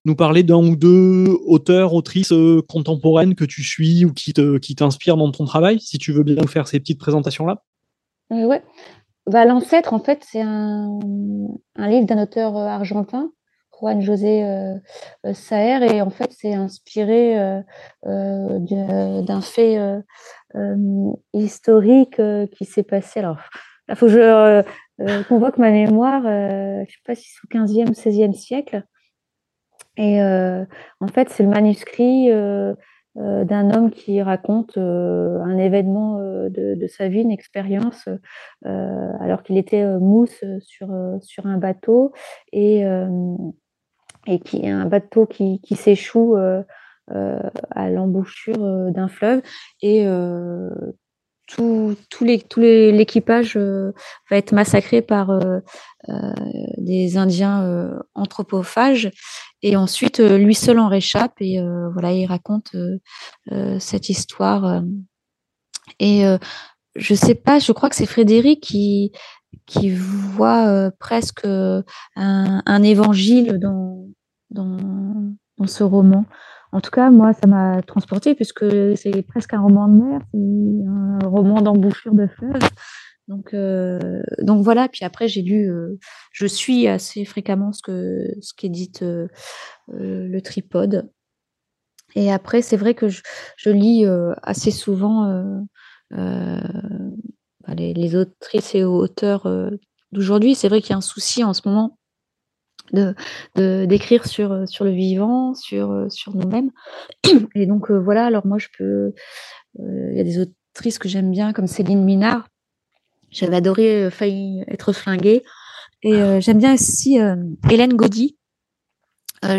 nous 0.05 0.15
parler 0.15 0.43
d'un 0.43 0.57
ou 0.57 0.75
deux 0.75 1.27
auteurs, 1.45 1.93
autrices 1.93 2.33
euh, 2.33 2.61
contemporaines 2.67 3.35
que 3.35 3.45
tu 3.45 3.63
suis 3.63 4.05
ou 4.05 4.13
qui, 4.13 4.33
qui 4.61 4.75
t'inspirent 4.75 5.17
dans 5.17 5.31
ton 5.31 5.45
travail, 5.45 5.79
si 5.79 5.97
tu 5.97 6.11
veux 6.11 6.23
bien 6.23 6.35
nous 6.35 6.47
faire 6.47 6.67
ces 6.67 6.79
petites 6.79 6.99
présentations-là 6.99 7.63
euh, 8.31 8.45
Ouais. 8.45 8.61
Bah, 9.27 9.45
L'ancêtre, 9.45 9.93
en 9.93 9.99
fait, 9.99 10.25
c'est 10.29 10.41
un, 10.41 10.99
un, 11.77 11.87
livre 11.87 12.05
d'un 12.05 12.21
auteur 12.21 12.57
euh, 12.57 12.67
argentin, 12.67 13.31
Juan 13.79 14.01
José 14.01 14.43
euh, 14.43 15.33
Saer, 15.33 15.83
et 15.83 16.01
en 16.01 16.09
fait, 16.09 16.31
c'est 16.31 16.53
inspiré 16.53 17.37
euh, 18.05 18.59
d'un 19.21 19.41
fait 19.41 19.79
historique 21.33 22.21
qui 22.51 22.65
s'est 22.65 22.83
passé. 22.83 23.19
Alors, 23.19 23.39
il 23.89 23.95
faut 23.95 24.05
que 24.05 24.11
je 24.11 25.23
convoque 25.27 25.57
ma 25.57 25.71
mémoire, 25.71 26.23
je 26.23 26.81
ne 26.81 26.85
sais 26.85 27.01
pas 27.05 27.15
si 27.15 27.29
c'est 27.29 27.39
au 27.43 27.65
15e, 27.65 27.93
16e 27.93 28.33
siècle. 28.33 28.83
Et 29.97 30.21
euh, 30.21 30.65
en 30.99 31.07
fait, 31.07 31.29
c'est 31.29 31.43
le 31.43 31.49
manuscrit 31.49 32.31
euh, 32.31 32.73
euh, 33.17 33.45
d'un 33.45 33.71
homme 33.71 33.91
qui 33.91 34.21
raconte 34.21 34.77
un 34.77 35.57
événement 35.57 36.19
de, 36.19 36.87
sa 36.87 37.07
vie, 37.07 37.21
une 37.21 37.31
expérience, 37.31 38.07
alors 38.63 39.43
qu'il 39.43 39.57
était 39.57 39.85
mousse 39.99 40.43
sur, 40.61 40.89
sur 41.21 41.45
un 41.45 41.57
bateau 41.57 42.11
et, 42.51 42.83
et 44.27 44.39
qui 44.39 44.67
un 44.67 44.85
bateau 44.85 45.25
qui, 45.25 45.59
s'échoue 45.75 46.35
à 46.35 47.89
l'embouchure 47.89 48.91
d'un 48.91 49.07
fleuve 49.07 49.41
et 49.81 50.05
tout, 51.47 51.95
tout 52.09 52.23
l'équipage 52.23 53.57
va 53.57 54.37
être 54.37 54.53
massacré 54.53 55.01
par 55.01 55.37
des 56.77 57.17
Indiens 57.17 57.99
anthropophages 58.15 59.11
et 59.63 59.77
ensuite, 59.77 60.19
euh, 60.19 60.37
lui 60.37 60.53
seul 60.53 60.77
en 60.77 60.89
réchappe 60.89 61.35
et 61.39 61.59
euh, 61.59 61.89
voilà, 61.93 62.11
il 62.11 62.25
raconte 62.25 62.75
euh, 62.75 63.79
cette 63.79 64.09
histoire. 64.09 64.83
et 65.99 66.23
je 66.95 67.15
sais 67.15 67.33
pas, 67.33 67.57
je 67.57 67.71
crois 67.71 67.89
que 67.89 67.95
c'est 67.95 68.05
Frédéric 68.05 68.61
qui, 68.61 69.11
qui 69.65 69.91
voit 69.91 70.91
presque 70.99 71.47
un, 72.15 72.83
évangile 72.83 73.59
dans, 73.59 74.07
dans, 74.49 75.33
ce 75.65 75.83
roman. 75.83 76.25
En 76.71 76.81
tout 76.81 76.91
cas, 76.91 77.09
moi, 77.09 77.33
ça 77.33 77.47
m'a 77.47 77.81
transporté 77.83 78.35
puisque 78.35 78.65
c'est 78.97 79.21
presque 79.21 79.53
un 79.53 79.61
roman 79.61 79.87
de 79.87 80.03
mer, 80.03 80.21
un 80.33 81.27
roman 81.27 81.61
d'embouchure 81.61 82.13
de 82.13 82.27
fleuve. 82.27 82.59
Donc, 83.27 83.53
euh, 83.53 84.21
donc 84.41 84.63
voilà. 84.63 84.89
Puis 84.89 85.05
après, 85.05 85.27
j'ai 85.27 85.41
lu, 85.41 85.69
euh, 85.69 85.97
je 86.31 86.45
suis 86.45 86.87
assez 86.87 87.25
fréquemment 87.25 87.71
ce 87.71 87.81
que 87.81 88.27
ce 88.41 88.53
qu'édite 88.53 89.03
euh, 89.03 89.27
le 89.87 90.39
tripode. 90.41 91.09
Et 92.15 92.31
après, 92.31 92.61
c'est 92.61 92.77
vrai 92.77 92.93
que 92.93 93.07
je, 93.09 93.69
lis 93.69 94.05
assez 94.43 94.69
souvent 94.69 95.65
les, 97.67 97.93
les, 97.93 98.15
autrices 98.15 98.75
et 98.75 98.83
auteurs 98.83 99.47
d'aujourd'hui. 100.11 100.55
C'est 100.55 100.69
vrai 100.69 100.81
qu'il 100.81 100.91
y 100.91 100.93
a 100.93 100.97
un 100.97 101.01
souci 101.01 101.43
en 101.43 101.53
ce 101.53 101.61
moment 101.65 101.97
de 102.91 103.15
d'écrire 103.55 104.27
sur 104.27 104.67
sur 104.67 104.85
le 104.85 104.91
vivant, 104.91 105.53
sur 105.53 106.05
sur 106.09 106.35
nous-mêmes. 106.35 106.71
Et 107.55 107.65
donc 107.65 107.91
voilà. 107.91 108.25
Alors 108.25 108.45
moi, 108.45 108.57
je 108.57 108.67
peux. 108.77 109.13
Il 109.79 110.15
y 110.15 110.19
a 110.19 110.23
des 110.23 110.39
autrices 110.39 110.99
que 110.99 111.09
j'aime 111.09 111.31
bien, 111.31 111.53
comme 111.53 111.67
Céline 111.67 112.03
Minard 112.03 112.47
j'avais 113.33 113.57
adoré 113.57 114.05
euh, 114.05 114.09
Failli 114.09 114.63
être 114.67 114.93
flinguée. 114.93 115.43
Et 116.03 116.15
euh, 116.15 116.39
j'aime 116.39 116.59
bien 116.59 116.73
aussi 116.73 117.19
euh, 117.19 117.35
Hélène 117.69 117.93
Gaudy. 117.93 118.37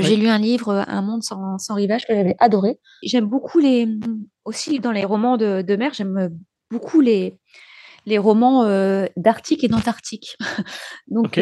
J'ai 0.00 0.16
lu 0.16 0.28
un 0.28 0.38
livre, 0.38 0.82
Un 0.88 1.02
monde 1.02 1.22
sans, 1.22 1.58
sans 1.58 1.74
rivage, 1.74 2.06
que 2.06 2.14
j'avais 2.14 2.36
adoré. 2.38 2.78
J'aime 3.02 3.26
beaucoup 3.26 3.58
les, 3.58 3.86
aussi 4.46 4.80
dans 4.80 4.92
les 4.92 5.04
romans 5.04 5.36
de, 5.36 5.60
de 5.60 5.76
mer, 5.76 5.92
j'aime 5.92 6.30
beaucoup 6.70 7.02
les, 7.02 7.38
les 8.06 8.18
romans 8.18 8.64
d'Arctique 9.16 9.64
et 9.64 9.68
d'Antarctique. 9.68 10.36
Donc 11.08 11.40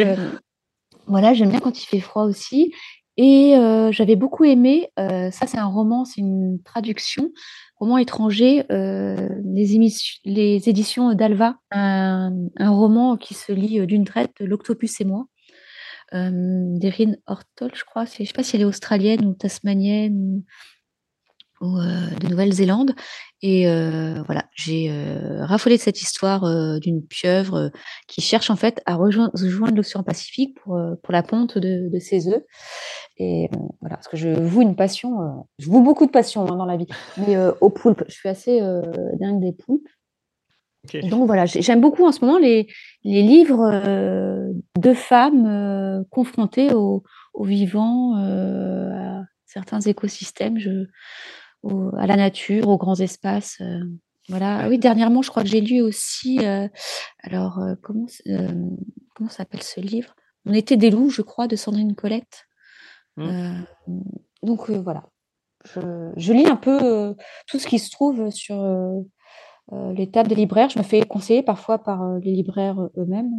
voilà, 1.07 1.35
j'aime 1.35 1.51
bien 1.51 1.61
quand 1.61 1.83
il 1.83 1.87
fait 1.87 2.01
froid 2.01 2.25
aussi. 2.25 2.73
Et 3.17 3.55
j'avais 3.91 4.17
beaucoup 4.17 4.45
aimé, 4.45 4.91
ça 4.97 5.47
c'est 5.47 5.59
un 5.59 5.67
roman, 5.67 6.05
c'est 6.05 6.21
une 6.21 6.61
traduction, 6.65 7.31
roman 7.77 7.99
étranger, 7.99 8.65
les, 8.71 9.91
les, 10.25 10.69
éditions 10.69 11.13
d'Alva, 11.15 11.57
un, 11.71 12.33
roman 12.59 13.17
qui 13.17 13.35
se 13.35 13.53
lit 13.53 13.87
d'une 13.87 14.05
traite, 14.05 14.33
L'Octopus 14.41 15.01
et 15.01 15.05
moi, 15.05 15.27
d'Erin 16.13 17.15
Hortol, 17.27 17.71
je 17.75 17.85
crois. 17.85 18.05
Je 18.05 18.23
ne 18.23 18.27
sais 18.27 18.33
pas 18.33 18.43
si 18.43 18.57
elle 18.57 18.63
est 18.63 18.67
australienne 18.67 19.27
ou 19.27 19.35
tasmanienne 19.35 20.43
ou 21.61 21.79
de 21.79 22.29
Nouvelle-Zélande. 22.29 22.95
Et 23.43 23.67
voilà, 24.27 24.45
j'ai 24.55 24.91
raffolé 25.41 25.77
de 25.77 25.81
cette 25.81 26.01
histoire 26.01 26.45
d'une 26.81 27.05
pieuvre 27.05 27.71
qui 28.07 28.21
cherche 28.21 28.51
en 28.51 28.57
fait 28.57 28.81
à 28.87 28.95
rejoindre, 28.95 29.33
l'océan 29.75 30.05
Pacifique 30.05 30.57
pour, 30.61 30.81
pour 31.03 31.13
la 31.13 31.25
ponte 31.25 31.59
de, 31.59 31.99
ses 31.99 32.29
œufs. 32.29 32.43
Et 33.19 33.51
voilà, 33.81 33.97
parce 33.97 34.07
que 34.07 34.17
je 34.17 34.29
voue 34.29 34.63
une 34.63 34.77
passion, 34.77 35.45
je 35.59 35.67
voue 35.67 35.83
beaucoup 35.83 36.07
de 36.07 36.13
passion 36.13 36.43
hein, 36.43 36.57
dans 36.57 36.67
la 36.67 36.77
vie, 36.77 36.87
mais 37.19 37.37
aux 37.61 37.71
poulpes, 37.71 38.05
je 38.07 38.15
suis 38.15 38.29
assez 38.29 38.61
dingue 39.19 39.41
des 39.41 39.53
poulpes. 39.53 39.89
Donc 41.11 41.27
voilà, 41.27 41.47
j'aime 41.47 41.81
beaucoup 41.81 42.05
en 42.05 42.13
ce 42.13 42.25
moment 42.25 42.39
les, 42.39 42.69
les 43.05 43.23
livres 43.23 43.71
de 44.79 44.95
femmes 44.95 46.05
confrontées 46.11 46.73
aux 46.75 47.03
au 47.35 47.45
vivants, 47.45 48.15
à 48.15 49.25
certains 49.47 49.81
écosystèmes. 49.81 50.59
Je, 50.59 50.87
à 51.97 52.07
la 52.07 52.17
nature, 52.17 52.69
aux 52.69 52.79
grands 52.79 52.99
espaces. 53.01 53.59
Euh, 53.61 53.81
voilà. 54.29 54.61
Ah 54.61 54.69
oui, 54.69 54.79
dernièrement, 54.79 55.23
je 55.23 55.31
crois 55.31 55.43
que 55.43 55.49
j'ai 55.49 55.61
lu 55.61 55.81
aussi. 55.81 56.39
Euh, 56.45 56.69
alors, 57.23 57.59
euh, 57.59 57.75
comment 57.83 58.07
comment 59.15 59.31
s'appelle 59.31 59.63
ce 59.63 59.81
livre? 59.81 60.15
On 60.47 60.53
était 60.53 60.77
des 60.77 60.91
loups, 60.91 61.11
je 61.11 61.23
crois, 61.23 61.47
de 61.47 61.57
Sandrine 61.57 61.95
Colette. 61.95 62.47
Mmh. 63.17 63.65
donc 64.43 64.71
voilà. 64.71 65.05
Je, 65.75 66.33
lis 66.33 66.47
un 66.47 66.57
peu 66.57 67.15
tout 67.47 67.59
ce 67.59 67.67
qui 67.67 67.79
se 67.79 67.91
trouve 67.91 68.31
sur 68.31 68.57
les 69.71 70.11
tables 70.11 70.31
des 70.31 70.35
libraires. 70.35 70.71
Je 70.71 70.79
me 70.79 70.83
fais 70.83 71.03
conseiller 71.03 71.43
parfois 71.43 71.79
par 71.79 72.19
les 72.19 72.33
libraires 72.33 72.89
eux-mêmes. 72.97 73.31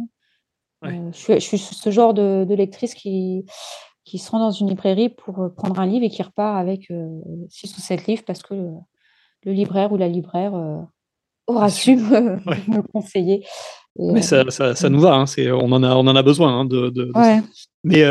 je, 0.82 1.38
suis 1.40 1.58
ce 1.58 1.90
genre 1.90 2.14
de, 2.14 2.46
de 2.48 2.54
lectrice 2.54 2.94
qui, 2.94 3.44
qui 4.04 4.18
se 4.18 4.30
rend 4.30 4.38
dans 4.38 4.50
une 4.50 4.68
librairie 4.68 5.08
pour 5.08 5.40
euh, 5.40 5.48
prendre 5.48 5.78
un 5.80 5.86
livre 5.86 6.04
et 6.04 6.10
qui 6.10 6.22
repart 6.22 6.58
avec 6.58 6.90
euh, 6.90 7.20
six 7.48 7.74
ou 7.76 7.80
sept 7.80 8.06
livres 8.06 8.22
parce 8.26 8.42
que 8.42 8.54
le, 8.54 9.52
libraire 9.52 9.92
ou 9.92 9.96
la 9.96 10.08
libraire 10.08 10.54
euh, 10.54 10.80
aura 11.46 11.70
su 11.70 11.96
me, 11.96 12.38
conseiller. 12.92 13.44
mais 13.98 14.22
ça, 14.22 14.50
ça, 14.50 14.88
nous 14.88 15.00
va, 15.00 15.14
hein, 15.14 15.24
on, 15.52 15.72
en 15.72 15.82
a, 15.82 15.94
on 15.94 16.06
en 16.06 16.16
a 16.16 16.22
besoin. 16.22 16.60
Hein, 16.60 16.64
de, 16.64 16.92
Mais, 17.82 18.04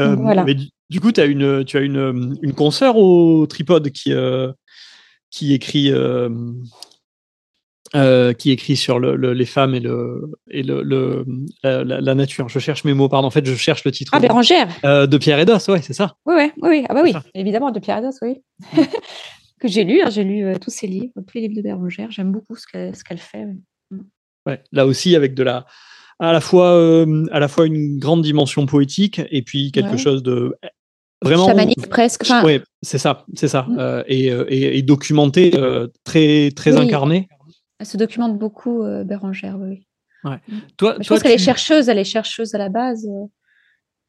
mais, 0.43 0.55
du, 0.89 0.99
coup, 0.99 1.11
as 1.17 1.25
une, 1.25 1.65
tu 1.65 1.77
as 1.77 1.81
une, 1.81 2.37
une 2.41 2.53
consoeur 2.53 2.97
au 2.97 3.45
tripode 3.47 3.89
qui, 3.89 4.13
qui 5.33 5.53
écrit 5.53 5.91
euh, 5.91 6.29
qui 7.93 8.51
écrit 8.51 8.75
sur 8.75 8.99
le, 8.99 9.33
les 9.33 9.45
femmes 9.45 9.75
et, 9.75 9.79
le, 9.79 10.31
et 10.49 10.63
le, 10.63 11.25
la, 11.63 12.15
nature. 12.15 12.49
Je 12.49 12.59
cherche 12.59 12.83
mes 12.83 12.93
mots, 12.93 13.09
pardon. 13.09 13.27
En 13.27 13.31
fait, 13.31 13.45
je 13.45 13.55
cherche 13.55 13.83
le 13.83 13.91
titre. 13.91 14.11
Ah, 14.15 14.19
Bérangère 14.19 14.67
euh, 14.83 15.05
De 15.05 15.17
Pierre 15.17 15.39
Edos, 15.39 15.69
ouais, 15.69 15.81
c'est 15.81 15.93
ça. 15.93 16.15
Oui, 16.25 16.35
oui, 16.37 16.51
oui, 16.61 16.85
Ah, 16.89 16.93
bah 16.93 17.01
oui, 17.03 17.13
évidemment, 17.35 17.71
de 17.71 17.79
Pierre 17.79 17.99
Edos, 17.99 18.17
oui. 18.21 18.41
que 19.59 19.67
j'ai 19.67 19.83
lu, 19.83 20.01
hein, 20.01 20.09
j'ai 20.09 20.23
lu 20.23 20.43
euh, 20.43 20.55
tous 20.59 20.71
ses 20.71 20.87
livres, 20.87 21.13
tous 21.15 21.35
les 21.35 21.41
livres 21.41 21.55
de 21.55 21.61
Bérangère. 21.61 22.09
J'aime 22.11 22.31
beaucoup 22.31 22.55
ce 22.55 22.65
qu'elle 22.67 23.17
fait. 23.17 23.45
Mm. 23.91 23.99
Ouais. 24.47 24.61
là 24.71 24.85
aussi, 24.85 25.15
avec 25.15 25.35
de 25.35 25.43
la. 25.43 25.65
À 26.19 26.31
la, 26.31 26.41
fois, 26.41 27.05
à 27.31 27.39
la 27.39 27.47
fois 27.47 27.65
une 27.65 27.97
grande 27.97 28.21
dimension 28.21 28.65
poétique 28.65 29.19
et 29.31 29.41
puis 29.41 29.71
quelque 29.71 29.97
chose 29.97 30.21
de 30.23 30.55
vraiment 31.21 31.47
chamanique 31.47 31.89
presque. 31.89 32.23
oui, 32.45 32.61
c'est 32.81 32.99
ça, 32.99 33.25
c'est 33.33 33.47
ça, 33.47 33.63
mm. 33.63 34.03
et, 34.07 34.81
documenté, 34.83 35.51
très 36.05 36.51
très 36.55 36.77
incarné. 36.77 37.27
Elle 37.79 37.85
se 37.85 37.97
documente 37.97 38.37
beaucoup, 38.37 38.83
Bérangère, 39.03 39.57
oui. 39.59 39.85
Ouais. 40.23 40.39
Mm. 40.47 40.57
Toi, 40.77 40.95
je 41.01 41.07
pense 41.07 41.21
qu'elle 41.21 41.33
est 41.33 41.37
chercheuse, 41.37 41.89
elle 41.89 41.97
est 41.97 42.03
chercheuse 42.03 42.55
à 42.55 42.57
la 42.57 42.69
base. 42.69 43.07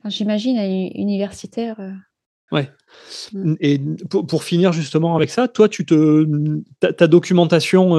J'imagine, 0.07 0.57
elle 0.57 0.71
est 0.71 0.93
universitaire. 0.95 1.77
Ouais. 2.53 2.71
Mmh. 3.33 3.55
Et 3.61 3.81
pour, 4.11 4.45
finir 4.45 4.73
justement 4.73 5.17
avec 5.17 5.31
ça, 5.31 5.49
toi, 5.49 5.69
tu 5.69 5.85
te, 5.87 6.27
ta, 6.79 7.07
documentation, 7.07 7.93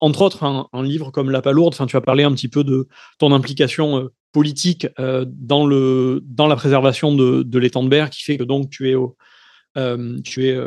entre 0.00 0.22
autres, 0.22 0.44
un, 0.44 0.82
livre 0.82 1.10
comme 1.10 1.30
La 1.30 1.40
Palourde, 1.40 1.74
tu 1.86 1.96
as 1.96 2.00
parlé 2.00 2.24
un 2.24 2.32
petit 2.32 2.48
peu 2.48 2.64
de 2.64 2.88
ton 3.18 3.32
implication 3.32 4.10
politique 4.32 4.88
dans, 4.98 5.64
le, 5.64 6.22
dans 6.26 6.48
la 6.48 6.56
préservation 6.56 7.14
de, 7.14 7.44
de 7.44 7.58
l'étang 7.58 7.84
de 7.84 7.88
Berre, 7.88 8.10
qui 8.10 8.22
fait 8.24 8.36
que 8.36 8.42
donc 8.42 8.68
tu 8.68 8.90
es, 8.90 8.94
au, 8.94 9.16
tu 10.24 10.48
es 10.48 10.58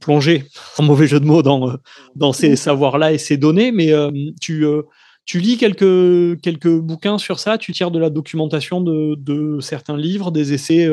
plongé, 0.00 0.44
en 0.78 0.82
mauvais 0.82 1.06
jeu 1.06 1.20
de 1.20 1.26
mots, 1.26 1.42
dans, 1.42 1.76
dans 2.14 2.32
ces 2.32 2.56
savoirs-là 2.56 3.12
et 3.12 3.18
ces 3.18 3.36
données, 3.36 3.72
mais 3.72 3.92
tu 4.40 5.40
lis 5.40 5.56
quelques, 5.56 6.40
quelques 6.40 6.78
bouquins 6.78 7.18
sur 7.18 7.40
ça, 7.40 7.58
tu 7.58 7.72
tires 7.72 7.90
de 7.90 7.98
la 7.98 8.10
documentation 8.10 8.80
de, 8.80 9.58
certains 9.60 9.96
livres, 9.96 10.30
des 10.30 10.52
essais 10.52 10.88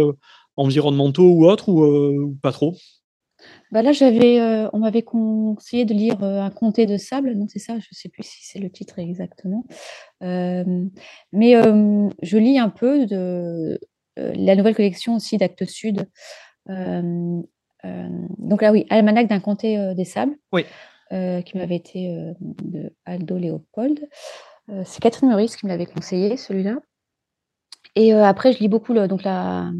environnementaux 0.58 1.32
ou 1.32 1.46
autres, 1.46 1.70
ou, 1.70 2.36
pas 2.42 2.52
trop? 2.52 2.76
Bah 3.72 3.82
là, 3.82 3.92
on 4.74 4.80
m'avait 4.80 5.02
conseillé 5.02 5.86
de 5.86 5.94
lire 5.94 6.24
Un 6.24 6.50
comté 6.50 6.86
de 6.86 6.98
sable, 6.98 7.34
non, 7.34 7.48
c'est 7.48 7.60
ça, 7.60 7.74
je 7.74 7.88
ne 7.92 7.96
sais 7.96 8.10
plus 8.10 8.24
si 8.24 8.40
c'est 8.42 8.60
le 8.60 8.72
titre 8.72 9.00
exactement. 9.00 9.66
mais 10.22 11.54
je 12.22 12.38
lis 12.38 12.58
un 12.58 12.70
peu 12.70 13.06
de 13.06 13.80
la 14.18 14.56
nouvelle 14.56 14.76
collection 14.76 15.16
aussi 15.16 15.38
d'Actes 15.38 15.66
Sud. 15.66 16.08
Donc 16.68 18.62
là, 18.62 18.72
oui, 18.72 18.86
Almanach 18.90 19.28
d'un 19.28 19.40
comté 19.40 19.94
des 19.96 20.06
sables. 20.06 20.36
Oui. 20.52 20.66
qui 21.10 21.58
m'avait 21.58 21.76
été 21.76 22.34
de 22.40 22.92
Aldo 23.06 23.38
Léopold. 23.38 24.08
c'est 24.86 25.02
Catherine 25.02 25.30
Meurice 25.30 25.56
qui 25.56 25.66
me 25.66 25.72
l'avait 25.72 25.86
conseillé, 25.86 26.38
celui-là. 26.38 26.78
Et 27.96 28.12
après, 28.14 28.54
je 28.54 28.60
lis 28.60 28.70
beaucoup 28.70 28.94
le, 28.94 29.08
donc 29.08 29.24
la, 29.24 29.72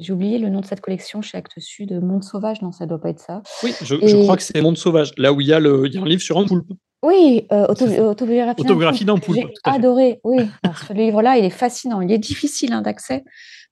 j'ai 0.00 0.12
oublié 0.12 0.38
le 0.38 0.48
nom 0.48 0.60
de 0.60 0.66
cette 0.66 0.80
collection 0.80 1.22
chez 1.22 1.38
Actes 1.38 1.60
Sud, 1.60 1.92
Monde 2.02 2.24
Sauvage, 2.24 2.62
non, 2.62 2.72
ça 2.72 2.86
doit 2.86 3.00
pas 3.00 3.10
être 3.10 3.20
ça. 3.20 3.42
Oui, 3.62 3.72
je, 3.82 4.22
crois 4.22 4.36
que 4.36 4.42
c'est 4.42 4.60
Monde 4.60 4.78
Sauvage, 4.78 5.12
là 5.18 5.32
où 5.32 5.40
il 5.40 5.46
y, 5.46 5.52
a 5.52 5.60
le, 5.60 5.86
il 5.86 5.94
y 5.94 5.98
a 5.98 6.00
un 6.00 6.06
livre 6.06 6.22
sur 6.22 6.38
un 6.38 6.46
poulpe. 6.46 6.72
Oui, 7.02 7.46
autobiographie, 7.50 8.60
autobiographie 8.60 9.04
d'un 9.04 9.18
poulpe. 9.18 9.38
J'ai 9.38 9.48
adoré, 9.64 10.20
oui. 10.24 10.48
ce 10.88 10.92
livre-là, 10.92 11.38
il 11.38 11.44
est 11.44 11.50
fascinant. 11.50 12.00
Il 12.00 12.10
est 12.12 12.18
difficile 12.18 12.72
hein, 12.72 12.82
d'accès, 12.82 13.24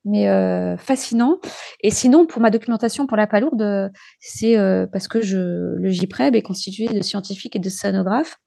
mais 0.08 0.76
fascinant. 0.78 1.38
Et 1.82 1.90
sinon, 1.90 2.26
pour 2.26 2.42
ma 2.42 2.50
documentation 2.50 3.06
pour 3.06 3.16
la 3.16 3.26
palourde, 3.26 3.90
c'est 4.20 4.56
parce 4.92 5.08
que 5.08 5.20
je, 5.20 5.74
le 5.76 5.90
JPREB 5.90 6.34
est 6.34 6.42
constitué 6.42 6.86
de 6.86 7.00
scientifiques 7.02 7.56
et 7.56 7.60
de 7.60 7.68
scénographes. 7.68 8.38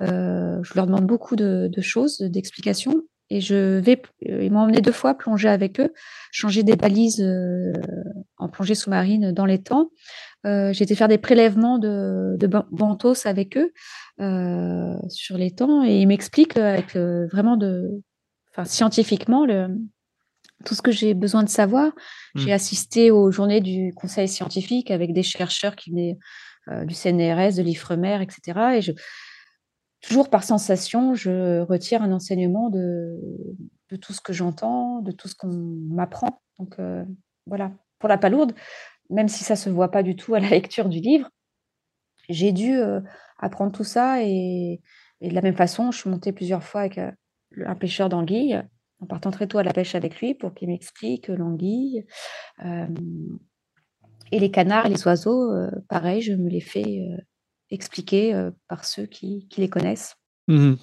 je 0.00 0.74
leur 0.74 0.86
demande 0.86 1.06
beaucoup 1.06 1.36
de, 1.36 1.68
de 1.72 1.80
choses, 1.80 2.18
d'explications. 2.20 3.02
Et 3.30 3.40
je 3.40 3.78
vais, 3.78 4.00
euh, 4.28 4.42
ils 4.42 4.50
m'ont 4.50 4.60
emmené 4.60 4.80
deux 4.80 4.92
fois 4.92 5.14
plonger 5.14 5.48
avec 5.48 5.80
eux, 5.80 5.92
changer 6.32 6.62
des 6.62 6.76
balises 6.76 7.20
euh, 7.20 7.72
en 8.38 8.48
plongée 8.48 8.74
sous-marine 8.74 9.32
dans 9.32 9.44
les 9.44 9.62
temps. 9.62 9.90
Euh, 10.46 10.72
j'ai 10.72 10.84
été 10.84 10.94
faire 10.94 11.08
des 11.08 11.18
prélèvements 11.18 11.78
de, 11.78 12.36
de 12.38 12.46
bentos 12.46 13.26
avec 13.26 13.58
eux 13.58 13.72
euh, 14.20 14.94
sur 15.08 15.36
les 15.36 15.50
temps 15.50 15.84
et 15.84 16.00
ils 16.00 16.06
m'expliquent 16.06 16.56
avec 16.56 16.96
vraiment 16.96 17.56
de, 17.56 18.02
enfin 18.52 18.64
scientifiquement 18.64 19.44
le, 19.44 19.68
tout 20.64 20.74
ce 20.74 20.82
que 20.82 20.90
j'ai 20.90 21.14
besoin 21.14 21.42
de 21.42 21.48
savoir. 21.48 21.92
Mmh. 22.34 22.40
J'ai 22.40 22.52
assisté 22.52 23.10
aux 23.10 23.30
journées 23.30 23.60
du 23.60 23.92
conseil 23.94 24.28
scientifique 24.28 24.90
avec 24.90 25.12
des 25.12 25.22
chercheurs 25.22 25.76
qui 25.76 25.90
venaient 25.90 26.18
du 26.84 26.94
CNRS, 26.94 27.56
de 27.56 27.62
l'IFREMER, 27.62 28.20
etc. 28.20 28.76
Et 28.76 28.82
je, 28.82 28.92
toujours 30.02 30.28
par 30.28 30.44
sensation, 30.44 31.14
je 31.14 31.60
retire 31.60 32.02
un 32.02 32.12
enseignement 32.12 32.68
de, 32.70 33.18
de 33.90 33.96
tout 33.96 34.12
ce 34.12 34.20
que 34.20 34.32
j'entends, 34.32 35.00
de 35.00 35.12
tout 35.12 35.28
ce 35.28 35.34
qu'on 35.34 35.52
m'apprend. 35.90 36.42
Donc 36.58 36.78
euh, 36.78 37.04
voilà, 37.46 37.72
pour 37.98 38.08
la 38.08 38.18
palourde, 38.18 38.52
même 39.10 39.28
si 39.28 39.44
ça 39.44 39.54
ne 39.54 39.58
se 39.58 39.70
voit 39.70 39.90
pas 39.90 40.02
du 40.02 40.16
tout 40.16 40.34
à 40.34 40.40
la 40.40 40.50
lecture 40.50 40.88
du 40.88 41.00
livre, 41.00 41.28
j'ai 42.28 42.52
dû 42.52 42.76
euh, 42.76 43.00
apprendre 43.38 43.72
tout 43.72 43.84
ça 43.84 44.22
et, 44.22 44.80
de 45.20 45.34
la 45.34 45.42
même 45.42 45.56
façon, 45.56 45.90
je 45.90 45.98
suis 45.98 46.10
montée 46.10 46.32
plusieurs 46.32 46.62
fois 46.62 46.82
avec 46.82 46.98
euh, 46.98 47.10
un 47.64 47.74
pêcheur 47.74 48.08
d'anguilles, 48.08 48.62
en 49.00 49.06
partant 49.06 49.30
très 49.30 49.46
tôt 49.46 49.58
à 49.58 49.62
la 49.62 49.72
pêche 49.72 49.94
avec 49.94 50.20
lui 50.20 50.34
pour 50.34 50.54
qu'il 50.54 50.68
m'explique 50.68 51.28
l'anguille. 51.28 52.04
et 54.32 54.38
les 54.38 54.50
canards 54.50 54.86
et 54.86 54.90
les 54.90 55.06
oiseaux, 55.06 55.52
pareil, 55.88 56.20
je 56.20 56.32
me 56.32 56.48
les 56.48 56.60
fais 56.60 57.00
expliqués 57.70 58.48
par 58.68 58.84
ceux 58.84 59.06
qui, 59.06 59.46
qui 59.48 59.60
les 59.60 59.68
connaissent. 59.68 60.16
Mmh 60.48 60.74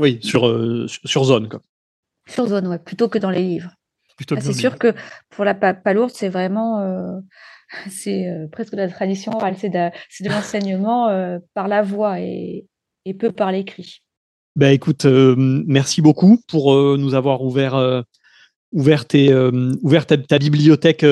oui, 0.00 0.18
sur, 0.22 0.48
sur 0.88 1.24
zone. 1.24 1.50
Quoi. 1.50 1.60
Sur 2.26 2.46
zone, 2.46 2.68
ouais, 2.68 2.78
plutôt 2.78 3.10
que 3.10 3.18
dans 3.18 3.28
les 3.28 3.42
livres. 3.42 3.74
Ah, 4.30 4.40
c'est 4.40 4.54
sûr 4.54 4.78
que 4.78 4.94
pour 5.28 5.44
la 5.44 5.54
palourde, 5.54 6.10
c'est 6.14 6.30
vraiment 6.30 7.22
c'est 7.90 8.26
presque 8.50 8.72
de 8.72 8.78
la 8.78 8.88
tradition 8.88 9.32
orale, 9.32 9.56
c'est 9.58 9.68
de, 9.68 9.90
de 10.24 10.28
l'enseignement 10.30 11.38
par 11.52 11.68
la 11.68 11.82
voix 11.82 12.20
et, 12.20 12.66
et 13.04 13.14
peu 13.14 13.32
par 13.32 13.52
l'écrit. 13.52 14.02
Ben 14.60 14.72
écoute, 14.72 15.06
merci 15.06 16.02
beaucoup 16.02 16.38
pour 16.46 16.76
nous 16.98 17.14
avoir 17.14 17.40
ouvert, 17.40 18.04
ouvert, 18.72 19.06
tes, 19.06 19.34
ouvert 19.80 20.04
ta, 20.04 20.18
ta, 20.18 20.38
bibliothèque 20.38 21.06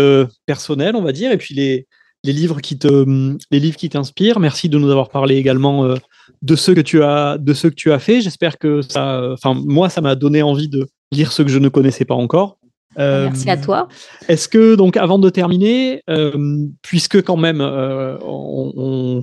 personnelle, 0.44 0.94
on 0.94 1.01
va 1.01 1.12
dire, 1.12 1.32
et 1.32 1.38
puis 1.38 1.55
les, 1.55 1.86
les 2.24 2.32
livres 2.32 2.61
qui 2.61 2.78
te, 2.78 3.36
les 3.51 3.61
livres 3.61 3.76
qui 3.76 3.88
t'inspirent. 3.88 4.40
Merci 4.40 4.68
de 4.68 4.78
nous 4.78 4.90
avoir 4.90 5.09
parlé 5.09 5.36
également 5.36 5.84
euh, 5.84 5.96
de 6.42 6.57
ceux 6.57 6.74
que 6.74 6.80
tu 6.80 7.03
as, 7.03 7.38
de 7.38 7.55
ceux 7.55 7.70
que 7.70 7.74
tu 7.74 7.92
as 7.92 7.99
fait. 7.99 8.20
J'espère 8.20 8.59
que 8.59 8.82
ça, 8.82 9.30
enfin 9.32 9.55
moi, 9.55 9.88
ça 9.88 10.01
m'a 10.01 10.14
donné 10.14 10.42
envie 10.42 10.68
de 10.68 10.86
lire 11.12 11.32
ceux 11.32 11.44
que 11.44 11.51
je 11.51 11.59
ne 11.59 11.68
connaissais 11.68 12.05
pas 12.05 12.14
encore. 12.14 12.59
Euh, 12.99 13.24
Merci 13.24 13.49
à 13.49 13.57
toi. 13.57 13.88
Est-ce 14.28 14.49
que 14.49 14.74
donc 14.74 14.96
avant 14.96 15.18
de 15.18 15.30
terminer, 15.30 16.03
euh, 16.11 16.66
puisque 16.82 17.22
quand 17.22 17.36
même 17.36 17.61
on, 17.61 19.22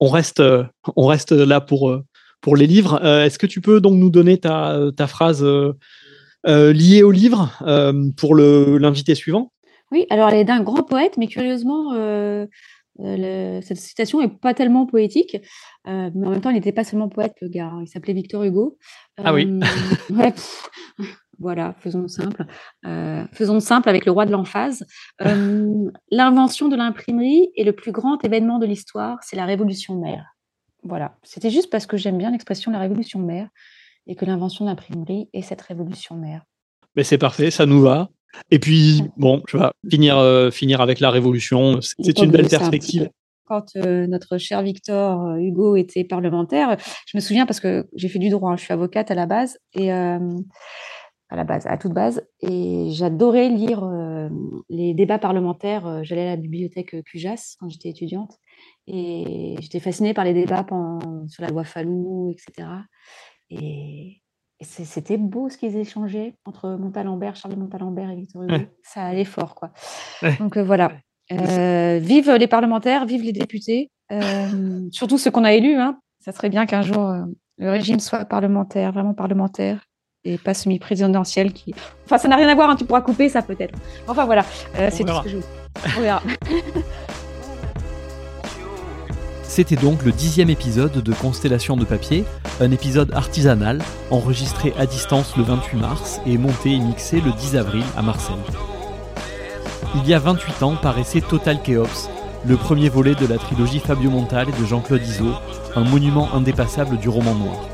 on, 0.00 0.08
reste, 0.08 0.42
on 0.96 1.06
reste 1.06 1.30
là 1.30 1.60
pour 1.60 1.96
pour 2.42 2.56
les 2.56 2.66
livres, 2.66 3.02
est-ce 3.02 3.38
que 3.38 3.46
tu 3.46 3.62
peux 3.62 3.80
donc 3.80 3.94
nous 3.94 4.10
donner 4.10 4.36
ta, 4.36 4.78
ta 4.96 5.06
phrase 5.06 5.42
liée 6.44 7.02
au 7.02 7.10
livre 7.10 7.50
pour 8.16 8.34
l'invité 8.34 9.14
suivant? 9.14 9.52
Oui, 9.92 10.06
alors 10.08 10.30
elle 10.30 10.38
est 10.38 10.44
d'un 10.44 10.62
grand 10.62 10.82
poète, 10.82 11.18
mais 11.18 11.26
curieusement, 11.26 11.92
euh, 11.92 12.46
euh, 13.00 13.60
cette 13.60 13.76
citation 13.76 14.22
n'est 14.22 14.28
pas 14.28 14.54
tellement 14.54 14.86
poétique. 14.86 15.36
Euh, 15.86 16.10
mais 16.14 16.26
en 16.26 16.30
même 16.30 16.40
temps, 16.40 16.48
il 16.48 16.54
n'était 16.54 16.72
pas 16.72 16.82
seulement 16.82 17.10
poète, 17.10 17.34
le 17.42 17.48
gars. 17.48 17.66
Hein, 17.66 17.82
il 17.82 17.88
s'appelait 17.88 18.14
Victor 18.14 18.42
Hugo. 18.42 18.78
ah 19.22 19.34
oui. 19.34 19.60
voilà, 21.38 21.74
faisons 21.80 22.08
simple. 22.08 22.46
faisons 23.32 23.60
simple 23.60 23.90
avec 23.90 24.06
le 24.06 24.12
roi 24.12 24.24
de 24.24 24.32
l'emphase. 24.32 24.86
L'invention 26.10 26.68
de 26.68 26.76
l'imprimerie 26.76 27.50
est 27.54 27.64
le 27.64 27.74
plus 27.74 27.92
grand 27.92 28.24
événement 28.24 28.58
de 28.58 28.64
l'histoire, 28.64 29.18
c'est 29.22 29.36
la 29.36 29.44
révolution 29.44 30.00
mère. 30.00 30.24
Voilà, 30.82 31.16
c'était 31.22 31.50
juste 31.50 31.70
parce 31.70 31.86
que 31.86 31.96
j'aime 31.96 32.18
bien 32.18 32.30
l'expression 32.30 32.70
la 32.72 32.78
révolution 32.78 33.20
mère 33.20 33.48
et 34.06 34.16
que 34.16 34.24
l'invention 34.24 34.64
de 34.64 34.70
l'imprimerie 34.70 35.28
est 35.32 35.42
cette 35.42 35.62
révolution 35.62 36.16
mère. 36.16 36.42
Mais 36.96 37.04
c'est 37.04 37.18
parfait, 37.18 37.50
ça 37.50 37.66
nous 37.66 37.80
va. 37.80 38.10
Et 38.50 38.58
puis, 38.58 39.02
bon, 39.16 39.42
je 39.48 39.58
vais 39.58 39.64
finir, 39.90 40.18
euh, 40.18 40.50
finir 40.50 40.80
avec 40.80 41.00
la 41.00 41.10
Révolution. 41.10 41.80
C'est 41.80 42.18
une 42.20 42.30
belle 42.30 42.48
perspective. 42.48 43.10
Quand 43.44 43.76
euh, 43.76 44.06
notre 44.06 44.38
cher 44.38 44.62
Victor 44.62 45.26
euh, 45.26 45.36
Hugo 45.36 45.76
était 45.76 46.04
parlementaire, 46.04 46.76
je 47.06 47.16
me 47.16 47.20
souviens 47.20 47.44
parce 47.44 47.60
que 47.60 47.86
j'ai 47.94 48.08
fait 48.08 48.18
du 48.18 48.30
droit, 48.30 48.50
hein, 48.50 48.56
je 48.56 48.64
suis 48.64 48.72
avocate 48.72 49.10
à 49.10 49.14
la 49.14 49.26
base, 49.26 49.58
et 49.74 49.90
à 49.90 50.18
la 51.30 51.44
base, 51.44 51.66
à 51.66 51.76
toute 51.76 51.92
base, 51.92 52.22
et 52.40 52.88
j'adorais 52.90 53.48
lire 53.48 53.88
les 54.68 54.94
débats 54.94 55.18
parlementaires. 55.18 56.04
J'allais 56.04 56.22
à 56.22 56.30
la 56.30 56.36
bibliothèque 56.36 57.02
Cujas 57.04 57.56
quand 57.58 57.68
j'étais 57.68 57.88
étudiante, 57.88 58.38
et 58.86 59.56
j'étais 59.60 59.80
fascinée 59.80 60.14
par 60.14 60.24
les 60.24 60.34
débats 60.34 60.66
sur 61.28 61.42
la 61.42 61.48
loi 61.48 61.64
Fallou, 61.64 62.32
etc. 62.32 62.68
Et 63.50 64.22
c'était 64.64 65.16
beau 65.16 65.48
ce 65.48 65.58
qu'ils 65.58 65.76
échangeaient 65.76 66.34
entre 66.44 66.70
Montalembert, 66.70 67.36
Charles 67.36 67.56
Montalembert 67.56 68.10
et 68.10 68.16
Victor 68.16 68.44
Hugo. 68.44 68.64
Ça 68.82 69.04
allait 69.04 69.24
fort, 69.24 69.54
quoi. 69.54 69.70
Donc 70.38 70.56
euh, 70.56 70.62
voilà. 70.62 70.92
Euh, 71.32 71.98
vive 72.00 72.30
les 72.32 72.46
parlementaires, 72.46 73.06
vive 73.06 73.22
les 73.22 73.32
députés, 73.32 73.90
euh, 74.10 74.88
surtout 74.90 75.18
ceux 75.18 75.30
qu'on 75.30 75.44
a 75.44 75.52
élus. 75.52 75.76
Hein. 75.76 75.98
Ça 76.20 76.32
serait 76.32 76.50
bien 76.50 76.66
qu'un 76.66 76.82
jour 76.82 77.12
le 77.58 77.70
régime 77.70 78.00
soit 78.00 78.24
parlementaire, 78.24 78.92
vraiment 78.92 79.14
parlementaire, 79.14 79.84
et 80.24 80.38
pas 80.38 80.54
semi-présidentiel. 80.54 81.52
Qui... 81.52 81.74
Enfin, 82.04 82.18
ça 82.18 82.28
n'a 82.28 82.36
rien 82.36 82.48
à 82.48 82.54
voir, 82.54 82.70
hein, 82.70 82.76
tu 82.76 82.84
pourras 82.84 83.00
couper 83.00 83.28
ça 83.28 83.42
peut-être. 83.42 83.76
Enfin 84.06 84.24
voilà, 84.24 84.44
c'est 84.90 85.04
tout 85.04 85.14
ce 85.14 85.22
que 85.22 85.28
je 85.28 85.38
On 85.98 86.00
verra. 86.00 86.22
C'était 89.52 89.76
donc 89.76 90.02
le 90.02 90.12
dixième 90.12 90.48
épisode 90.48 91.02
de 91.02 91.12
Constellation 91.12 91.76
de 91.76 91.84
papier, 91.84 92.24
un 92.62 92.70
épisode 92.70 93.12
artisanal, 93.12 93.82
enregistré 94.10 94.72
à 94.78 94.86
distance 94.86 95.36
le 95.36 95.42
28 95.42 95.76
mars 95.76 96.22
et 96.24 96.38
monté 96.38 96.72
et 96.72 96.78
mixé 96.78 97.20
le 97.20 97.32
10 97.32 97.56
avril 97.56 97.84
à 97.94 98.00
Marseille. 98.00 98.34
Il 99.94 100.08
y 100.08 100.14
a 100.14 100.18
28 100.18 100.62
ans 100.62 100.76
paraissait 100.80 101.20
Total 101.20 101.60
Chaos, 101.62 102.08
le 102.46 102.56
premier 102.56 102.88
volet 102.88 103.14
de 103.14 103.26
la 103.26 103.36
trilogie 103.36 103.78
Fabio 103.78 104.08
Montale 104.08 104.48
et 104.48 104.58
de 104.58 104.64
Jean-Claude 104.64 105.06
Iso, 105.06 105.34
un 105.76 105.84
monument 105.84 106.32
indépassable 106.32 106.96
du 106.96 107.10
roman 107.10 107.34
noir. 107.34 107.68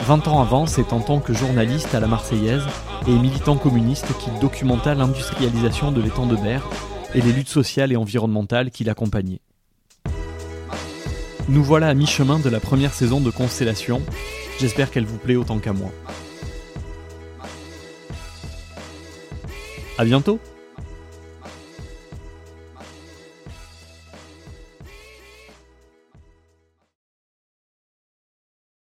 20 0.00 0.26
ans 0.26 0.42
avant, 0.42 0.66
c'est 0.66 0.92
en 0.92 0.98
tant 0.98 1.20
que 1.20 1.32
journaliste 1.32 1.94
à 1.94 2.00
la 2.00 2.08
Marseillaise 2.08 2.66
et 3.06 3.12
militant 3.12 3.56
communiste 3.56 4.08
qu'il 4.18 4.36
documenta 4.40 4.96
l'industrialisation 4.96 5.92
de 5.92 6.00
l'étang 6.00 6.26
de 6.26 6.34
Berre 6.34 6.68
et 7.14 7.20
les 7.20 7.32
luttes 7.32 7.48
sociales 7.48 7.92
et 7.92 7.96
environnementales 7.96 8.72
qui 8.72 8.82
l'accompagnaient. 8.82 9.38
Nous 11.48 11.64
voilà 11.64 11.88
à 11.88 11.94
mi-chemin 11.94 12.38
de 12.38 12.50
la 12.50 12.60
première 12.60 12.92
saison 12.92 13.20
de 13.20 13.30
Constellation. 13.30 14.02
J'espère 14.60 14.90
qu'elle 14.90 15.06
vous 15.06 15.16
plaît 15.16 15.36
autant 15.36 15.58
qu'à 15.58 15.72
moi. 15.72 15.90
À 19.96 20.04
bientôt 20.04 20.40